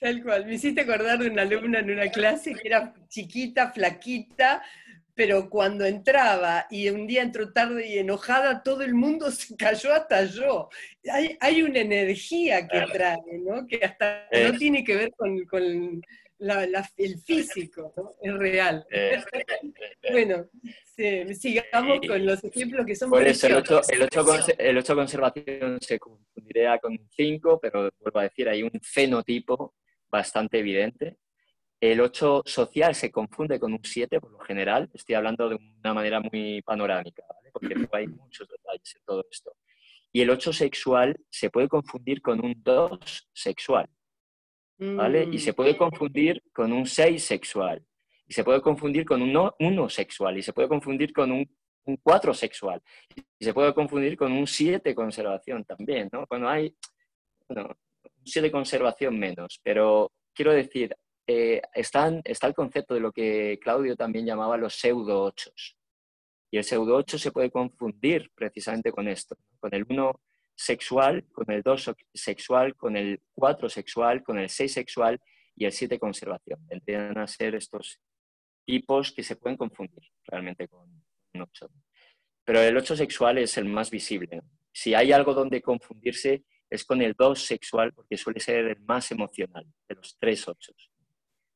Tal 0.00 0.20
cual. 0.20 0.46
Me 0.46 0.54
hiciste 0.54 0.80
acordar 0.80 1.20
de 1.20 1.30
una 1.30 1.42
alumna 1.42 1.78
en 1.78 1.92
una 1.92 2.10
clase 2.10 2.54
que 2.54 2.66
era 2.66 2.92
chiquita, 3.08 3.70
flaquita, 3.70 4.64
pero 5.22 5.48
cuando 5.48 5.84
entraba 5.84 6.66
y 6.68 6.88
un 6.90 7.06
día 7.06 7.22
entró 7.22 7.52
tarde 7.52 7.86
y 7.86 7.98
enojada, 7.98 8.60
todo 8.64 8.82
el 8.82 8.92
mundo 8.92 9.30
se 9.30 9.54
cayó 9.56 9.94
hasta 9.94 10.24
yo. 10.24 10.68
Hay, 11.38 11.62
una 11.62 11.78
energía 11.78 12.66
que 12.66 12.80
trae, 12.92 13.38
¿no? 13.38 13.64
Que 13.68 13.76
hasta 13.84 14.26
no 14.32 14.58
tiene 14.58 14.82
que 14.82 14.96
ver 14.96 15.12
con, 15.12 16.02
el 16.96 17.18
físico, 17.20 17.94
¿no? 17.96 18.16
Es 18.20 18.34
real. 18.36 18.84
bueno, 20.10 20.48
sigamos 21.38 22.00
con 22.04 22.26
los 22.26 22.42
ejemplos 22.42 22.84
que 22.84 22.96
son 22.96 23.10
Por 23.10 23.24
eso, 23.24 23.46
el 23.46 23.54
8, 23.54 23.80
el, 24.58 24.84
conservación 24.84 25.78
se 25.80 26.00
confundiría 26.00 26.78
con 26.78 26.98
5, 27.10 27.60
pero 27.62 27.92
vuelvo 28.00 28.18
a 28.18 28.24
decir, 28.24 28.48
hay 28.48 28.64
un 28.64 28.72
fenotipo 28.82 29.76
bastante 30.10 30.58
evidente 30.58 31.16
el 31.82 32.00
8 32.00 32.44
social 32.46 32.94
se 32.94 33.10
confunde 33.10 33.58
con 33.58 33.72
un 33.72 33.80
7 33.82 34.20
por 34.20 34.30
lo 34.30 34.38
general. 34.38 34.88
Estoy 34.94 35.16
hablando 35.16 35.48
de 35.48 35.56
una 35.56 35.92
manera 35.92 36.20
muy 36.20 36.62
panorámica, 36.62 37.24
¿vale? 37.28 37.50
porque 37.52 37.74
hay 37.92 38.06
muchos 38.06 38.48
detalles 38.48 38.94
en 38.94 39.02
todo 39.04 39.26
esto. 39.28 39.56
Y 40.12 40.20
el 40.20 40.30
8 40.30 40.52
sexual 40.52 41.18
se 41.28 41.50
puede 41.50 41.66
confundir 41.66 42.22
con 42.22 42.44
un 42.44 42.54
2 42.62 43.30
sexual. 43.32 43.88
¿vale? 44.78 45.28
Y 45.32 45.40
se 45.40 45.54
puede 45.54 45.74
mm. 45.74 45.76
confundir 45.76 46.42
con 46.52 46.72
un 46.72 46.86
6 46.86 47.24
sexual. 47.24 47.84
Y 48.28 48.32
se 48.32 48.44
puede 48.44 48.60
confundir 48.62 49.04
con 49.04 49.20
un 49.20 49.50
1 49.58 49.88
sexual. 49.88 50.38
Y 50.38 50.42
se 50.42 50.52
puede 50.52 50.68
confundir 50.68 51.12
con 51.12 51.32
un, 51.32 51.50
un 51.86 51.96
4 51.96 52.32
sexual. 52.32 52.80
Y 53.40 53.44
se 53.44 53.52
puede 53.52 53.74
confundir 53.74 54.16
con 54.16 54.30
un 54.30 54.46
7 54.46 54.94
conservación 54.94 55.64
también. 55.64 56.08
¿no? 56.12 56.28
Cuando 56.28 56.48
hay 56.48 56.76
bueno, 57.48 57.76
un 58.04 58.24
7 58.24 58.52
conservación 58.52 59.18
menos. 59.18 59.60
Pero 59.64 60.12
quiero 60.32 60.52
decir, 60.52 60.94
eh, 61.26 61.62
está 61.74 62.46
el 62.46 62.54
concepto 62.54 62.94
de 62.94 63.00
lo 63.00 63.12
que 63.12 63.58
Claudio 63.62 63.96
también 63.96 64.26
llamaba 64.26 64.56
los 64.56 64.74
pseudo 64.74 65.22
ochos. 65.22 65.76
Y 66.50 66.58
el 66.58 66.64
pseudo 66.64 66.96
ocho 66.96 67.18
se 67.18 67.32
puede 67.32 67.50
confundir 67.50 68.30
precisamente 68.34 68.92
con 68.92 69.08
esto, 69.08 69.36
con 69.58 69.74
el 69.74 69.86
1 69.88 70.20
sexual, 70.54 71.24
con 71.32 71.50
el 71.50 71.62
2 71.62 71.94
sexual, 72.12 72.76
con 72.76 72.96
el 72.96 73.20
4 73.34 73.68
sexual, 73.68 74.22
con 74.22 74.38
el 74.38 74.50
6 74.50 74.72
sexual 74.72 75.20
y 75.56 75.64
el 75.64 75.72
7 75.72 75.98
conservación. 75.98 76.66
Vendrían 76.66 77.16
a 77.18 77.26
ser 77.26 77.54
estos 77.54 78.00
tipos 78.66 79.12
que 79.12 79.22
se 79.22 79.36
pueden 79.36 79.56
confundir 79.56 80.04
realmente 80.24 80.68
con 80.68 81.02
un 81.34 81.40
8. 81.40 81.70
Pero 82.44 82.60
el 82.60 82.76
8 82.76 82.96
sexual 82.96 83.38
es 83.38 83.56
el 83.56 83.64
más 83.64 83.90
visible. 83.90 84.42
Si 84.72 84.94
hay 84.94 85.12
algo 85.12 85.32
donde 85.34 85.62
confundirse 85.62 86.44
es 86.68 86.84
con 86.84 87.02
el 87.02 87.14
2 87.14 87.42
sexual 87.42 87.92
porque 87.92 88.16
suele 88.16 88.40
ser 88.40 88.66
el 88.66 88.80
más 88.80 89.10
emocional 89.10 89.66
de 89.88 89.94
los 89.94 90.16
tres 90.18 90.46
ochos. 90.48 90.91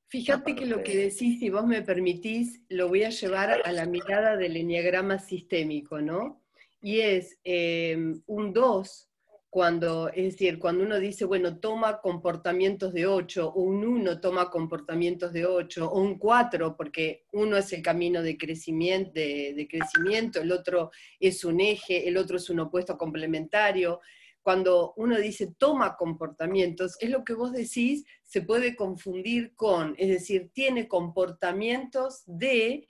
Fíjate 0.09 0.55
que 0.55 0.67
lo 0.67 0.85
que 0.85 0.97
decís, 0.97 1.41
si 1.41 1.51
vos 1.51 1.67
me 1.67 1.83
permitís, 1.83 2.61
lo 2.69 2.89
voy 2.89 3.03
a 3.03 3.11
llevar 3.11 3.61
a 3.65 3.73
la 3.73 3.87
mirada 3.87 4.37
del 4.37 4.57
enneagrama 4.57 5.19
sistémico, 5.19 6.01
¿no? 6.01 6.45
Y 6.81 7.01
es 7.01 7.41
em, 7.43 8.23
un 8.27 8.53
2, 8.53 9.11
cuando, 9.51 10.09
es 10.09 10.33
decir, 10.33 10.61
cuando 10.61 10.85
uno 10.85 11.01
dice, 11.01 11.25
bueno, 11.25 11.59
toma 11.59 12.01
comportamientos 12.01 12.93
de 12.93 13.07
8, 13.07 13.49
o 13.49 13.61
un 13.61 13.85
1 13.85 14.21
toma 14.21 14.49
comportamientos 14.49 15.33
de 15.33 15.45
8, 15.45 15.91
o 15.91 16.01
un 16.01 16.19
4, 16.19 16.77
porque 16.77 17.25
uno 17.33 17.57
es 17.57 17.73
el 17.73 17.83
camino 17.83 18.23
de 18.23 18.37
crecimiento, 18.37 19.13
de 19.13 19.67
crecimiento, 19.69 20.41
el 20.41 20.53
otro 20.53 20.93
es 21.19 21.45
un 21.45 21.61
eje, 21.61 22.09
el 22.09 22.17
otro 22.17 22.37
es 22.37 22.49
un 22.49 22.61
opuesto 22.61 22.97
complementario 22.97 24.01
cuando 24.47 24.95
uno 24.97 25.19
dice 25.19 25.57
toma 25.59 25.97
comportamientos, 25.97 26.97
es 27.01 27.11
lo 27.11 27.25
que 27.25 27.35
vos 27.35 27.51
decís, 27.51 28.05
se 28.23 28.43
puede 28.43 28.77
confundir 28.77 29.57
con, 29.57 29.97
es 29.99 30.09
decir, 30.09 30.51
tiene 30.53 30.87
comportamientos 30.87 32.23
de 32.27 32.87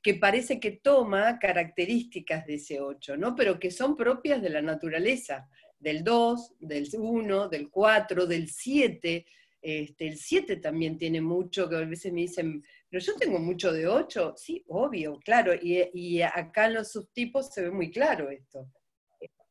que 0.00 0.14
parece 0.14 0.60
que 0.60 0.70
toma 0.70 1.40
características 1.40 2.46
de 2.46 2.54
ese 2.54 2.80
8, 2.80 3.16
¿no? 3.16 3.34
Pero 3.34 3.58
que 3.58 3.72
son 3.72 3.96
propias 3.96 4.40
de 4.40 4.50
la 4.50 4.62
naturaleza, 4.62 5.48
del 5.80 6.04
2, 6.04 6.54
del 6.60 6.88
1, 6.96 7.48
del 7.48 7.70
4, 7.70 8.26
del 8.26 8.48
7. 8.48 9.26
Este, 9.62 10.06
el 10.06 10.16
7 10.16 10.58
también 10.58 10.96
tiene 10.96 11.20
mucho, 11.20 11.68
que 11.68 11.74
a 11.74 11.80
veces 11.80 12.12
me 12.12 12.20
dicen, 12.20 12.62
pero 12.88 13.02
yo 13.02 13.16
tengo 13.16 13.40
mucho 13.40 13.72
de 13.72 13.88
8. 13.88 14.34
Sí, 14.36 14.62
obvio, 14.68 15.18
claro. 15.18 15.56
Y, 15.60 15.90
y 15.92 16.22
acá 16.22 16.66
en 16.66 16.74
los 16.74 16.92
subtipos 16.92 17.52
se 17.52 17.62
ve 17.62 17.72
muy 17.72 17.90
claro 17.90 18.30
esto. 18.30 18.68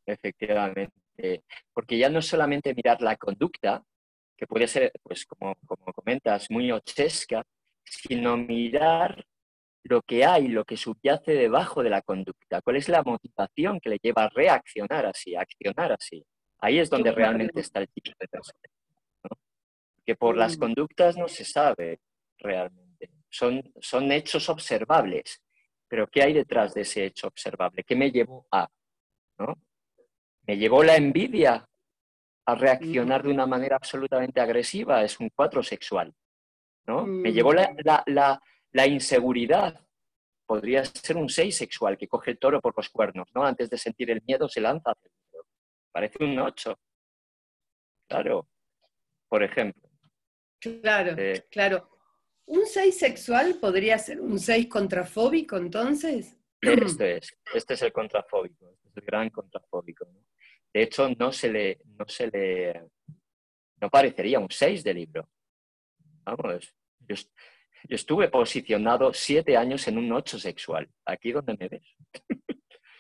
Efectivamente. 0.05 0.93
Eh, 1.21 1.41
porque 1.73 1.97
ya 1.97 2.09
no 2.09 2.19
es 2.19 2.27
solamente 2.27 2.73
mirar 2.73 3.01
la 3.01 3.17
conducta, 3.17 3.83
que 4.37 4.47
puede 4.47 4.67
ser, 4.67 4.93
pues 5.03 5.25
como, 5.25 5.53
como 5.65 5.91
comentas, 5.93 6.49
muy 6.49 6.71
ochesca, 6.71 7.43
sino 7.83 8.37
mirar 8.37 9.25
lo 9.83 10.01
que 10.01 10.23
hay, 10.23 10.47
lo 10.47 10.63
que 10.63 10.77
subyace 10.77 11.33
debajo 11.33 11.83
de 11.83 11.89
la 11.89 12.01
conducta, 12.01 12.61
cuál 12.61 12.77
es 12.77 12.87
la 12.87 13.03
motivación 13.03 13.81
que 13.81 13.89
le 13.89 13.99
lleva 14.01 14.23
a 14.23 14.29
reaccionar 14.29 15.05
así, 15.05 15.35
a 15.35 15.41
accionar 15.41 15.91
así. 15.91 16.25
Ahí 16.59 16.79
es 16.79 16.89
donde 16.89 17.11
realmente 17.11 17.59
está 17.59 17.79
el 17.81 17.89
tipo 17.89 18.11
de 18.17 18.27
persona. 18.27 18.59
Que 20.05 20.15
por 20.15 20.37
las 20.37 20.57
mm. 20.57 20.59
conductas 20.59 21.17
no 21.17 21.27
se 21.27 21.43
sabe 21.43 21.99
realmente. 22.37 23.09
Son, 23.29 23.61
son 23.81 24.11
hechos 24.11 24.47
observables. 24.49 25.41
Pero 25.87 26.07
¿qué 26.07 26.21
hay 26.21 26.33
detrás 26.33 26.73
de 26.73 26.81
ese 26.81 27.05
hecho 27.05 27.27
observable? 27.27 27.83
¿Qué 27.83 27.95
me 27.95 28.09
llevó 28.09 28.47
a? 28.51 28.69
¿no? 29.37 29.57
Me 30.49 30.57
llevó 30.57 30.83
la 30.83 30.95
envidia 30.95 31.63
a 32.47 32.55
reaccionar 32.55 33.21
de 33.21 33.29
una 33.29 33.45
manera 33.45 33.75
absolutamente 33.75 34.41
agresiva, 34.41 35.03
es 35.03 35.19
un 35.19 35.29
cuatro 35.29 35.61
sexual. 35.61 36.11
¿no? 36.87 37.05
Me 37.05 37.31
llevó 37.31 37.53
la, 37.53 37.71
la, 38.07 38.87
inseguridad, 38.87 39.79
podría 40.47 40.83
ser 40.85 41.17
un 41.17 41.29
seis 41.29 41.55
sexual, 41.55 41.99
que 41.99 42.07
coge 42.07 42.31
el 42.31 42.39
toro 42.39 42.59
por 42.61 42.75
los 42.75 42.89
cuernos, 42.89 43.27
¿no? 43.35 43.45
Antes 43.45 43.69
de 43.69 43.77
sentir 43.77 44.09
el 44.09 44.23
miedo 44.25 44.49
se 44.49 44.59
lanza 44.59 44.91
Parece 45.91 46.23
un 46.23 46.39
ocho. 46.39 46.79
Claro, 48.07 48.47
por 49.27 49.43
ejemplo. 49.43 49.87
Claro, 50.59 51.13
eh, 51.15 51.45
claro. 51.51 51.91
¿Un 52.47 52.65
seis 52.65 52.97
sexual 52.97 53.59
podría 53.61 53.99
ser 53.99 54.19
un 54.19 54.39
seis 54.39 54.65
contrafóbico 54.65 55.57
entonces? 55.57 56.35
Este 56.59 57.17
es, 57.17 57.37
este 57.53 57.75
es 57.75 57.81
el 57.83 57.93
contrafóbico, 57.93 58.67
este 58.71 58.89
es 58.89 58.97
el 58.97 59.03
gran 59.03 59.29
contrafóbico. 59.29 60.05
¿no? 60.05 60.19
De 60.73 60.83
hecho, 60.83 61.09
no 61.17 61.31
se 61.31 61.49
le, 61.51 61.79
no 61.97 62.05
se 62.07 62.27
le, 62.27 62.83
no 63.81 63.89
parecería 63.89 64.39
un 64.39 64.49
6 64.49 64.83
de 64.83 64.93
libro. 64.93 65.27
Vamos, 66.23 66.75
yo, 66.99 67.15
estuve 67.87 68.29
posicionado 68.29 69.13
siete 69.13 69.57
años 69.57 69.87
en 69.87 69.97
un 69.97 70.11
8 70.11 70.37
sexual, 70.37 70.87
aquí 71.05 71.31
donde 71.31 71.57
me 71.57 71.69
ves. 71.69 71.95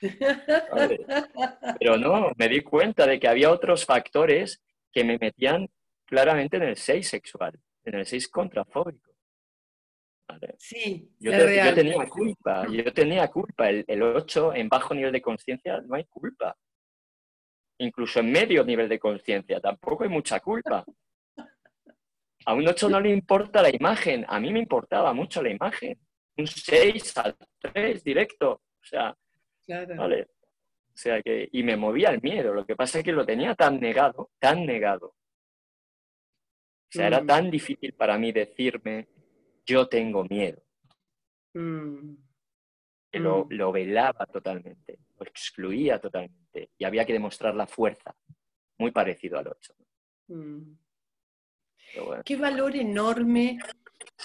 Pero 1.79 1.97
no, 1.97 2.31
me 2.37 2.47
di 2.47 2.61
cuenta 2.61 3.05
de 3.05 3.19
que 3.19 3.27
había 3.27 3.51
otros 3.51 3.85
factores 3.85 4.63
que 4.91 5.03
me 5.03 5.17
metían 5.19 5.69
claramente 6.05 6.57
en 6.57 6.63
el 6.63 6.75
6 6.75 7.07
sexual, 7.07 7.59
en 7.83 7.95
el 7.95 8.05
6 8.05 8.29
contrafóbico. 8.29 9.09
Sí, 10.57 11.11
yo, 11.19 11.31
yo, 11.31 11.73
tenía 11.73 12.07
culpa, 12.07 12.67
yo 12.69 12.93
tenía 12.93 13.27
culpa. 13.29 13.67
El, 13.69 13.83
el 13.87 14.03
8 14.03 14.53
en 14.53 14.69
bajo 14.69 14.93
nivel 14.93 15.11
de 15.11 15.21
conciencia 15.21 15.81
no 15.81 15.95
hay 15.95 16.05
culpa 16.05 16.55
incluso 17.79 18.19
en 18.19 18.31
medio 18.31 18.63
nivel 18.63 18.87
de 18.87 18.99
conciencia, 18.99 19.59
tampoco 19.59 20.03
hay 20.03 20.09
mucha 20.09 20.39
culpa. 20.39 20.85
A 22.45 22.53
un 22.53 22.67
8 22.67 22.89
no 22.89 22.99
le 22.99 23.09
importa 23.09 23.61
la 23.61 23.73
imagen, 23.73 24.25
a 24.27 24.39
mí 24.39 24.51
me 24.51 24.59
importaba 24.59 25.13
mucho 25.13 25.41
la 25.41 25.49
imagen. 25.49 25.97
Un 26.37 26.47
6 26.47 27.17
al 27.17 27.35
3 27.59 28.03
directo, 28.03 28.51
o 28.51 28.85
sea, 28.85 29.15
¿vale? 29.97 30.23
O 30.23 31.01
sea 31.01 31.21
que, 31.21 31.47
y 31.51 31.63
me 31.63 31.77
movía 31.77 32.09
el 32.09 32.21
miedo, 32.21 32.53
lo 32.53 32.65
que 32.65 32.75
pasa 32.75 32.99
es 32.99 33.05
que 33.05 33.11
lo 33.11 33.25
tenía 33.25 33.55
tan 33.55 33.79
negado, 33.79 34.31
tan 34.39 34.65
negado. 34.65 35.07
O 35.07 36.91
sea, 36.91 37.07
era 37.07 37.21
mm. 37.21 37.27
tan 37.27 37.51
difícil 37.51 37.93
para 37.93 38.17
mí 38.17 38.31
decirme, 38.31 39.07
yo 39.65 39.87
tengo 39.87 40.25
miedo. 40.25 40.61
Mm. 41.53 42.15
Lo, 43.13 43.45
mm. 43.45 43.47
lo 43.51 43.71
velaba 43.71 44.25
totalmente, 44.25 44.99
lo 45.19 45.29
excluía 45.29 45.99
totalmente 45.99 46.71
y 46.77 46.85
había 46.85 47.05
que 47.05 47.13
demostrar 47.13 47.55
la 47.55 47.67
fuerza, 47.67 48.15
muy 48.77 48.91
parecido 48.91 49.37
al 49.37 49.47
8. 49.47 49.73
Mm. 50.27 50.77
Qué 52.23 52.35
valor 52.35 52.75
enorme 52.75 53.57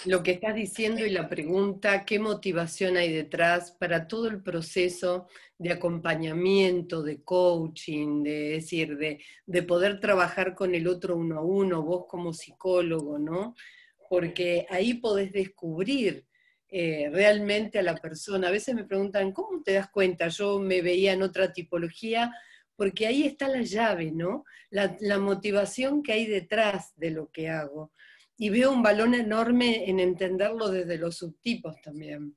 lo 0.06 0.22
que 0.22 0.32
estás 0.32 0.54
diciendo 0.54 1.04
y 1.04 1.10
la 1.10 1.28
pregunta, 1.28 2.04
qué 2.04 2.18
motivación 2.18 2.96
hay 2.96 3.12
detrás 3.12 3.72
para 3.72 4.06
todo 4.06 4.28
el 4.28 4.42
proceso 4.42 5.28
de 5.56 5.72
acompañamiento, 5.72 7.02
de 7.02 7.22
coaching, 7.22 8.22
de 8.22 8.48
decir, 8.50 8.96
de, 8.98 9.22
de 9.46 9.62
poder 9.62 10.00
trabajar 10.00 10.54
con 10.54 10.74
el 10.74 10.86
otro 10.86 11.16
uno 11.16 11.38
a 11.38 11.42
uno, 11.42 11.82
vos 11.82 12.04
como 12.08 12.32
psicólogo, 12.32 13.18
¿no? 13.18 13.54
Porque 14.10 14.66
ahí 14.68 14.94
podés 14.94 15.32
descubrir 15.32 16.26
eh, 16.68 17.08
realmente 17.12 17.78
a 17.78 17.82
la 17.82 17.94
persona. 17.94 18.48
A 18.48 18.52
veces 18.52 18.74
me 18.74 18.84
preguntan, 18.84 19.32
¿cómo 19.32 19.62
te 19.62 19.74
das 19.74 19.90
cuenta? 19.90 20.28
Yo 20.28 20.58
me 20.58 20.82
veía 20.82 21.12
en 21.12 21.22
otra 21.22 21.52
tipología, 21.52 22.32
porque 22.76 23.06
ahí 23.06 23.24
está 23.24 23.48
la 23.48 23.62
llave, 23.62 24.10
¿no? 24.10 24.44
La, 24.70 25.18
motivación 25.18 26.02
que 26.02 26.12
hay 26.12 26.26
detrás 26.26 26.92
de 26.96 27.10
lo 27.10 27.30
que 27.30 27.48
hago. 27.48 27.92
Y 28.36 28.50
veo 28.50 28.72
un 28.72 28.82
valor 28.82 29.14
enorme 29.14 29.88
en 29.88 30.00
entenderlo 30.00 30.68
desde 30.68 30.98
los 30.98 31.16
subtipos 31.16 31.80
también. 31.80 32.36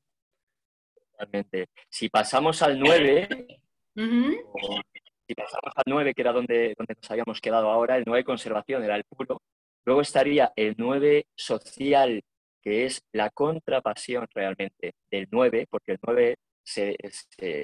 realmente. 1.18 1.70
Si 1.90 2.10
pasamos 2.10 2.62
al 2.62 2.80
9, 2.80 3.28
si 3.96 5.34
pasamos 5.34 5.74
al 5.76 5.84
9, 5.88 6.14
que 6.14 6.22
era 6.22 6.32
donde, 6.32 6.76
donde 6.78 6.96
nos 7.02 7.10
habíamos 7.10 7.42
quedado 7.42 7.70
ahora, 7.70 7.98
el 7.98 8.04
9 8.06 8.24
conservación 8.24 8.84
era 8.84 8.96
el 8.96 9.04
puro, 9.04 9.42
luego 9.84 10.02
estaría 10.02 10.54
el 10.56 10.76
9 10.78 11.26
social, 11.36 12.24
que 12.68 12.84
es 12.84 13.01
la 13.13 13.30
contrapasión 13.30 14.28
realmente 14.36 14.95
del 15.09 15.30
9, 15.32 15.68
porque 15.70 15.93
el 15.93 15.99
9 16.05 16.36
se, 16.61 16.97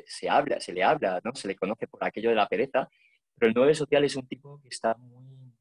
se, 0.05 0.29
habla, 0.29 0.61
se 0.61 0.71
le 0.71 0.81
habla, 0.81 1.19
¿no? 1.25 1.35
se 1.35 1.49
le 1.49 1.57
conoce 1.57 1.89
por 1.89 2.05
aquello 2.05 2.29
de 2.29 2.37
la 2.37 2.47
pereza, 2.47 2.87
pero 3.35 3.49
el 3.49 3.53
9 3.53 3.75
social 3.75 4.05
es 4.05 4.15
un 4.15 4.25
tipo 4.25 4.61
que 4.61 4.69
está 4.69 4.95
muy, 4.95 5.53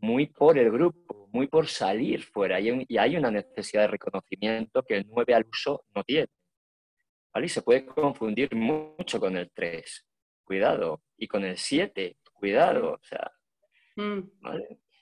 muy 0.00 0.26
por 0.26 0.58
el 0.58 0.68
grupo, 0.72 1.28
muy 1.32 1.46
por 1.46 1.68
salir 1.68 2.24
fuera, 2.24 2.58
y, 2.58 2.84
y 2.88 2.98
hay 2.98 3.16
una 3.16 3.30
necesidad 3.30 3.82
de 3.82 3.88
reconocimiento 3.92 4.82
que 4.82 4.96
el 4.96 5.06
9 5.06 5.32
al 5.32 5.46
uso 5.46 5.84
no 5.94 6.02
tiene. 6.02 6.26
¿vale? 7.32 7.46
Y 7.46 7.50
se 7.50 7.62
puede 7.62 7.86
confundir 7.86 8.52
mucho 8.56 9.20
con 9.20 9.36
el 9.36 9.48
3, 9.54 10.06
cuidado, 10.42 11.04
y 11.16 11.28
con 11.28 11.44
el 11.44 11.56
7, 11.56 12.16
cuidado, 12.32 12.94
o 12.94 13.00
sea, 13.00 13.30
mm. 13.94 14.18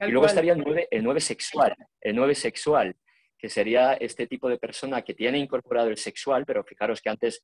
Y 0.06 0.10
luego 0.10 0.26
estaría 0.26 0.52
el 0.52 0.58
9, 0.58 0.88
el 0.90 1.02
9 1.02 1.20
sexual, 1.20 1.74
el 2.00 2.16
9 2.16 2.34
sexual, 2.34 2.94
que 3.42 3.50
sería 3.50 3.94
este 3.94 4.28
tipo 4.28 4.48
de 4.48 4.56
persona 4.56 5.02
que 5.02 5.14
tiene 5.14 5.38
incorporado 5.38 5.88
el 5.88 5.98
sexual, 5.98 6.46
pero 6.46 6.62
fijaros 6.62 7.02
que 7.02 7.10
antes 7.10 7.42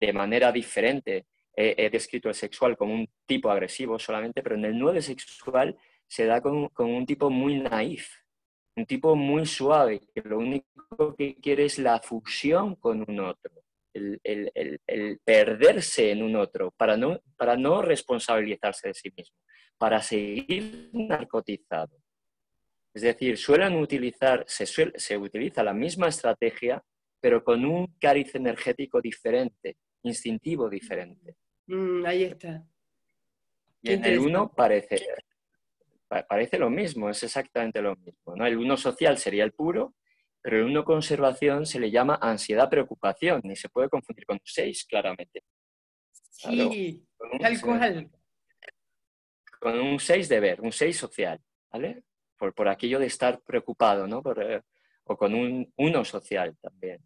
de 0.00 0.12
manera 0.14 0.50
diferente 0.50 1.26
he, 1.54 1.90
descrito 1.90 2.30
el 2.30 2.34
sexual 2.34 2.76
como 2.76 2.94
un 2.94 3.06
tipo 3.26 3.50
agresivo 3.50 3.98
solamente, 3.98 4.42
pero 4.42 4.56
en 4.56 4.64
el 4.64 4.78
9 4.78 5.02
sexual 5.02 5.76
se 6.08 6.24
da 6.24 6.40
con, 6.40 6.70
con 6.70 6.88
un 6.88 7.04
tipo 7.04 7.28
muy 7.28 7.60
naif, 7.60 8.08
un 8.76 8.86
tipo 8.86 9.14
muy 9.14 9.44
suave, 9.44 10.00
que 10.14 10.22
lo 10.22 10.38
único 10.38 11.14
que 11.16 11.36
quiere 11.36 11.66
es 11.66 11.78
la 11.78 12.00
fusión 12.00 12.76
con 12.76 13.04
un 13.06 13.20
otro 13.20 13.62
el, 13.92 15.20
perderse 15.24 16.10
en 16.12 16.22
un 16.22 16.36
otro, 16.36 16.70
para 16.72 16.96
no, 16.96 17.20
para 17.36 17.56
no 17.56 17.82
responsabilizarse 17.82 18.88
de 18.88 18.94
sí 18.94 19.12
mismo, 19.16 19.36
para 19.78 20.00
seguir 20.02 20.90
narcotizado. 20.92 21.99
Es 22.92 23.02
decir, 23.02 23.38
suelen 23.38 23.76
utilizar, 23.76 24.44
se, 24.46 24.66
se 24.66 25.16
utiliza 25.16 25.62
la 25.62 25.72
misma 25.72 26.08
estrategia, 26.08 26.82
pero 27.20 27.44
con 27.44 27.64
un 27.64 27.94
cariz 27.98 28.34
energético 28.34 29.00
diferente, 29.00 29.76
instintivo 30.02 30.68
diferente. 30.68 31.36
Mm, 31.66 32.04
ahí 32.04 32.24
está. 32.24 32.64
Y 33.82 33.92
en 33.92 34.04
el 34.04 34.18
uno 34.18 34.52
parece, 34.52 35.06
parece 36.28 36.58
lo 36.58 36.68
mismo, 36.68 37.08
es 37.08 37.22
exactamente 37.22 37.80
lo 37.80 37.94
mismo. 37.96 38.34
¿no? 38.36 38.46
El 38.46 38.58
uno 38.58 38.76
social 38.76 39.16
sería 39.18 39.44
el 39.44 39.52
puro 39.52 39.94
pero 40.42 40.58
el 40.58 40.64
1 40.64 40.84
conservación 40.84 41.66
se 41.66 41.78
le 41.78 41.90
llama 41.90 42.18
ansiedad-preocupación 42.20 43.42
y 43.44 43.56
se 43.56 43.68
puede 43.68 43.88
confundir 43.88 44.24
con 44.24 44.40
6 44.42 44.86
claramente. 44.86 45.42
Sí, 46.10 47.06
tal 47.40 47.60
cual. 47.60 48.10
Con 49.60 49.78
un 49.78 50.00
6 50.00 50.28
de 50.28 50.40
ver, 50.40 50.60
un 50.62 50.72
6 50.72 50.96
social, 50.96 51.38
¿vale? 51.70 52.04
Por, 52.40 52.54
por 52.54 52.68
aquello 52.68 52.98
de 52.98 53.04
estar 53.04 53.42
preocupado, 53.42 54.06
¿no? 54.06 54.22
Eh, 54.38 54.62
o 55.04 55.14
con 55.14 55.34
un 55.34 55.70
1 55.76 56.04
social 56.06 56.56
también. 56.58 56.98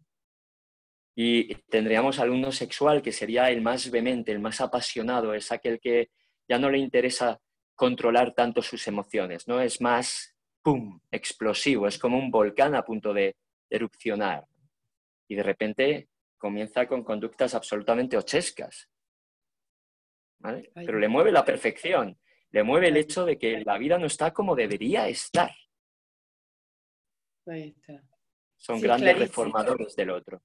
Y 1.13 1.53
tendríamos 1.69 2.19
al 2.19 2.29
1 2.29 2.53
sexual, 2.53 3.01
que 3.01 3.11
sería 3.11 3.49
el 3.49 3.61
más 3.61 3.91
vehemente, 3.91 4.31
el 4.31 4.39
más 4.39 4.61
apasionado, 4.61 5.33
es 5.33 5.51
aquel 5.51 5.81
que 5.81 6.11
ya 6.47 6.57
no 6.57 6.69
le 6.69 6.77
interesa 6.77 7.41
controlar 7.75 8.33
tanto 8.33 8.61
sus 8.61 8.87
emociones, 8.87 9.45
¿no? 9.45 9.59
Es 9.59 9.81
más 9.81 10.33
¡pum!, 10.61 11.01
explosivo, 11.11 11.85
es 11.85 11.99
como 11.99 12.17
un 12.17 12.31
volcán 12.31 12.73
a 12.73 12.85
punto 12.85 13.13
de 13.13 13.35
erupcionar. 13.69 14.47
Y 15.27 15.35
de 15.35 15.43
repente 15.43 16.07
comienza 16.37 16.87
con 16.87 17.03
conductas 17.03 17.53
absolutamente 17.55 18.15
ochescas. 18.15 18.89
Pero 20.73 20.97
le 20.97 21.09
mueve 21.09 21.33
la 21.33 21.43
perfección, 21.43 22.17
le 22.55 22.63
mueve 22.63 22.87
el 22.87 22.95
hecho 22.95 23.25
de 23.25 23.37
que 23.37 23.65
la 23.65 23.77
vida 23.77 23.97
no 23.97 24.05
está 24.05 24.31
como 24.31 24.55
debería 24.55 25.09
estar. 25.09 25.51
Son 28.55 28.79
grandes 28.79 29.19
reformadores 29.19 29.93
del 29.97 30.11
otro. 30.11 30.41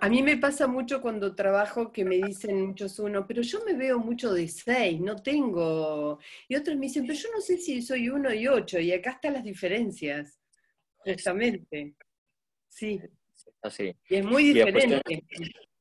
A 0.00 0.08
mí 0.08 0.22
me 0.22 0.38
pasa 0.38 0.66
mucho 0.66 1.02
cuando 1.02 1.34
trabajo 1.34 1.92
que 1.92 2.06
me 2.06 2.16
dicen 2.16 2.68
muchos 2.68 2.98
uno, 3.00 3.26
pero 3.26 3.42
yo 3.42 3.62
me 3.66 3.74
veo 3.74 3.98
mucho 3.98 4.32
de 4.32 4.48
seis, 4.48 4.98
no 4.98 5.16
tengo. 5.16 6.18
Y 6.48 6.56
otros 6.56 6.74
me 6.78 6.86
dicen, 6.86 7.06
pero 7.06 7.18
yo 7.18 7.28
no 7.34 7.42
sé 7.42 7.58
si 7.58 7.82
soy 7.82 8.08
uno 8.08 8.32
y 8.32 8.48
ocho, 8.48 8.78
y 8.78 8.90
acá 8.90 9.10
están 9.10 9.34
las 9.34 9.44
diferencias, 9.44 10.40
justamente. 10.96 11.96
Sí. 12.66 12.98
Así. 13.60 13.94
Y 14.08 14.16
es 14.16 14.24
muy 14.24 14.54
diferente. 14.54 15.02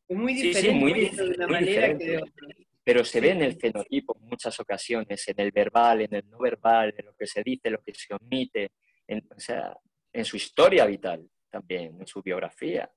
Es 0.09 0.17
muy 0.17 0.33
diferente 0.33 1.23
de 1.23 1.29
una 1.29 1.47
manera 1.47 1.97
que 1.97 2.05
de 2.05 2.17
otra. 2.17 2.47
Pero 2.87 3.03
se 3.03 3.19
ve 3.19 3.31
en 3.31 3.41
el 3.41 3.57
fenotipo 3.57 4.15
en 4.17 4.27
muchas 4.29 4.57
ocasiones, 4.59 5.27
en 5.27 5.39
el 5.41 5.51
verbal, 5.51 6.01
en 6.01 6.15
el 6.15 6.29
no 6.29 6.37
verbal, 6.37 6.93
en 6.97 7.05
lo 7.07 7.13
que 7.15 7.27
se 7.27 7.43
dice, 7.43 7.69
lo 7.69 7.81
que 7.83 7.93
se 7.93 8.13
omite, 8.13 8.71
en, 9.05 9.27
o 9.29 9.39
sea, 9.39 9.75
en 10.13 10.23
su 10.23 10.37
historia 10.37 10.85
vital 10.85 11.29
también, 11.49 11.97
en 11.99 12.07
su 12.07 12.21
biografía 12.21 12.89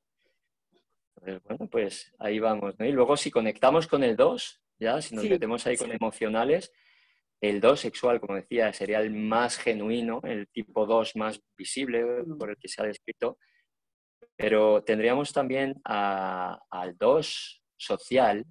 bueno, 1.20 1.68
pues 1.70 2.12
ahí 2.18 2.38
vamos, 2.38 2.78
¿no? 2.78 2.86
Y 2.86 2.92
luego 2.92 3.16
si 3.16 3.30
conectamos 3.30 3.86
con 3.86 4.02
el 4.02 4.16
2, 4.16 4.62
ya, 4.78 5.00
si 5.02 5.14
nos 5.14 5.24
metemos 5.28 5.66
ahí 5.66 5.76
con 5.76 5.92
emocionales, 5.92 6.72
el 7.40 7.60
2 7.60 7.80
sexual, 7.80 8.20
como 8.20 8.36
decía, 8.36 8.72
sería 8.72 9.00
el 9.00 9.10
más 9.10 9.58
genuino, 9.58 10.20
el 10.24 10.48
tipo 10.48 10.86
2 10.86 11.16
más 11.16 11.40
visible 11.56 12.02
mm. 12.02 12.38
por 12.38 12.50
el 12.50 12.56
que 12.56 12.68
se 12.68 12.82
ha 12.82 12.86
descrito, 12.86 13.38
pero 14.36 14.82
tendríamos 14.82 15.32
también 15.32 15.80
al 15.84 16.96
2 16.98 17.62
social, 17.76 18.44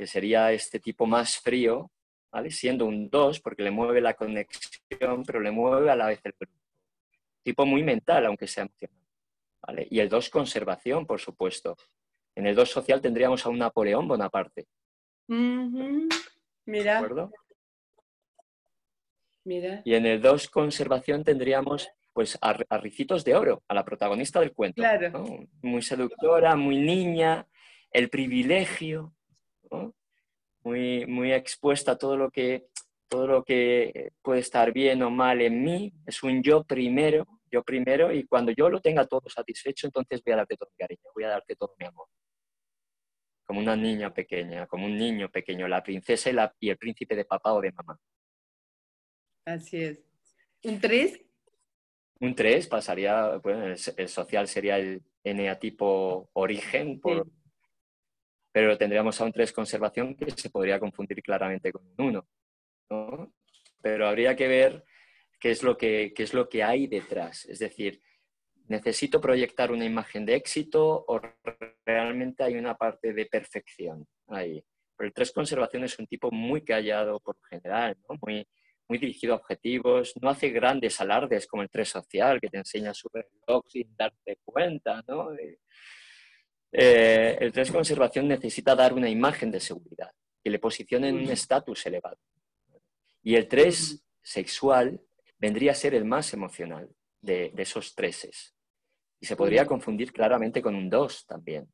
que 0.00 0.06
sería 0.06 0.50
este 0.50 0.80
tipo 0.80 1.04
más 1.04 1.36
frío, 1.36 1.90
¿vale? 2.32 2.50
Siendo 2.50 2.86
un 2.86 3.10
2, 3.10 3.40
porque 3.40 3.62
le 3.62 3.70
mueve 3.70 4.00
la 4.00 4.14
conexión, 4.14 5.24
pero 5.26 5.40
le 5.40 5.50
mueve 5.50 5.90
a 5.90 5.94
la 5.94 6.06
vez 6.06 6.18
el 6.24 6.32
grupo. 6.40 6.58
Tipo 7.42 7.66
muy 7.66 7.82
mental, 7.82 8.24
aunque 8.24 8.46
sea 8.46 8.64
emocional. 8.64 9.86
Y 9.90 10.00
el 10.00 10.08
2, 10.08 10.30
conservación, 10.30 11.04
por 11.04 11.20
supuesto. 11.20 11.76
En 12.34 12.46
el 12.46 12.54
2 12.54 12.70
social 12.70 13.02
tendríamos 13.02 13.44
a 13.44 13.50
un 13.50 13.58
Napoleón 13.58 14.08
Bonaparte. 14.08 14.68
Mira. 16.64 17.06
Mira. 19.44 19.82
Y 19.84 19.94
en 19.96 20.06
el 20.06 20.22
2, 20.22 20.48
conservación, 20.48 21.24
tendríamos 21.24 21.90
pues 22.14 22.38
a, 22.40 22.54
Ricitos 22.78 23.22
de 23.22 23.34
Oro, 23.34 23.64
a 23.68 23.74
la 23.74 23.84
protagonista 23.84 24.40
del 24.40 24.54
cuento. 24.54 24.82
Muy 25.60 25.82
seductora, 25.82 26.56
muy 26.56 26.78
niña, 26.78 27.46
el 27.90 28.08
privilegio, 28.08 29.14
muy, 30.62 31.06
muy 31.06 31.32
expuesta 31.32 31.92
a 31.92 31.98
todo 31.98 32.16
lo, 32.16 32.30
que, 32.30 32.66
todo 33.08 33.26
lo 33.26 33.44
que 33.44 34.12
puede 34.22 34.40
estar 34.40 34.72
bien 34.72 35.02
o 35.02 35.10
mal 35.10 35.40
en 35.40 35.62
mí. 35.62 35.92
Es 36.06 36.22
un 36.22 36.42
yo 36.42 36.64
primero, 36.64 37.26
yo 37.50 37.62
primero 37.62 38.12
y 38.12 38.24
cuando 38.24 38.52
yo 38.52 38.68
lo 38.68 38.80
tenga 38.80 39.06
todo 39.06 39.28
satisfecho, 39.28 39.86
entonces 39.86 40.22
voy 40.24 40.34
a 40.34 40.36
darte 40.36 40.56
todo 40.56 40.70
mi 40.70 40.76
cariño, 40.76 41.10
voy 41.14 41.24
a 41.24 41.28
darte 41.28 41.56
todo 41.56 41.74
mi 41.78 41.86
amor. 41.86 42.06
Como 43.44 43.60
una 43.60 43.74
niña 43.74 44.14
pequeña, 44.14 44.66
como 44.66 44.86
un 44.86 44.96
niño 44.96 45.28
pequeño, 45.28 45.66
la 45.66 45.82
princesa 45.82 46.30
y, 46.30 46.34
la, 46.34 46.54
y 46.60 46.70
el 46.70 46.78
príncipe 46.78 47.16
de 47.16 47.24
papá 47.24 47.52
o 47.52 47.60
de 47.60 47.72
mamá. 47.72 47.98
Así 49.44 49.82
es. 49.82 50.00
¿Un 50.62 50.80
3? 50.80 51.20
Un 52.20 52.34
3 52.34 52.68
pasaría, 52.68 53.38
bueno, 53.38 53.66
el, 53.66 54.08
social 54.08 54.46
sería 54.46 54.78
el 54.78 55.02
eneatipo 55.24 56.30
origen, 56.34 57.00
pero 58.52 58.76
tendríamos 58.76 59.20
a 59.20 59.24
un 59.24 59.32
3 59.32 59.52
conservación 59.52 60.14
que 60.16 60.30
se 60.32 60.50
podría 60.50 60.80
confundir 60.80 61.22
claramente 61.22 61.72
con 61.72 61.82
un 61.98 62.26
1. 62.88 63.32
Pero 63.82 64.08
habría 64.08 64.34
que 64.34 64.48
ver 64.48 64.84
qué 65.38 65.50
es 65.50 65.62
lo 65.62 65.76
que, 65.76 66.12
es 66.16 66.34
lo 66.34 66.48
que 66.48 66.62
hay 66.62 66.86
detrás. 66.86 67.44
Es 67.46 67.60
decir, 67.60 68.00
¿necesito 68.68 69.20
proyectar 69.20 69.70
una 69.70 69.84
imagen 69.84 70.26
de 70.26 70.34
éxito 70.34 71.04
o 71.06 71.20
realmente 71.86 72.42
hay 72.42 72.56
una 72.56 72.76
parte 72.76 73.12
de 73.12 73.26
perfección 73.26 74.06
ahí? 74.28 74.62
Pero 74.96 75.08
el 75.08 75.14
tres 75.14 75.32
conservación 75.32 75.84
es 75.84 75.98
un 75.98 76.06
tipo 76.06 76.30
muy 76.30 76.62
callado 76.62 77.20
por 77.20 77.36
general, 77.48 77.96
muy, 78.20 78.46
muy 78.88 78.98
dirigido 78.98 79.32
a 79.34 79.36
objetivos, 79.36 80.12
no 80.20 80.28
hace 80.28 80.50
grandes 80.50 81.00
alardes 81.00 81.46
como 81.46 81.62
el 81.62 81.70
tres 81.70 81.88
social 81.88 82.40
que 82.40 82.48
te 82.48 82.58
enseña 82.58 82.92
su 82.92 83.08
reloj 83.08 83.64
sin 83.68 83.96
darte 83.96 84.38
cuenta. 84.44 85.02
¿no? 85.06 85.30
Eh, 86.72 87.36
el 87.40 87.52
tres 87.52 87.70
conservación 87.70 88.28
necesita 88.28 88.74
dar 88.74 88.92
una 88.92 89.08
imagen 89.08 89.50
de 89.50 89.60
seguridad, 89.60 90.10
que 90.42 90.50
le 90.50 90.58
posicione 90.58 91.08
en 91.08 91.16
un 91.16 91.30
estatus 91.30 91.86
elevado. 91.86 92.18
Y 93.22 93.34
el 93.34 93.48
tres 93.48 94.04
sexual 94.22 95.00
vendría 95.38 95.72
a 95.72 95.74
ser 95.74 95.94
el 95.94 96.04
más 96.04 96.32
emocional 96.32 96.88
de, 97.20 97.52
esos 97.56 97.94
treses. 97.94 98.54
Y 99.20 99.26
se 99.26 99.36
podría 99.36 99.66
confundir 99.66 100.12
claramente 100.12 100.62
con 100.62 100.74
un 100.74 100.88
dos 100.88 101.26
también. 101.26 101.68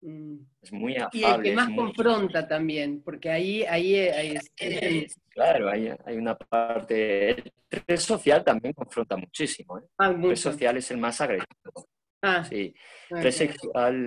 Mm. 0.00 0.36
Es 0.60 0.72
muy 0.72 0.96
afable. 0.96 1.18
Y 1.20 1.24
el 1.24 1.42
que 1.42 1.52
más 1.52 1.70
confronta 1.74 2.46
también, 2.46 3.02
porque 3.02 3.30
ahí, 3.30 3.62
ahí, 3.64 3.94
es, 3.94 4.50
Claro, 5.30 5.70
hay, 5.70 6.16
una 6.16 6.36
parte... 6.36 7.30
El 7.70 7.84
tres 7.84 8.02
social 8.02 8.44
también 8.44 8.74
confronta 8.74 9.16
muchísimo. 9.16 9.78
¿eh? 9.78 9.84
Ah, 9.98 10.08
el 10.10 10.20
tres 10.20 10.40
social 10.40 10.76
es 10.76 10.90
el 10.90 10.98
más 10.98 11.20
agresivo. 11.20 11.88
Ah, 12.22 12.44
sí. 12.44 12.74
El 13.10 13.32
sexual 13.32 14.06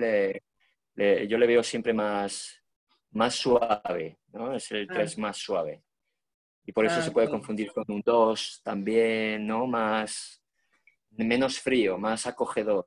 eh, 0.96 1.26
yo 1.28 1.38
le 1.38 1.46
veo 1.46 1.62
siempre 1.62 1.92
más, 1.92 2.62
más 3.12 3.34
suave, 3.34 4.18
¿no? 4.32 4.54
Es 4.54 4.70
el 4.72 4.86
3 4.86 5.14
ah. 5.16 5.20
más 5.20 5.36
suave. 5.38 5.82
Y 6.64 6.72
por 6.72 6.86
eso 6.86 6.96
ah, 6.98 7.02
se 7.02 7.10
puede 7.10 7.28
confundir 7.28 7.72
con 7.72 7.84
un 7.88 8.02
2 8.04 8.60
también, 8.62 9.46
¿no? 9.46 9.66
Más, 9.66 10.42
menos 11.10 11.58
frío, 11.58 11.98
más 11.98 12.26
acogedor. 12.26 12.86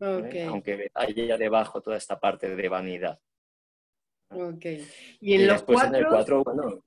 Aunque 0.00 0.90
haya 0.92 1.38
debajo 1.38 1.80
toda 1.80 1.96
esta 1.96 2.18
parte 2.18 2.54
de 2.54 2.68
vanidad. 2.68 3.18
Ok. 4.28 4.66
Y 5.20 5.34
en 5.34 5.46
los 5.46 5.56
después 5.56 5.82
en 5.84 5.94
el 5.94 6.06
4, 6.06 6.44
bueno, 6.44 6.84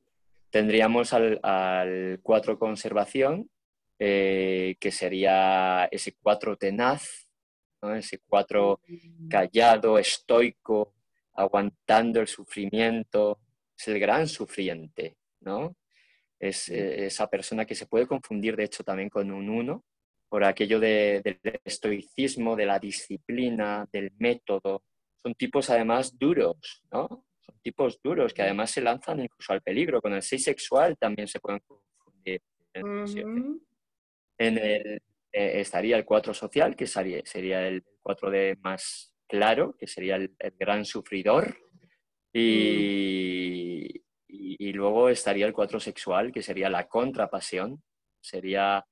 tendríamos 0.49 1.13
al 1.13 2.19
4 2.21 2.59
conservación, 2.59 3.49
eh, 3.97 4.75
que 4.79 4.91
sería 4.91 5.85
ese 5.85 6.15
4 6.21 6.57
tenaz, 6.57 7.26
ese 7.95 8.19
4 8.25 8.81
mm. 8.87 9.27
callado, 9.27 9.97
estoico, 9.97 10.93
aguantando 11.33 12.19
el 12.19 12.27
sufrimiento, 12.27 13.39
es 13.77 13.87
el 13.87 13.99
gran 13.99 14.27
sufriente, 14.27 15.17
¿no? 15.41 15.75
Es 16.39 16.69
eh, 16.69 17.05
esa 17.05 17.27
persona 17.29 17.65
que 17.65 17.75
se 17.75 17.85
puede 17.85 18.07
confundir, 18.07 18.55
de 18.55 18.65
hecho, 18.65 18.83
también 18.83 19.09
con 19.09 19.31
un 19.31 19.49
1, 19.49 19.83
por 20.29 20.43
aquello 20.43 20.79
del 20.79 21.39
estoicismo, 21.63 22.55
de 22.55 22.65
la 22.65 22.79
disciplina, 22.79 23.87
del 23.91 24.11
método. 24.17 24.83
Son 25.23 25.33
tipos 25.35 25.69
además 25.69 26.17
duros, 26.17 26.83
¿no? 26.91 27.25
Son 27.39 27.55
tipos 27.61 27.99
duros 28.03 28.33
que 28.33 28.41
además 28.41 28.71
se 28.71 28.81
lanzan 28.81 29.21
incluso 29.21 29.53
al 29.53 29.61
peligro. 29.61 30.01
Con 30.01 30.13
el 30.13 30.21
6 30.21 30.43
sexual 30.43 30.97
también 30.97 31.27
se 31.27 31.39
pueden 31.39 31.61
confundir. 31.61 32.41
En 32.73 34.57
el, 34.57 35.01
eh, 35.31 35.59
estaría 35.59 35.97
el 35.97 36.05
4 36.05 36.33
social, 36.33 36.75
que 36.75 36.87
sería, 36.87 37.21
sería 37.25 37.67
el 37.67 37.83
4D 38.03 38.57
más 38.61 39.13
claro, 39.27 39.75
que 39.77 39.87
sería 39.87 40.15
el, 40.15 40.35
gran 40.59 40.85
sufridor. 40.85 41.57
Y, 42.33 44.03
y, 44.27 44.73
luego 44.73 45.09
estaría 45.09 45.45
el 45.45 45.53
4 45.53 45.79
sexual, 45.79 46.31
que 46.31 46.41
sería 46.41 46.69
la 46.69 46.87
contrapasión. 46.87 47.81
Sería 48.21 48.85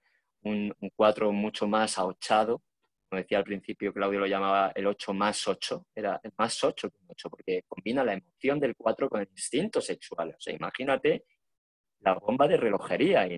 un, 0.44 0.74
4 0.96 1.32
mucho 1.32 1.68
más 1.68 1.98
ahochado. 1.98 2.64
Como 3.10 3.22
decía 3.22 3.38
al 3.38 3.44
principio, 3.44 3.94
Claudio 3.94 4.20
lo 4.20 4.28
llamaba 4.28 4.72
el 4.76 4.88
8 4.88 5.14
más 5.14 5.48
8. 5.48 5.88
Era 5.96 6.20
el 6.24 6.32
más 6.38 6.64
8 6.64 6.90
que 6.90 6.98
un 6.98 7.08
8, 7.10 7.30
porque 7.30 7.64
combina 7.68 8.04
la 8.04 8.14
emoción 8.14 8.60
del 8.60 8.76
4 8.76 9.10
con 9.10 9.22
el 9.22 9.28
instinto 9.30 9.82
sexual. 9.82 10.30
O 10.30 10.40
sea, 10.40 10.54
imagínate 10.54 11.26
la 12.00 12.14
bomba 12.16 12.48
de 12.48 12.58
relojería 12.58 13.28
y 13.28 13.38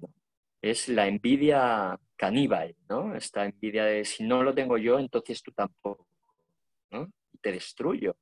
es 0.61 0.89
la 0.89 1.07
envidia 1.07 1.99
caníbal, 2.15 2.75
¿no? 2.89 3.15
Esta 3.15 3.45
envidia 3.45 3.85
de 3.85 4.05
si 4.05 4.23
no 4.23 4.43
lo 4.43 4.53
tengo 4.53 4.77
yo, 4.77 4.99
entonces 4.99 5.41
tú 5.41 5.51
tampoco, 5.51 6.07
¿no? 6.91 7.09
Te 7.41 7.51
destruyo. 7.51 8.15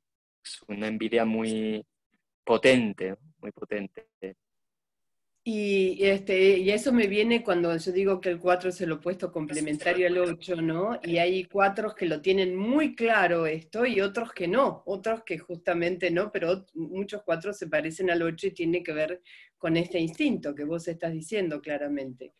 Es 0.44 0.60
una 0.68 0.86
envidia 0.86 1.24
muy 1.24 1.84
potente, 2.44 3.16
muy 3.38 3.52
potente. 3.52 4.08
Y, 5.48 6.04
este, 6.04 6.58
y 6.58 6.70
eso 6.70 6.92
me 6.92 7.06
viene 7.06 7.44
cuando 7.44 7.76
yo 7.76 7.92
digo 7.92 8.20
que 8.20 8.30
el 8.30 8.40
4 8.40 8.70
es 8.70 8.80
el 8.80 8.90
opuesto 8.90 9.30
complementario 9.30 10.08
al 10.08 10.18
8, 10.18 10.60
¿no? 10.60 10.98
Y 11.04 11.18
hay 11.18 11.44
cuatro 11.44 11.94
que 11.94 12.06
lo 12.06 12.20
tienen 12.20 12.56
muy 12.56 12.96
claro 12.96 13.46
esto 13.46 13.86
y 13.86 14.00
otros 14.00 14.32
que 14.32 14.48
no, 14.48 14.82
otros 14.86 15.22
que 15.22 15.38
justamente 15.38 16.10
no, 16.10 16.32
pero 16.32 16.66
muchos 16.74 17.22
cuatro 17.22 17.52
se 17.52 17.68
parecen 17.68 18.10
al 18.10 18.22
8 18.22 18.48
y 18.48 18.50
tiene 18.54 18.82
que 18.82 18.92
ver 18.92 19.22
con 19.56 19.76
este 19.76 20.00
instinto 20.00 20.52
que 20.52 20.64
vos 20.64 20.88
estás 20.88 21.12
diciendo 21.12 21.60
claramente. 21.60 22.34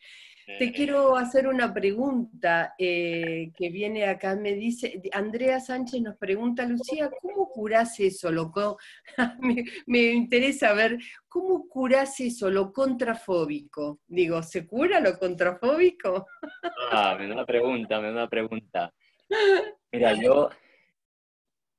Te 0.47 0.73
quiero 0.73 1.17
hacer 1.17 1.49
una 1.49 1.75
pregunta 1.75 2.75
eh, 2.79 3.51
que 3.57 3.69
viene 3.69 4.05
acá, 4.07 4.37
me 4.37 4.53
dice, 4.53 5.03
Andrea 5.13 5.59
Sánchez 5.59 6.01
nos 6.01 6.17
pregunta, 6.17 6.65
Lucía, 6.65 7.11
¿cómo 7.21 7.49
curás 7.49 7.99
eso, 7.99 8.31
loco? 8.31 8.79
me, 9.87 10.03
interesa 10.03 10.73
ver, 10.73 10.99
¿cómo 11.27 11.69
curás 11.69 12.21
eso, 12.21 12.49
lo 12.49 12.73
contrafóbico? 12.73 13.99
Digo, 14.07 14.41
¿se 14.45 14.69
cura 14.69 15.01
lo 15.01 15.19
contrafóbico? 15.19 16.29
ah, 16.93 17.17
me 17.19 17.27
da 17.27 17.35
una 17.35 17.47
pregunta, 17.47 18.01
me 18.01 18.07
da 18.07 18.13
una 18.13 18.29
pregunta. 18.29 18.95
Mira, 19.91 20.15
yo, 20.15 20.49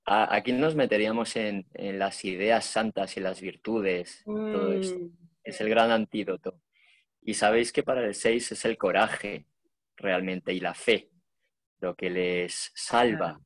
aquí 0.04 0.52
nos 0.52 0.76
meteríamos 0.76 1.38
en, 1.38 1.66
las 1.74 2.26
ideas 2.26 2.66
santas 2.66 3.16
y 3.16 3.22
las 3.22 3.40
virtudes, 3.40 4.24
todo 4.26 4.74
esto. 4.74 5.00
Mm. 5.00 5.10
Es 5.42 5.62
el 5.62 5.70
gran 5.70 5.92
antídoto. 5.92 6.60
Y 7.28 7.34
sabéis 7.34 7.74
que 7.74 7.84
para 7.84 8.06
el 8.06 8.16
6 8.16 8.54
es 8.54 8.64
el 8.64 8.78
coraje 8.78 9.48
realmente 9.98 10.54
y 10.54 10.62
la 10.62 10.74
fe 10.74 11.10
lo 11.82 11.94
que 11.94 12.10
les 12.10 12.72
salva. 12.74 13.38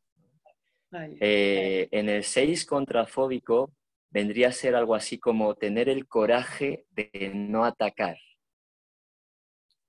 Eh, 1.20 1.88
en 1.90 2.08
el 2.08 2.24
6 2.24 2.68
contrafóbico 2.68 3.74
vendría 4.12 4.50
a 4.50 4.52
ser 4.52 4.76
algo 4.76 4.94
así 4.94 5.18
como 5.18 5.56
tener 5.56 5.90
el 5.90 6.08
coraje 6.08 6.86
de 6.92 7.32
no 7.34 7.66
atacar, 7.66 8.20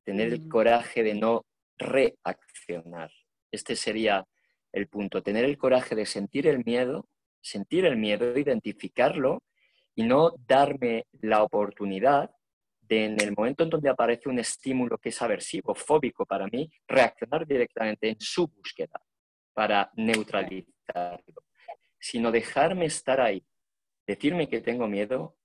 tener 0.04 0.28
el 0.28 0.40
mm. 0.40 0.48
coraje 0.48 1.02
de 1.02 1.14
no 1.14 1.44
reaccionar. 1.76 3.12
Este 3.50 3.76
sería 3.76 4.26
el 4.72 4.88
punto, 4.88 5.22
tener 5.22 5.44
el 5.44 5.58
coraje 5.58 5.94
de 5.94 6.06
sentir 6.06 6.46
el 6.46 6.64
miedo, 6.64 7.10
sentir 7.42 7.84
el 7.84 7.98
miedo, 7.98 8.38
identificarlo 8.38 9.42
y 9.94 10.04
no 10.04 10.32
darme 10.46 11.04
la 11.20 11.42
oportunidad 11.42 12.30
en 12.92 13.20
el 13.20 13.34
momento 13.36 13.64
en 13.64 13.70
donde 13.70 13.88
aparece 13.88 14.28
un 14.28 14.38
estímulo 14.38 14.98
que 14.98 15.10
es 15.10 15.22
aversivo, 15.22 15.74
fóbico 15.74 16.26
para 16.26 16.46
mí, 16.46 16.70
reaccionar 16.86 17.46
directamente 17.46 18.08
en 18.08 18.20
su 18.20 18.46
búsqueda 18.48 19.00
para 19.52 19.90
neutralizarlo, 19.96 21.44
sino 21.98 22.30
dejarme 22.30 22.86
estar 22.86 23.20
ahí, 23.20 23.44
decirme 24.06 24.48
que 24.48 24.60
tengo 24.60 24.88
miedo 24.88 25.36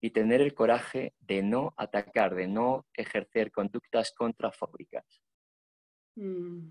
y 0.00 0.10
tener 0.10 0.40
el 0.40 0.54
coraje 0.54 1.14
de 1.20 1.42
no 1.42 1.72
atacar, 1.76 2.34
de 2.34 2.46
no 2.46 2.86
ejercer 2.92 3.50
conductas 3.50 4.12
contrafóbicas. 4.12 5.04
Mm. 6.16 6.70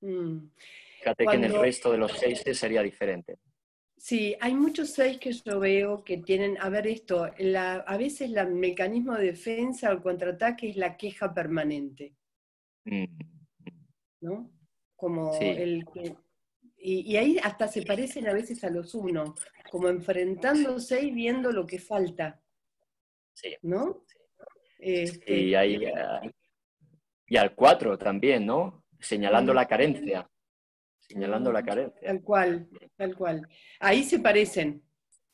Mm. 0.00 0.50
Fíjate 0.98 1.26
que 1.26 1.36
en 1.36 1.44
el 1.44 1.60
resto 1.60 1.92
de 1.92 1.98
los 1.98 2.12
seis 2.12 2.42
sería 2.52 2.82
diferente. 2.82 3.38
Sí, 4.00 4.34
hay 4.40 4.54
muchos 4.54 4.94
seis 4.94 5.18
que 5.18 5.30
yo 5.30 5.60
veo 5.60 6.02
que 6.02 6.16
tienen, 6.16 6.56
a 6.58 6.70
ver 6.70 6.86
esto, 6.86 7.22
a 7.22 7.96
veces 7.98 8.32
el 8.34 8.54
mecanismo 8.54 9.14
de 9.14 9.26
defensa 9.26 9.92
o 9.92 10.00
contraataque 10.00 10.70
es 10.70 10.76
la 10.76 10.96
queja 10.96 11.34
permanente. 11.34 12.14
Mm. 12.86 13.04
¿No? 14.22 14.50
Como 14.96 15.38
el 15.38 15.84
que... 15.92 16.16
Y, 16.78 17.14
ahí 17.16 17.36
hasta 17.42 17.68
se 17.68 17.82
parecen 17.82 18.26
a 18.26 18.32
veces 18.32 18.64
a 18.64 18.70
los 18.70 18.94
uno, 18.94 19.34
como 19.70 19.88
enfrentándose 19.88 21.02
y 21.02 21.10
viendo 21.10 21.52
lo 21.52 21.66
que 21.66 21.78
falta. 21.78 22.40
Sí. 23.34 23.54
¿No? 23.60 24.06
Este, 24.78 25.40
y, 25.40 25.54
ahí, 25.54 25.78
y 27.26 27.36
al 27.36 27.54
cuatro 27.54 27.98
también, 27.98 28.46
¿no? 28.46 28.82
Señalando 28.98 29.52
la 29.52 29.68
carencia 29.68 30.26
señalando 31.10 31.52
la 31.52 31.62
carencia. 31.62 32.00
Tal 32.06 32.22
cual, 32.22 32.68
tal 32.96 33.16
cual. 33.16 33.48
Ahí 33.80 34.04
se 34.04 34.20
parecen. 34.20 34.82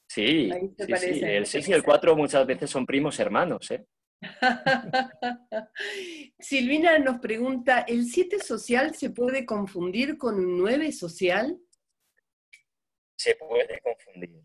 Sí, 0.08 0.50
el 0.78 1.46
6 1.46 1.68
y 1.68 1.72
el 1.72 1.82
4 1.82 2.16
muchas 2.16 2.46
veces 2.46 2.70
son 2.70 2.86
primos 2.86 3.18
hermanos. 3.18 3.70
¿eh? 3.70 3.84
Silvina 6.38 6.98
nos 6.98 7.18
pregunta, 7.18 7.80
¿el 7.80 8.06
7 8.06 8.38
social 8.38 8.94
se 8.94 9.10
puede 9.10 9.44
confundir 9.44 10.16
con 10.16 10.36
un 10.36 10.58
9 10.58 10.92
social? 10.92 11.58
Se 13.16 13.34
puede 13.34 13.80
confundir. 13.80 14.42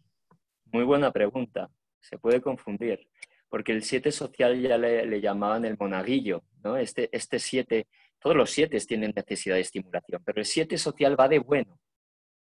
Muy 0.66 0.84
buena 0.84 1.12
pregunta. 1.12 1.70
Se 2.00 2.18
puede 2.18 2.42
confundir. 2.42 3.08
Porque 3.48 3.74
el 3.74 3.84
7 3.84 4.12
social 4.12 4.60
ya 4.62 4.78
le, 4.78 5.22
llamaban 5.22 5.66
el 5.66 5.78
monaguillo, 5.78 6.44
¿no? 6.64 6.78
Este 6.78 7.10
7 7.14 7.80
este 7.80 7.88
todos 8.22 8.36
los 8.36 8.52
siete 8.52 8.78
tienen 8.80 9.14
necesidad 9.16 9.56
de 9.56 9.62
estimulación, 9.62 10.22
pero 10.24 10.40
el 10.40 10.46
siete 10.46 10.78
social 10.78 11.20
va 11.20 11.28
de 11.28 11.40
bueno, 11.40 11.80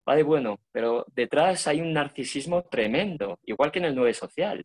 va 0.09 0.17
de 0.17 0.23
bueno, 0.23 0.59
pero 0.73 1.05
detrás 1.15 1.67
hay 1.67 1.81
un 1.81 1.93
narcisismo 1.93 2.65
tremendo, 2.65 3.39
igual 3.45 3.71
que 3.71 3.79
en 3.81 3.85
el 3.85 3.95
nueve 3.95 4.15
social. 4.15 4.65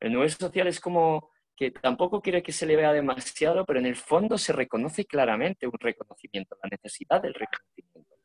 El 0.00 0.12
nueve 0.12 0.30
social 0.30 0.66
es 0.66 0.80
como 0.80 1.30
que 1.54 1.70
tampoco 1.70 2.22
quiere 2.22 2.42
que 2.42 2.52
se 2.52 2.64
le 2.64 2.74
vea 2.74 2.90
demasiado, 2.90 3.66
pero 3.66 3.78
en 3.78 3.86
el 3.86 3.96
fondo 3.96 4.38
se 4.38 4.54
reconoce 4.54 5.04
claramente 5.04 5.66
un 5.66 5.78
reconocimiento, 5.78 6.56
la 6.62 6.70
necesidad 6.70 7.20
del 7.20 7.34
reconocimiento. 7.34 8.16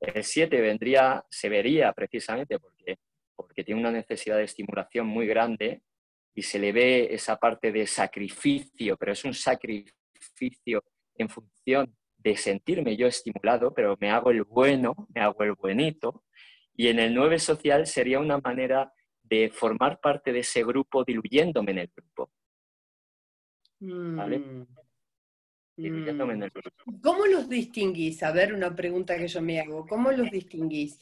El 0.00 0.24
siete 0.24 0.58
vendría, 0.62 1.22
se 1.28 1.50
vería 1.50 1.92
precisamente 1.92 2.58
porque, 2.58 2.98
porque 3.36 3.62
tiene 3.62 3.82
una 3.82 3.92
necesidad 3.92 4.38
de 4.38 4.44
estimulación 4.44 5.06
muy 5.06 5.26
grande 5.26 5.82
y 6.34 6.40
se 6.40 6.58
le 6.58 6.72
ve 6.72 7.12
esa 7.12 7.36
parte 7.36 7.70
de 7.72 7.86
sacrificio, 7.86 8.96
pero 8.96 9.12
es 9.12 9.22
un 9.26 9.34
sacrificio 9.34 10.82
en 11.22 11.28
función 11.28 11.94
de 12.18 12.36
sentirme 12.36 12.96
yo 12.96 13.06
estimulado, 13.06 13.72
pero 13.72 13.96
me 14.00 14.10
hago 14.10 14.30
el 14.30 14.44
bueno, 14.44 15.08
me 15.14 15.20
hago 15.20 15.42
el 15.42 15.52
buenito. 15.52 16.24
Y 16.76 16.88
en 16.88 16.98
el 16.98 17.14
9 17.14 17.38
social 17.38 17.86
sería 17.86 18.20
una 18.20 18.38
manera 18.38 18.92
de 19.22 19.50
formar 19.50 20.00
parte 20.00 20.32
de 20.32 20.40
ese 20.40 20.64
grupo 20.64 21.04
diluyéndome 21.04 21.72
en 21.72 21.78
el 21.78 21.90
grupo. 21.94 22.30
¿Vale? 23.80 24.38
Mm. 24.38 24.66
Mm. 25.76 27.00
¿Cómo 27.02 27.26
los 27.26 27.48
distinguís? 27.48 28.22
A 28.22 28.32
ver, 28.32 28.52
una 28.52 28.74
pregunta 28.74 29.16
que 29.16 29.28
yo 29.28 29.40
me 29.40 29.60
hago. 29.60 29.86
¿Cómo 29.86 30.12
los 30.12 30.30
distinguís? 30.30 30.98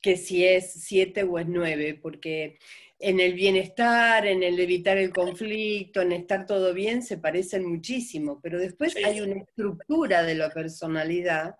Que 0.00 0.16
si 0.16 0.44
es 0.44 0.72
7 0.72 1.22
o 1.24 1.38
es 1.38 1.46
9, 1.46 2.00
porque 2.02 2.58
en 3.02 3.18
el 3.18 3.32
bienestar, 3.32 4.26
en 4.26 4.42
el 4.42 4.60
evitar 4.60 4.98
el 4.98 5.10
conflicto, 5.10 6.02
en 6.02 6.12
estar 6.12 6.44
todo 6.44 6.74
bien, 6.74 7.02
se 7.02 7.16
parecen 7.16 7.64
muchísimo, 7.64 8.38
pero 8.42 8.58
después 8.58 8.94
hay 8.96 9.22
una 9.22 9.40
estructura 9.40 10.22
de 10.22 10.34
la 10.34 10.50
personalidad 10.50 11.56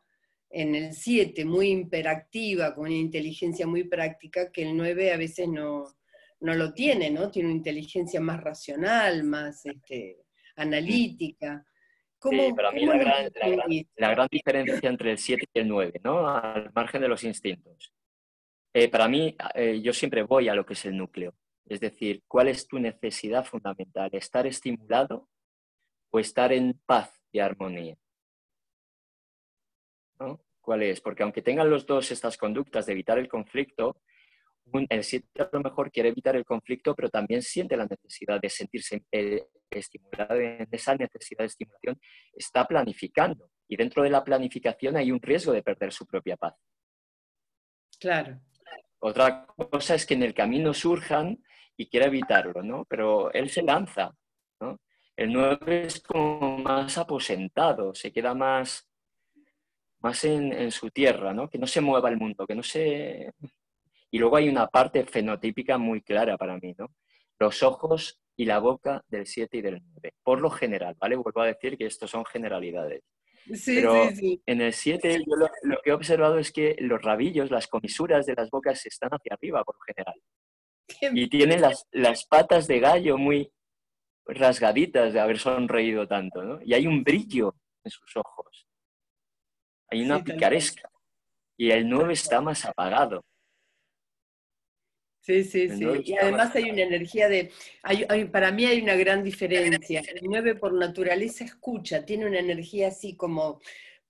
en 0.51 0.74
el 0.74 0.93
7 0.93 1.47
muy 1.47 1.68
imperactiva, 1.68 2.74
con 2.74 2.88
una 2.88 2.97
inteligencia 2.97 3.66
muy 3.66 3.84
práctica, 3.84 4.53
que 4.53 4.68
el 4.68 4.76
9 4.76 5.12
a 5.12 5.16
veces 5.16 5.49
no, 5.49 5.86
no 6.41 6.55
lo 6.55 6.74
tiene, 6.74 7.11
¿no? 7.11 7.30
Tiene 7.30 7.49
una 7.49 7.57
inteligencia 7.57 8.20
más 8.20 8.43
racional, 8.43 9.24
más 9.24 9.64
este, 9.64 10.18
analítica. 10.57 11.64
sí, 12.22 12.53
para 12.55 12.70
mí 12.72 12.84
la 12.84 14.11
gran, 14.11 14.28
diferencia 14.30 14.91
entre 14.91 15.12
el 15.12 15.18
7 15.18 15.47
y 15.55 15.59
el 15.59 15.68
9, 15.68 16.01
¿no? 16.05 16.28
Al 16.28 16.70
margen 16.74 17.01
de 17.01 17.09
los 17.09 17.24
instintos. 17.24 17.95
Eh, 18.72 18.88
para 18.88 19.08
mí, 19.08 19.36
eh, 19.54 19.80
yo 19.82 19.92
siempre 19.92 20.22
voy 20.22 20.48
a 20.48 20.54
lo 20.54 20.64
que 20.64 20.74
es 20.74 20.84
el 20.84 20.96
núcleo. 20.96 21.34
Es 21.66 21.80
decir, 21.80 22.22
¿cuál 22.26 22.48
es 22.48 22.66
tu 22.66 22.78
necesidad 22.78 23.44
fundamental? 23.44 24.10
¿Estar 24.12 24.46
estimulado 24.46 25.28
o 26.10 26.18
estar 26.18 26.52
en 26.52 26.80
paz 26.86 27.12
y 27.32 27.40
armonía? 27.40 27.96
¿No? 30.18 30.40
¿Cuál 30.60 30.82
es? 30.82 31.00
Porque 31.00 31.22
aunque 31.22 31.42
tengan 31.42 31.70
los 31.70 31.86
dos 31.86 32.10
estas 32.10 32.36
conductas 32.36 32.86
de 32.86 32.92
evitar 32.92 33.18
el 33.18 33.28
conflicto, 33.28 34.02
el 34.88 35.04
7 35.04 35.42
a 35.42 35.48
lo 35.52 35.60
mejor 35.60 35.90
quiere 35.90 36.10
evitar 36.10 36.36
el 36.36 36.44
conflicto, 36.44 36.94
pero 36.94 37.08
también 37.08 37.42
siente 37.42 37.76
la 37.76 37.86
necesidad 37.86 38.40
de 38.40 38.50
sentirse 38.50 39.04
eh, 39.10 39.46
estimulado. 39.70 40.34
En 40.36 40.68
esa 40.70 40.94
necesidad 40.94 41.40
de 41.40 41.46
estimulación 41.46 42.00
está 42.32 42.64
planificando. 42.66 43.50
Y 43.68 43.76
dentro 43.76 44.02
de 44.02 44.10
la 44.10 44.22
planificación 44.22 44.96
hay 44.96 45.10
un 45.10 45.20
riesgo 45.20 45.52
de 45.52 45.62
perder 45.62 45.92
su 45.92 46.06
propia 46.06 46.36
paz. 46.36 46.54
Claro. 47.98 48.40
Otra 49.01 49.46
cosa 49.46 49.94
es 49.94 50.07
que 50.07 50.14
en 50.14 50.22
el 50.22 50.34
camino 50.34 50.74
surjan 50.74 51.42
y 51.76 51.88
quiera 51.88 52.07
evitarlo, 52.07 52.62
¿no? 52.62 52.84
Pero 52.84 53.32
él 53.32 53.48
se 53.48 53.62
lanza, 53.62 54.14
¿no? 54.61 54.78
El 55.16 55.32
9 55.32 55.86
es 55.86 56.03
como 56.03 56.59
más 56.59 56.98
aposentado, 56.98 57.94
se 57.94 58.12
queda 58.12 58.34
más, 58.34 58.88
más 60.01 60.24
en, 60.24 60.70
su 60.70 60.90
tierra, 60.90 61.32
¿no? 61.32 61.48
Que 61.48 61.59
no 61.59 61.66
se 61.66 61.80
mueva 61.80 62.11
el 62.11 62.18
mundo, 62.18 62.46
que 62.46 62.55
no 62.55 62.62
se 62.62 63.32
y 64.11 64.18
luego 64.18 64.36
hay 64.36 64.48
una 64.48 64.66
parte 64.66 65.05
fenotípica 65.05 65.78
muy 65.78 66.03
clara 66.03 66.36
para 66.36 66.59
mí, 66.59 66.74
¿no? 66.76 66.88
Los 67.38 67.62
ojos 67.62 68.20
y 68.36 68.44
la 68.44 68.59
boca 68.59 69.05
del 69.09 69.26
7 69.26 69.59
y 69.59 69.62
del 69.62 69.82
9, 69.82 70.14
por 70.22 70.40
lo 70.40 70.51
general, 70.51 70.96
¿vale? 70.98 71.16
Vuelvo 71.16 71.40
a 71.42 71.46
decir 71.46 71.78
que 71.78 71.86
estos 71.86 72.11
son 72.11 72.24
generalidades. 72.24 73.03
Sí, 73.55 73.76
Pero 73.76 74.09
sí, 74.11 74.16
sí. 74.16 74.43
en 74.47 74.61
el 74.61 74.72
7 74.72 75.24
yo 75.26 75.36
lo, 75.36 75.80
que 75.82 75.91
he 75.91 75.93
observado 75.93 76.38
es 76.38 76.53
que 76.53 76.76
los 76.78 77.03
rabillos, 77.03 77.51
las 77.51 77.66
comisuras 77.66 78.26
de 78.26 78.34
las 78.34 78.51
bocas 78.51 78.84
están 78.86 79.11
hacia 79.11 79.34
arriba 79.34 79.64
por 79.64 79.76
lo 79.76 79.80
general. 79.80 80.20
Y 81.16 81.28
tienen 81.28 81.61
las, 81.61 81.86
las 81.93 82.26
patas 82.26 82.66
de 82.66 82.80
gallo 82.80 83.16
muy 83.16 83.51
rasgaditas 84.26 85.12
de 85.12 85.20
haber 85.20 85.38
sonreído 85.38 86.07
tanto, 86.07 86.43
¿no? 86.43 86.59
Y 86.62 86.74
hay 86.74 86.86
un 86.86 87.03
brillo 87.03 87.55
en 87.84 87.91
sus 87.91 88.16
ojos. 88.16 88.66
Hay 89.91 90.03
una 90.03 90.22
picaresca. 90.22 90.88
Y 91.57 91.70
el 91.70 91.88
9 91.88 92.12
está 92.12 92.41
más 92.41 92.64
apagado. 92.64 93.24
Sí, 95.20 95.44
sí, 95.44 95.68
sí. 95.68 95.86
Y 96.04 96.16
además 96.16 96.56
hay 96.56 96.70
una 96.70 96.82
energía 96.82 97.28
de, 97.28 97.50
para 98.32 98.50
mí 98.50 98.64
hay 98.64 98.80
una 98.80 98.96
gran 98.96 99.22
diferencia. 99.22 100.00
El 100.00 100.20
9 100.22 100.54
por 100.54 100.72
naturaleza 100.72 101.44
escucha, 101.44 102.04
tiene 102.04 102.26
una 102.26 102.38
energía 102.38 102.88
así 102.88 103.14
como 103.16 103.60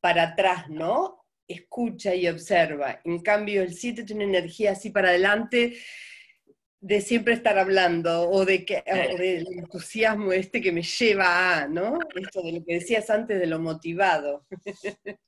para 0.01 0.23
atrás, 0.23 0.71
¿no? 0.71 1.27
Escucha 1.49 2.15
y 2.15 2.29
observa. 2.29 3.01
En 3.05 3.21
cambio, 3.21 3.63
el 3.63 3.75
7 3.75 4.05
tiene 4.05 4.25
una 4.25 4.39
energía 4.39 4.73
así 4.73 4.91
para 4.91 5.09
adelante, 5.09 5.77
de 6.83 7.03
siempre 7.03 7.35
estar 7.35 7.59
hablando 7.59 8.31
o 8.31 8.47
de 8.47 8.65
que 8.65 8.83
del 9.19 9.47
entusiasmo 9.59 10.33
este 10.33 10.63
que 10.63 10.73
me 10.73 10.83
lleva 10.83 11.59
a, 11.59 11.69
¿no? 11.69 11.99
Esto 12.15 12.43
de 12.43 12.53
lo 12.53 12.65
que 12.65 12.75
decías 12.75 13.11
antes 13.11 13.39
de 13.39 13.47
lo 13.47 13.59
motivado. 13.59 14.47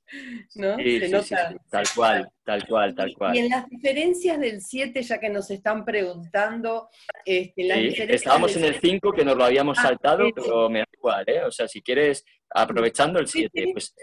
¿No? 0.54 0.76
Sí, 0.76 1.00
sí, 1.00 1.34
tal 1.70 1.86
cual, 1.94 2.30
tal 2.44 2.66
cual, 2.66 2.94
tal 2.94 3.14
cual. 3.14 3.34
Y 3.34 3.38
en 3.40 3.48
las 3.50 3.66
diferencias 3.68 4.38
del 4.40 4.60
7, 4.60 5.02
ya 5.02 5.18
que 5.18 5.30
nos 5.30 5.50
están 5.50 5.84
preguntando, 5.84 6.88
este, 7.24 7.64
las 7.64 7.78
estábamos 7.78 8.54
en 8.56 8.64
el 8.64 8.80
5 8.80 9.12
que 9.12 9.24
nos 9.24 9.36
lo 9.36 9.44
habíamos 9.44 9.78
ah, 9.78 9.82
saltado, 9.82 10.30
pero 10.34 10.68
me 10.68 10.80
da 10.80 10.88
igual, 10.92 11.24
¿eh? 11.26 11.44
O 11.44 11.50
sea, 11.50 11.66
si 11.68 11.80
quieres, 11.80 12.24
aprovechando 12.50 13.20
el 13.20 13.26
7, 13.26 13.70
pues 13.72 13.94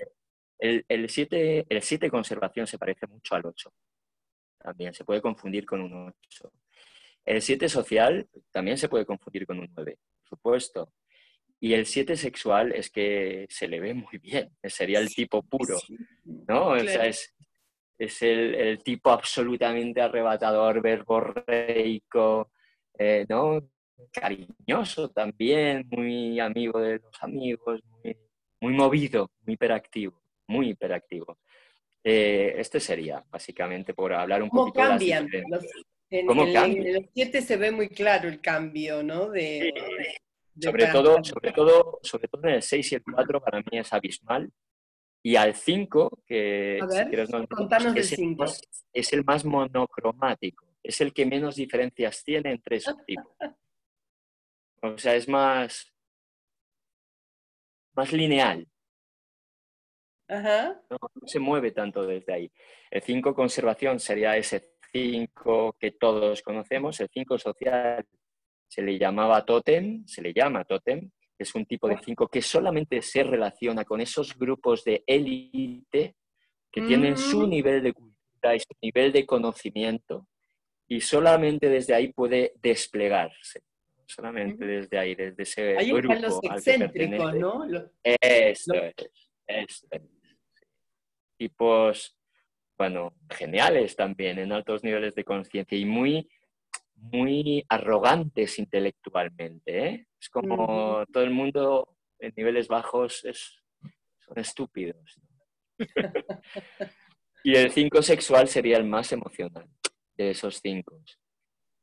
el 0.58 1.10
7 1.10 1.66
el 1.70 1.82
7 1.82 2.10
conservación 2.10 2.68
se 2.68 2.78
parece 2.78 3.08
mucho 3.08 3.36
al 3.36 3.45
8. 3.45 3.72
También 4.58 4.93
se 4.93 5.04
puede 5.04 5.22
confundir 5.22 5.66
con 5.66 5.82
un 5.82 6.14
8 6.28 6.52
el 7.26 7.41
7 7.41 7.70
social 7.70 8.28
también 8.51 8.78
se 8.78 8.89
puede 8.89 9.05
confundir 9.05 9.45
con 9.45 9.59
un 9.59 9.72
9, 9.76 9.97
por 10.22 10.30
supuesto. 10.30 10.93
Y 11.61 11.74
el 11.74 11.86
7 11.86 12.15
sexual 12.15 12.72
es 12.72 12.89
que 12.89 13.45
se 13.49 13.67
le 13.67 13.80
ve 13.80 13.93
muy 13.93 14.17
bien, 14.17 14.49
sería 14.63 14.99
el 14.99 15.13
tipo 15.13 15.43
puro, 15.43 15.78
¿no? 16.24 16.70
O 16.70 16.80
sea, 16.80 17.05
es, 17.05 17.36
es 17.99 18.22
el, 18.22 18.82
tipo 18.82 19.11
absolutamente 19.11 20.01
arrebatador, 20.01 20.82
verborreico, 20.82 22.51
eh, 22.97 23.26
¿no? 23.28 23.70
Cariñoso 24.11 25.09
también, 25.09 25.86
muy 25.91 26.39
amigo 26.39 26.80
de 26.80 26.99
los 26.99 27.22
amigos, 27.22 27.82
muy, 28.61 28.74
movido, 28.74 29.30
muy 29.41 29.55
hiperactivo, 29.55 30.22
muy 30.47 30.70
hiperactivo. 30.70 31.38
Eh, 32.01 32.55
este 32.57 32.80
sería, 32.80 33.22
básicamente, 33.30 33.93
por 33.93 34.13
hablar 34.13 34.41
un 34.41 34.49
poquito 34.49 34.80
cambian 34.80 35.28
de 35.28 35.43
las 35.49 35.65
en, 36.10 36.93
los 36.93 37.05
7 37.14 37.41
se 37.41 37.57
ve 37.57 37.72
muy 37.72 37.89
claro 37.89 38.28
el 38.28 38.41
cambio, 38.41 39.03
¿no? 39.03 39.30
De, 39.30 39.74
sobre, 40.60 40.88
todo, 40.88 41.24
sobre, 41.24 41.51
todo, 41.51 41.99
sobre 42.01 42.28
todo 42.28 42.43
en 42.47 42.55
el 42.55 42.62
6 42.62 42.91
y 42.91 42.95
el 42.95 43.03
4 43.03 43.41
para 43.41 43.60
mí 43.60 43.78
es 43.78 43.93
abismal. 43.93 44.51
Y 45.22 45.36
al 45.36 45.53
5, 45.53 46.24
que 46.26 46.78
es, 46.78 48.14
El 48.14 48.36
más, 48.36 48.62
es 48.93 49.14
el 49.14 49.24
más 49.26 49.43
monocromático, 49.43 50.66
es 50.82 51.01
el 51.01 51.14
que 51.14 51.26
menos 51.26 51.55
diferencias 51.55 52.24
tiene 52.24 52.51
entre 52.51 52.80
sus 52.80 52.95
tipos. 53.05 53.28
O 54.82 54.97
sea, 54.97 55.14
es 55.14 55.28
más, 55.28 55.93
más 57.93 58.14
lineal. 58.14 58.66
Ajá. 60.26 60.82
No, 60.89 60.97
no, 61.01 61.28
se 61.28 61.38
mueve 61.38 61.72
tanto 61.72 62.07
desde 62.07 62.32
ahí. 62.32 62.51
El 62.89 63.01
5 63.01 63.36
conservación 63.36 63.99
sería 63.99 64.38
ese 64.38 64.78
5 64.92 65.76
que 65.80 65.92
todos 65.92 66.42
conocemos, 66.42 67.00
el 67.00 67.10
5 67.10 67.38
social 67.38 68.06
se 68.68 68.82
le 68.82 68.98
llamaba 68.98 69.46
totem, 69.46 70.06
se 70.06 70.22
le 70.22 70.34
llama 70.34 70.64
totem, 70.64 71.10
es 71.38 71.56
un 71.56 71.66
tipo 71.66 71.88
de 71.88 71.98
5 71.98 72.28
que 72.28 72.42
solamente 72.42 73.02
se 73.02 73.24
relaciona 73.24 73.86
con 73.86 74.02
esos 74.02 74.38
grupos 74.38 74.84
de 74.84 75.04
élite 75.08 76.16
que 76.72 76.82
tienen 76.82 77.18
su 77.18 77.42
mm. 77.42 77.50
nivel 77.50 77.84
de 77.84 77.94
cultura 77.94 78.56
y 78.56 78.60
su 78.60 78.74
nivel 78.82 79.12
de 79.12 79.26
conocimiento 79.26 80.28
y 80.88 81.02
solamente 81.02 81.70
desde 81.70 81.94
ahí 81.94 82.12
puede 82.12 82.54
desplegarse. 82.62 83.62
Solamente 84.06 84.66
desde 84.66 84.98
ahí, 84.98 85.14
desde 85.14 85.44
ese 85.44 85.78
ahí 85.78 85.92
grupo. 85.92 86.16
los 86.16 86.40
excéntricos, 86.42 87.36
¿no? 87.36 87.64
Eso 88.04 88.74
es, 88.74 88.94
eso 89.48 89.88
es. 89.92 90.02
Tipos 91.38 92.18
bueno, 92.80 93.13
geniales 93.30 93.97
también 93.97 94.39
en 94.39 94.53
altos 94.53 94.86
niveles 94.86 95.13
de 95.13 95.25
conciencia 95.25 95.77
y 95.77 95.84
muy, 95.84 96.30
muy 96.95 97.65
arrogantes 97.67 98.57
intelectualmente. 98.57 99.86
¿eh? 99.86 100.07
Es 100.17 100.30
como 100.30 101.03
todo 101.11 101.23
el 101.23 101.32
mundo 101.32 101.97
en 102.19 102.32
niveles 102.38 102.69
bajos 102.69 103.25
es, 103.25 103.61
son 104.25 104.39
estúpidos. 104.39 105.19
y 107.43 107.53
el 107.53 107.69
5 107.69 108.01
sexual 108.01 108.47
sería 108.47 108.77
el 108.77 108.86
más 108.86 109.11
emocional 109.11 109.67
de 110.15 110.32
esos 110.32 110.61
cinco. 110.61 110.97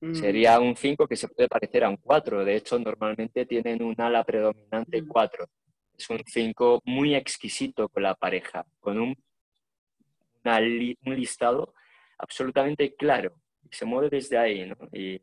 Mm. 0.01 0.15
Sería 0.15 0.59
un 0.61 0.77
5 0.77 1.07
que 1.07 1.17
se 1.17 1.29
puede 1.29 1.49
parecer 1.49 1.85
a 1.85 1.91
un 1.91 1.99
4. 1.99 2.43
De 2.43 2.57
hecho, 2.57 2.79
normalmente 2.79 3.45
tienen 3.45 3.83
un 3.83 3.95
ala 4.01 4.25
predominante 4.25 5.07
4. 5.07 5.45
Mm. 5.45 5.97
Es 5.99 6.09
un 6.09 6.23
5 6.25 6.81
muy 6.87 7.15
exquisito 7.15 7.91
con 7.91 8.03
la 8.03 8.15
pareja, 8.15 8.65
con 8.81 8.99
un 8.99 9.15
un 10.49 11.17
listado 11.17 11.75
absolutamente 12.19 12.95
claro 12.95 13.35
y 13.63 13.75
se 13.75 13.85
mueve 13.85 14.09
desde 14.11 14.39
ahí, 14.39 14.67
¿no? 14.67 14.77
Y 14.93 15.21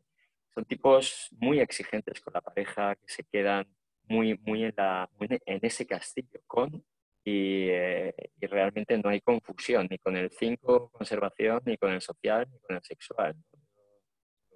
son 0.54 0.64
tipos 0.64 1.28
muy 1.32 1.58
exigentes 1.60 2.20
con 2.20 2.32
la 2.32 2.40
pareja 2.40 2.94
que 2.96 3.08
se 3.08 3.24
quedan 3.24 3.66
muy, 4.06 4.38
muy, 4.44 4.64
en, 4.64 4.74
la, 4.76 5.08
en 5.20 5.60
ese 5.62 5.86
castillo 5.86 6.40
con 6.46 6.84
y, 7.24 7.68
eh, 7.70 8.14
y, 8.38 8.46
realmente 8.46 8.98
no 8.98 9.08
hay 9.08 9.20
confusión 9.22 9.88
ni 9.90 9.96
con 9.98 10.14
el 10.14 10.30
5 10.30 10.90
conservación, 10.90 11.62
ni 11.64 11.78
con 11.78 11.90
el 11.90 12.02
social, 12.02 12.46
ni 12.52 12.58
con 12.58 12.76
el 12.76 12.82
sexual. 12.82 13.34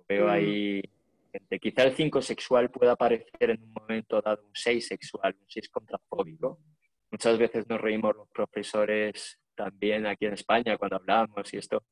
veo 0.06 0.26
mm. 0.26 0.30
ahí, 0.30 0.82
quizá 1.60 1.84
el 1.84 1.94
5 1.94 2.20
sexual 2.20 2.70
pueda 2.70 2.94
parecer 2.94 3.50
en 3.50 3.62
un 3.62 3.72
momento 3.72 4.20
dado 4.20 4.42
un 4.44 4.54
6 4.54 4.86
sexual, 4.86 5.34
un 5.40 5.48
6 5.48 5.70
contrafóbico, 5.70 6.60
muchas 7.10 7.38
veces 7.38 7.66
nos 7.68 7.80
reímos 7.80 8.14
los 8.14 8.28
profesores 8.28 9.40
también 9.58 10.06
aquí 10.06 10.26
en 10.26 10.34
España 10.34 10.78
cuando 10.78 10.96
hablamos 10.96 11.52
y 11.52 11.56
esto, 11.56 11.82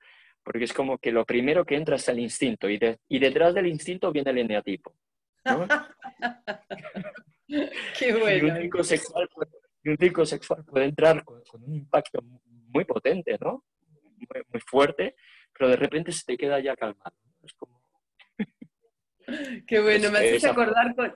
porque 0.42 0.64
es 0.64 0.72
como 0.72 0.98
que 0.98 1.10
lo 1.10 1.24
primero 1.24 1.64
que 1.64 1.74
entra 1.74 1.96
es 1.96 2.08
el 2.08 2.20
instinto 2.20 2.70
y, 2.70 2.78
y 3.08 3.18
detrás 3.18 3.54
del 3.54 3.66
instinto 3.66 4.12
viene 4.12 4.30
el 4.30 4.38
eneatipo. 4.38 4.94
Qué 7.98 8.14
bueno. 8.14 8.28
Y 8.46 8.50
un 8.50 8.56
ciclo 8.56 8.84
sexual, 8.84 9.28
un 9.84 10.26
sexual 10.26 10.64
puede 10.64 10.86
entrar 10.86 11.24
con, 11.24 11.42
un 11.62 11.74
impacto 11.74 12.20
muy 12.44 12.84
potente, 12.84 13.38
¿no? 13.40 13.64
Muy, 14.52 14.60
fuerte, 14.60 15.14
pero 15.52 15.70
de 15.70 15.76
repente 15.76 16.10
se 16.10 16.24
te 16.24 16.36
queda 16.36 16.58
ya 16.58 16.74
calmado. 16.74 17.14
Es 17.44 17.52
como... 17.54 17.80
Qué 19.66 19.80
bueno, 19.80 20.10
me 20.10 20.18
haces 20.18 20.44
acordar 20.44 20.94
con, 20.96 21.14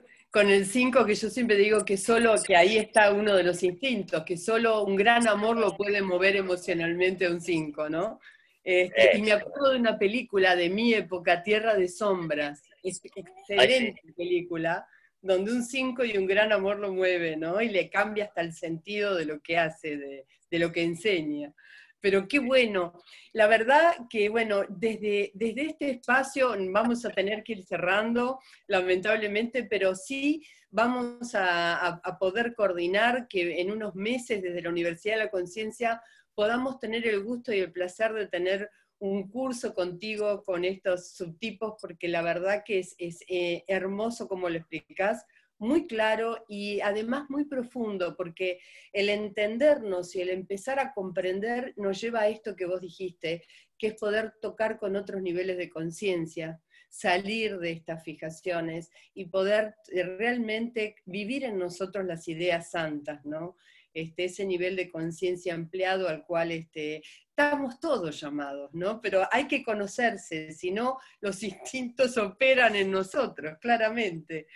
el 0.49 0.65
5 0.65 1.05
que 1.05 1.15
yo 1.15 1.29
siempre 1.29 1.57
digo 1.57 1.83
que 1.83 1.97
solo, 1.97 2.35
que 2.41 2.55
ahí 2.55 2.77
está 2.77 3.13
uno 3.13 3.35
de 3.35 3.43
los 3.43 3.61
instintos, 3.63 4.23
que 4.23 4.37
solo 4.37 4.83
un 4.83 4.95
gran 4.95 5.27
amor 5.27 5.57
lo 5.57 5.75
puede 5.75 6.01
mover 6.01 6.37
emocionalmente 6.37 7.25
a 7.25 7.31
un 7.31 7.41
5, 7.41 7.89
¿no? 7.89 8.19
Este, 8.63 9.17
y 9.17 9.21
me 9.21 9.33
acuerdo 9.33 9.71
de 9.71 9.79
una 9.79 9.97
película 9.97 10.55
de 10.55 10.69
mi 10.69 10.93
época, 10.93 11.43
Tierra 11.43 11.75
de 11.75 11.89
Sombras, 11.89 12.63
excelente 12.83 14.01
película, 14.15 14.87
donde 15.21 15.51
un 15.51 15.63
5 15.63 16.05
y 16.05 16.17
un 16.17 16.27
gran 16.27 16.53
amor 16.53 16.79
lo 16.79 16.93
mueve, 16.93 17.35
¿no? 17.35 17.61
Y 17.61 17.69
le 17.69 17.89
cambia 17.89 18.25
hasta 18.25 18.41
el 18.41 18.53
sentido 18.53 19.15
de 19.15 19.25
lo 19.25 19.41
que 19.41 19.57
hace, 19.57 19.97
de, 19.97 20.25
de 20.49 20.59
lo 20.59 20.71
que 20.71 20.83
enseña. 20.83 21.53
Pero 22.01 22.27
qué 22.27 22.39
bueno. 22.39 22.93
La 23.31 23.47
verdad 23.47 23.95
que, 24.09 24.29
bueno, 24.29 24.63
desde, 24.67 25.31
desde 25.33 25.67
este 25.67 25.89
espacio 25.91 26.55
vamos 26.71 27.05
a 27.05 27.11
tener 27.11 27.43
que 27.43 27.53
ir 27.53 27.63
cerrando, 27.63 28.39
lamentablemente, 28.67 29.63
pero 29.63 29.95
sí 29.95 30.43
vamos 30.69 31.33
a, 31.35 31.87
a 31.87 32.17
poder 32.17 32.55
coordinar 32.55 33.27
que 33.27 33.61
en 33.61 33.71
unos 33.71 33.95
meses 33.95 34.41
desde 34.41 34.61
la 34.61 34.69
Universidad 34.69 35.15
de 35.15 35.25
la 35.25 35.31
Conciencia 35.31 36.01
podamos 36.33 36.79
tener 36.79 37.07
el 37.07 37.23
gusto 37.23 37.53
y 37.53 37.59
el 37.59 37.71
placer 37.71 38.13
de 38.13 38.27
tener 38.27 38.69
un 39.01 39.27
curso 39.29 39.73
contigo 39.73 40.43
con 40.43 40.63
estos 40.63 41.13
subtipos, 41.13 41.73
porque 41.81 42.07
la 42.07 42.21
verdad 42.21 42.63
que 42.63 42.79
es, 42.79 42.95
eh, 42.99 43.63
hermoso 43.67 44.27
como 44.27 44.47
lo 44.47 44.57
explicas, 44.57 45.25
muy 45.61 45.85
claro 45.85 46.43
y 46.47 46.81
además 46.81 47.29
muy 47.29 47.45
profundo, 47.45 48.15
porque 48.17 48.59
el 48.91 49.09
entendernos 49.09 50.15
y 50.15 50.21
el 50.21 50.29
empezar 50.29 50.79
a 50.79 50.91
comprender 50.91 51.73
nos 51.77 52.01
lleva 52.01 52.21
a 52.21 52.29
esto 52.29 52.55
que 52.55 52.65
vos 52.65 52.81
dijiste, 52.81 53.43
que 53.77 53.87
es 53.87 53.93
poder 53.93 54.33
tocar 54.41 54.79
con 54.79 54.95
otros 54.95 55.21
niveles 55.21 55.57
de 55.57 55.69
conciencia, 55.69 56.59
salir 56.89 57.59
de 57.59 57.71
estas 57.71 58.03
fijaciones 58.03 58.89
y 59.13 59.25
poder 59.25 59.75
eh, 59.93 60.03
realmente 60.03 60.95
vivir 61.05 61.43
en 61.43 61.59
nosotros 61.59 62.05
las 62.05 62.27
ideas 62.27 62.71
santas, 62.71 63.23
¿no? 63.23 63.55
Este, 63.93 64.25
ese 64.25 64.45
nivel 64.45 64.75
de 64.75 64.89
conciencia 64.89 65.53
ampliado 65.53 66.07
al 66.07 66.25
cual 66.25 66.51
este, 66.51 67.03
estamos 67.27 67.79
todos 67.79 68.19
llamados, 68.19 68.73
¿no? 68.73 68.99
Pero 68.99 69.27
hay 69.31 69.47
que 69.47 69.63
conocerse, 69.63 70.53
si 70.53 70.71
no, 70.71 70.97
los 71.19 71.43
instintos 71.43 72.17
operan 72.17 72.75
en 72.75 72.89
nosotros, 72.89 73.59
claramente. 73.59 74.47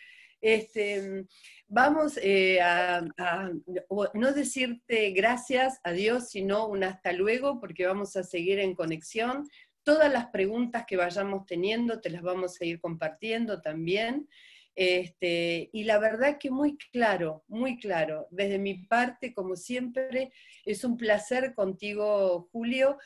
Este, 0.42 1.26
vamos 1.68 2.20
eh, 2.22 2.62
a, 2.62 3.04
no 4.14 4.32
decirte 4.34 5.12
gracias 5.12 5.80
a 5.84 5.92
Dios, 5.92 6.30
sino 6.30 6.68
un 6.68 6.84
hasta 6.84 7.14
luego, 7.14 7.60
porque 7.60 7.88
vamos 7.88 8.16
a 8.16 8.24
seguir 8.24 8.60
en 8.60 8.76
conexión. 8.76 9.48
Todas 9.84 10.12
las 10.12 10.28
preguntas 10.28 10.86
que 10.88 10.98
vayamos 10.98 11.46
teniendo 11.46 12.02
te 12.02 12.10
las 12.10 12.22
vamos 12.22 12.60
a 12.60 12.66
ir 12.66 12.80
compartiendo 12.80 13.62
también. 13.62 14.28
Este, 14.76 15.70
y 15.72 15.86
la 15.86 16.00
verdad 16.00 16.38
que 16.38 16.52
muy 16.52 16.78
claro, 16.92 17.46
muy 17.48 17.80
claro. 17.80 18.28
Desde 18.30 18.60
mi 18.60 18.86
parte, 18.86 19.34
como 19.34 19.56
siempre, 19.56 20.32
es 20.66 20.84
un 20.84 20.98
placer 20.98 21.54
contigo, 21.54 22.50
Julio. 22.52 22.98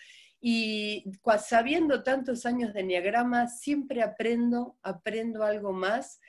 Y 0.41 1.03
sabiendo 1.39 2.01
tantos 2.01 2.45
años 2.45 2.73
de 2.73 2.80
Enneagrama, 2.80 3.47
siempre 3.47 4.01
aprendo, 4.01 4.77
aprendo 4.82 5.43
algo 5.43 5.73
más 5.73 6.19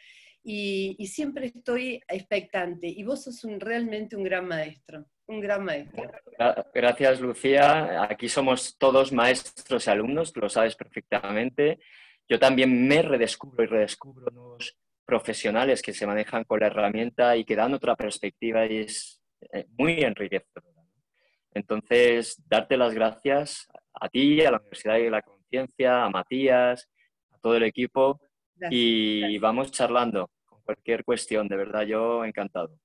y, 0.42 1.06
siempre 1.06 1.46
estoy 1.46 2.00
expectante. 2.08 2.86
Y 2.88 3.02
vos 3.04 3.24
sos 3.24 3.42
realmente 3.58 4.16
un 4.16 4.24
gran 4.24 4.46
maestro, 4.46 5.04
un 5.26 5.40
gran 5.40 5.64
maestro. 5.64 6.10
Gracias, 6.74 7.20
Lucía. 7.20 8.02
Aquí 8.04 8.28
somos 8.28 8.76
todos 8.78 9.12
maestros 9.12 9.86
y 9.86 9.90
alumnos, 9.90 10.34
lo 10.36 10.48
sabes 10.48 10.76
perfectamente. 10.76 11.78
Yo 12.28 12.38
también 12.38 12.86
me 12.86 13.02
redescubro 13.02 13.64
y 13.64 13.66
redescubro 13.66 14.30
nuevos 14.30 14.76
profesionales 15.04 15.82
que 15.82 15.92
se 15.92 16.06
manejan 16.06 16.44
con 16.44 16.60
la 16.60 16.68
herramienta 16.68 17.36
y 17.36 17.44
que 17.44 17.56
dan 17.56 17.74
otra 17.74 17.96
perspectiva 17.96 18.64
y 18.66 18.78
es 18.78 19.20
eh, 19.52 19.66
muy 19.76 20.00
enriquecedora. 20.02 20.68
Entonces, 21.52 22.40
darte 22.46 22.76
las 22.76 22.94
gracias 22.94 23.68
a 23.92 24.08
ti, 24.08 24.40
a 24.42 24.52
la 24.52 24.58
Universidad 24.58 24.94
de 24.94 25.10
la 25.10 25.22
Conciencia, 25.22 26.04
a 26.04 26.10
Matías, 26.10 26.88
a 27.32 27.38
todo 27.38 27.56
el 27.56 27.64
equipo 27.64 28.20
y 28.70 29.38
vamos 29.38 29.70
charlando 29.70 30.30
con 30.44 30.60
cualquier 30.62 31.04
cuestión, 31.04 31.48
de 31.48 31.56
verdad, 31.56 31.82
yo 31.82 32.24
encantado. 32.24 32.78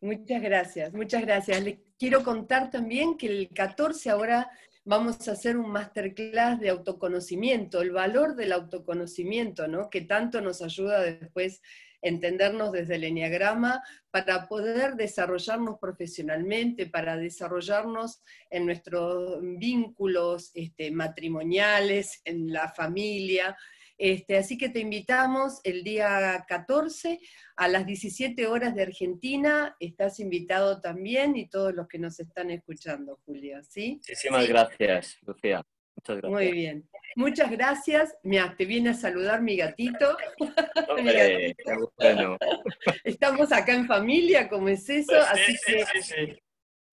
Muchas 0.00 0.42
gracias, 0.42 0.92
muchas 0.92 1.22
gracias. 1.22 1.62
Les 1.62 1.78
quiero 1.98 2.22
contar 2.22 2.70
también 2.70 3.16
que 3.16 3.26
el 3.26 3.48
14 3.48 4.10
ahora 4.10 4.50
vamos 4.84 5.26
a 5.28 5.32
hacer 5.32 5.56
un 5.56 5.70
masterclass 5.70 6.60
de 6.60 6.70
autoconocimiento, 6.70 7.80
el 7.80 7.92
valor 7.92 8.34
del 8.34 8.52
autoconocimiento, 8.52 9.68
¿no? 9.68 9.88
que 9.88 10.02
tanto 10.02 10.40
nos 10.40 10.60
ayuda 10.60 11.00
después 11.00 11.62
entendernos 12.02 12.72
desde 12.72 12.96
el 12.96 13.04
enneagrama 13.04 13.80
para 14.10 14.48
poder 14.48 14.96
desarrollarnos 14.96 15.78
profesionalmente, 15.78 16.86
para 16.86 17.16
desarrollarnos 17.16 18.20
en 18.50 18.66
nuestros 18.66 19.38
vínculos 19.40 20.50
este, 20.54 20.90
matrimoniales, 20.90 22.20
en 22.24 22.52
la 22.52 22.68
familia. 22.68 23.56
Este, 24.04 24.36
así 24.36 24.58
que 24.58 24.68
te 24.68 24.80
invitamos 24.80 25.60
el 25.62 25.84
día 25.84 26.44
14 26.48 27.20
a 27.54 27.68
las 27.68 27.86
17 27.86 28.48
horas 28.48 28.74
de 28.74 28.82
Argentina. 28.82 29.76
Estás 29.78 30.18
invitado 30.18 30.80
también 30.80 31.36
y 31.36 31.48
todos 31.48 31.72
los 31.72 31.86
que 31.86 32.00
nos 32.00 32.18
están 32.18 32.50
escuchando, 32.50 33.20
Julio. 33.24 33.62
¿sí? 33.62 34.00
Muchísimas 34.00 34.48
gracias, 34.48 35.18
Lucía. 35.22 35.62
Muchas 35.94 36.16
gracias. 36.16 36.32
Muy 36.32 36.50
bien. 36.50 36.88
Muchas 37.14 37.48
gracias. 37.52 38.12
Mira, 38.24 38.56
te 38.58 38.64
viene 38.64 38.90
a 38.90 38.94
saludar 38.94 39.40
mi 39.40 39.56
gatito. 39.56 40.16
Estamos 43.04 43.52
acá 43.52 43.72
en 43.72 43.86
familia, 43.86 44.48
como 44.48 44.68
es 44.68 44.90
eso, 44.90 45.16
así 45.16 45.54
que 45.64 46.40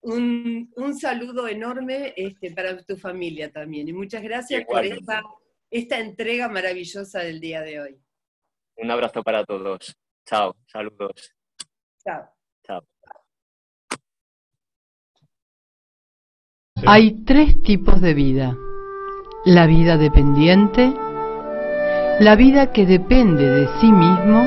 un, 0.01 0.95
saludo 0.99 1.47
enorme 1.47 2.13
este, 2.15 2.51
para 2.51 2.77
tu 2.83 2.95
familia 2.97 3.51
también. 3.51 3.87
Y 3.87 3.93
muchas 3.93 4.21
gracias 4.21 4.63
por 4.65 4.85
esta 4.85 5.23
esta 5.71 5.99
entrega 5.99 6.49
maravillosa 6.49 7.19
del 7.19 7.39
día 7.39 7.61
de 7.61 7.79
hoy. 7.79 8.01
Un 8.77 8.91
abrazo 8.91 9.23
para 9.23 9.43
todos. 9.43 9.95
Chao, 10.25 10.55
saludos. 10.67 11.33
Chao. 12.03 12.29
Chao. 12.65 12.81
Hay 16.85 17.23
tres 17.25 17.61
tipos 17.61 18.01
de 18.01 18.13
vida. 18.13 18.57
La 19.45 19.67
vida 19.67 19.97
dependiente, 19.97 20.93
la 22.19 22.35
vida 22.35 22.71
que 22.71 22.85
depende 22.85 23.45
de 23.45 23.67
sí 23.79 23.91
mismo 23.91 24.45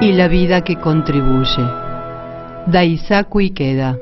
y 0.00 0.12
la 0.12 0.28
vida 0.28 0.64
que 0.64 0.76
contribuye. 0.76 1.62
Daisaku 2.66 3.40
Ikeda 3.40 3.98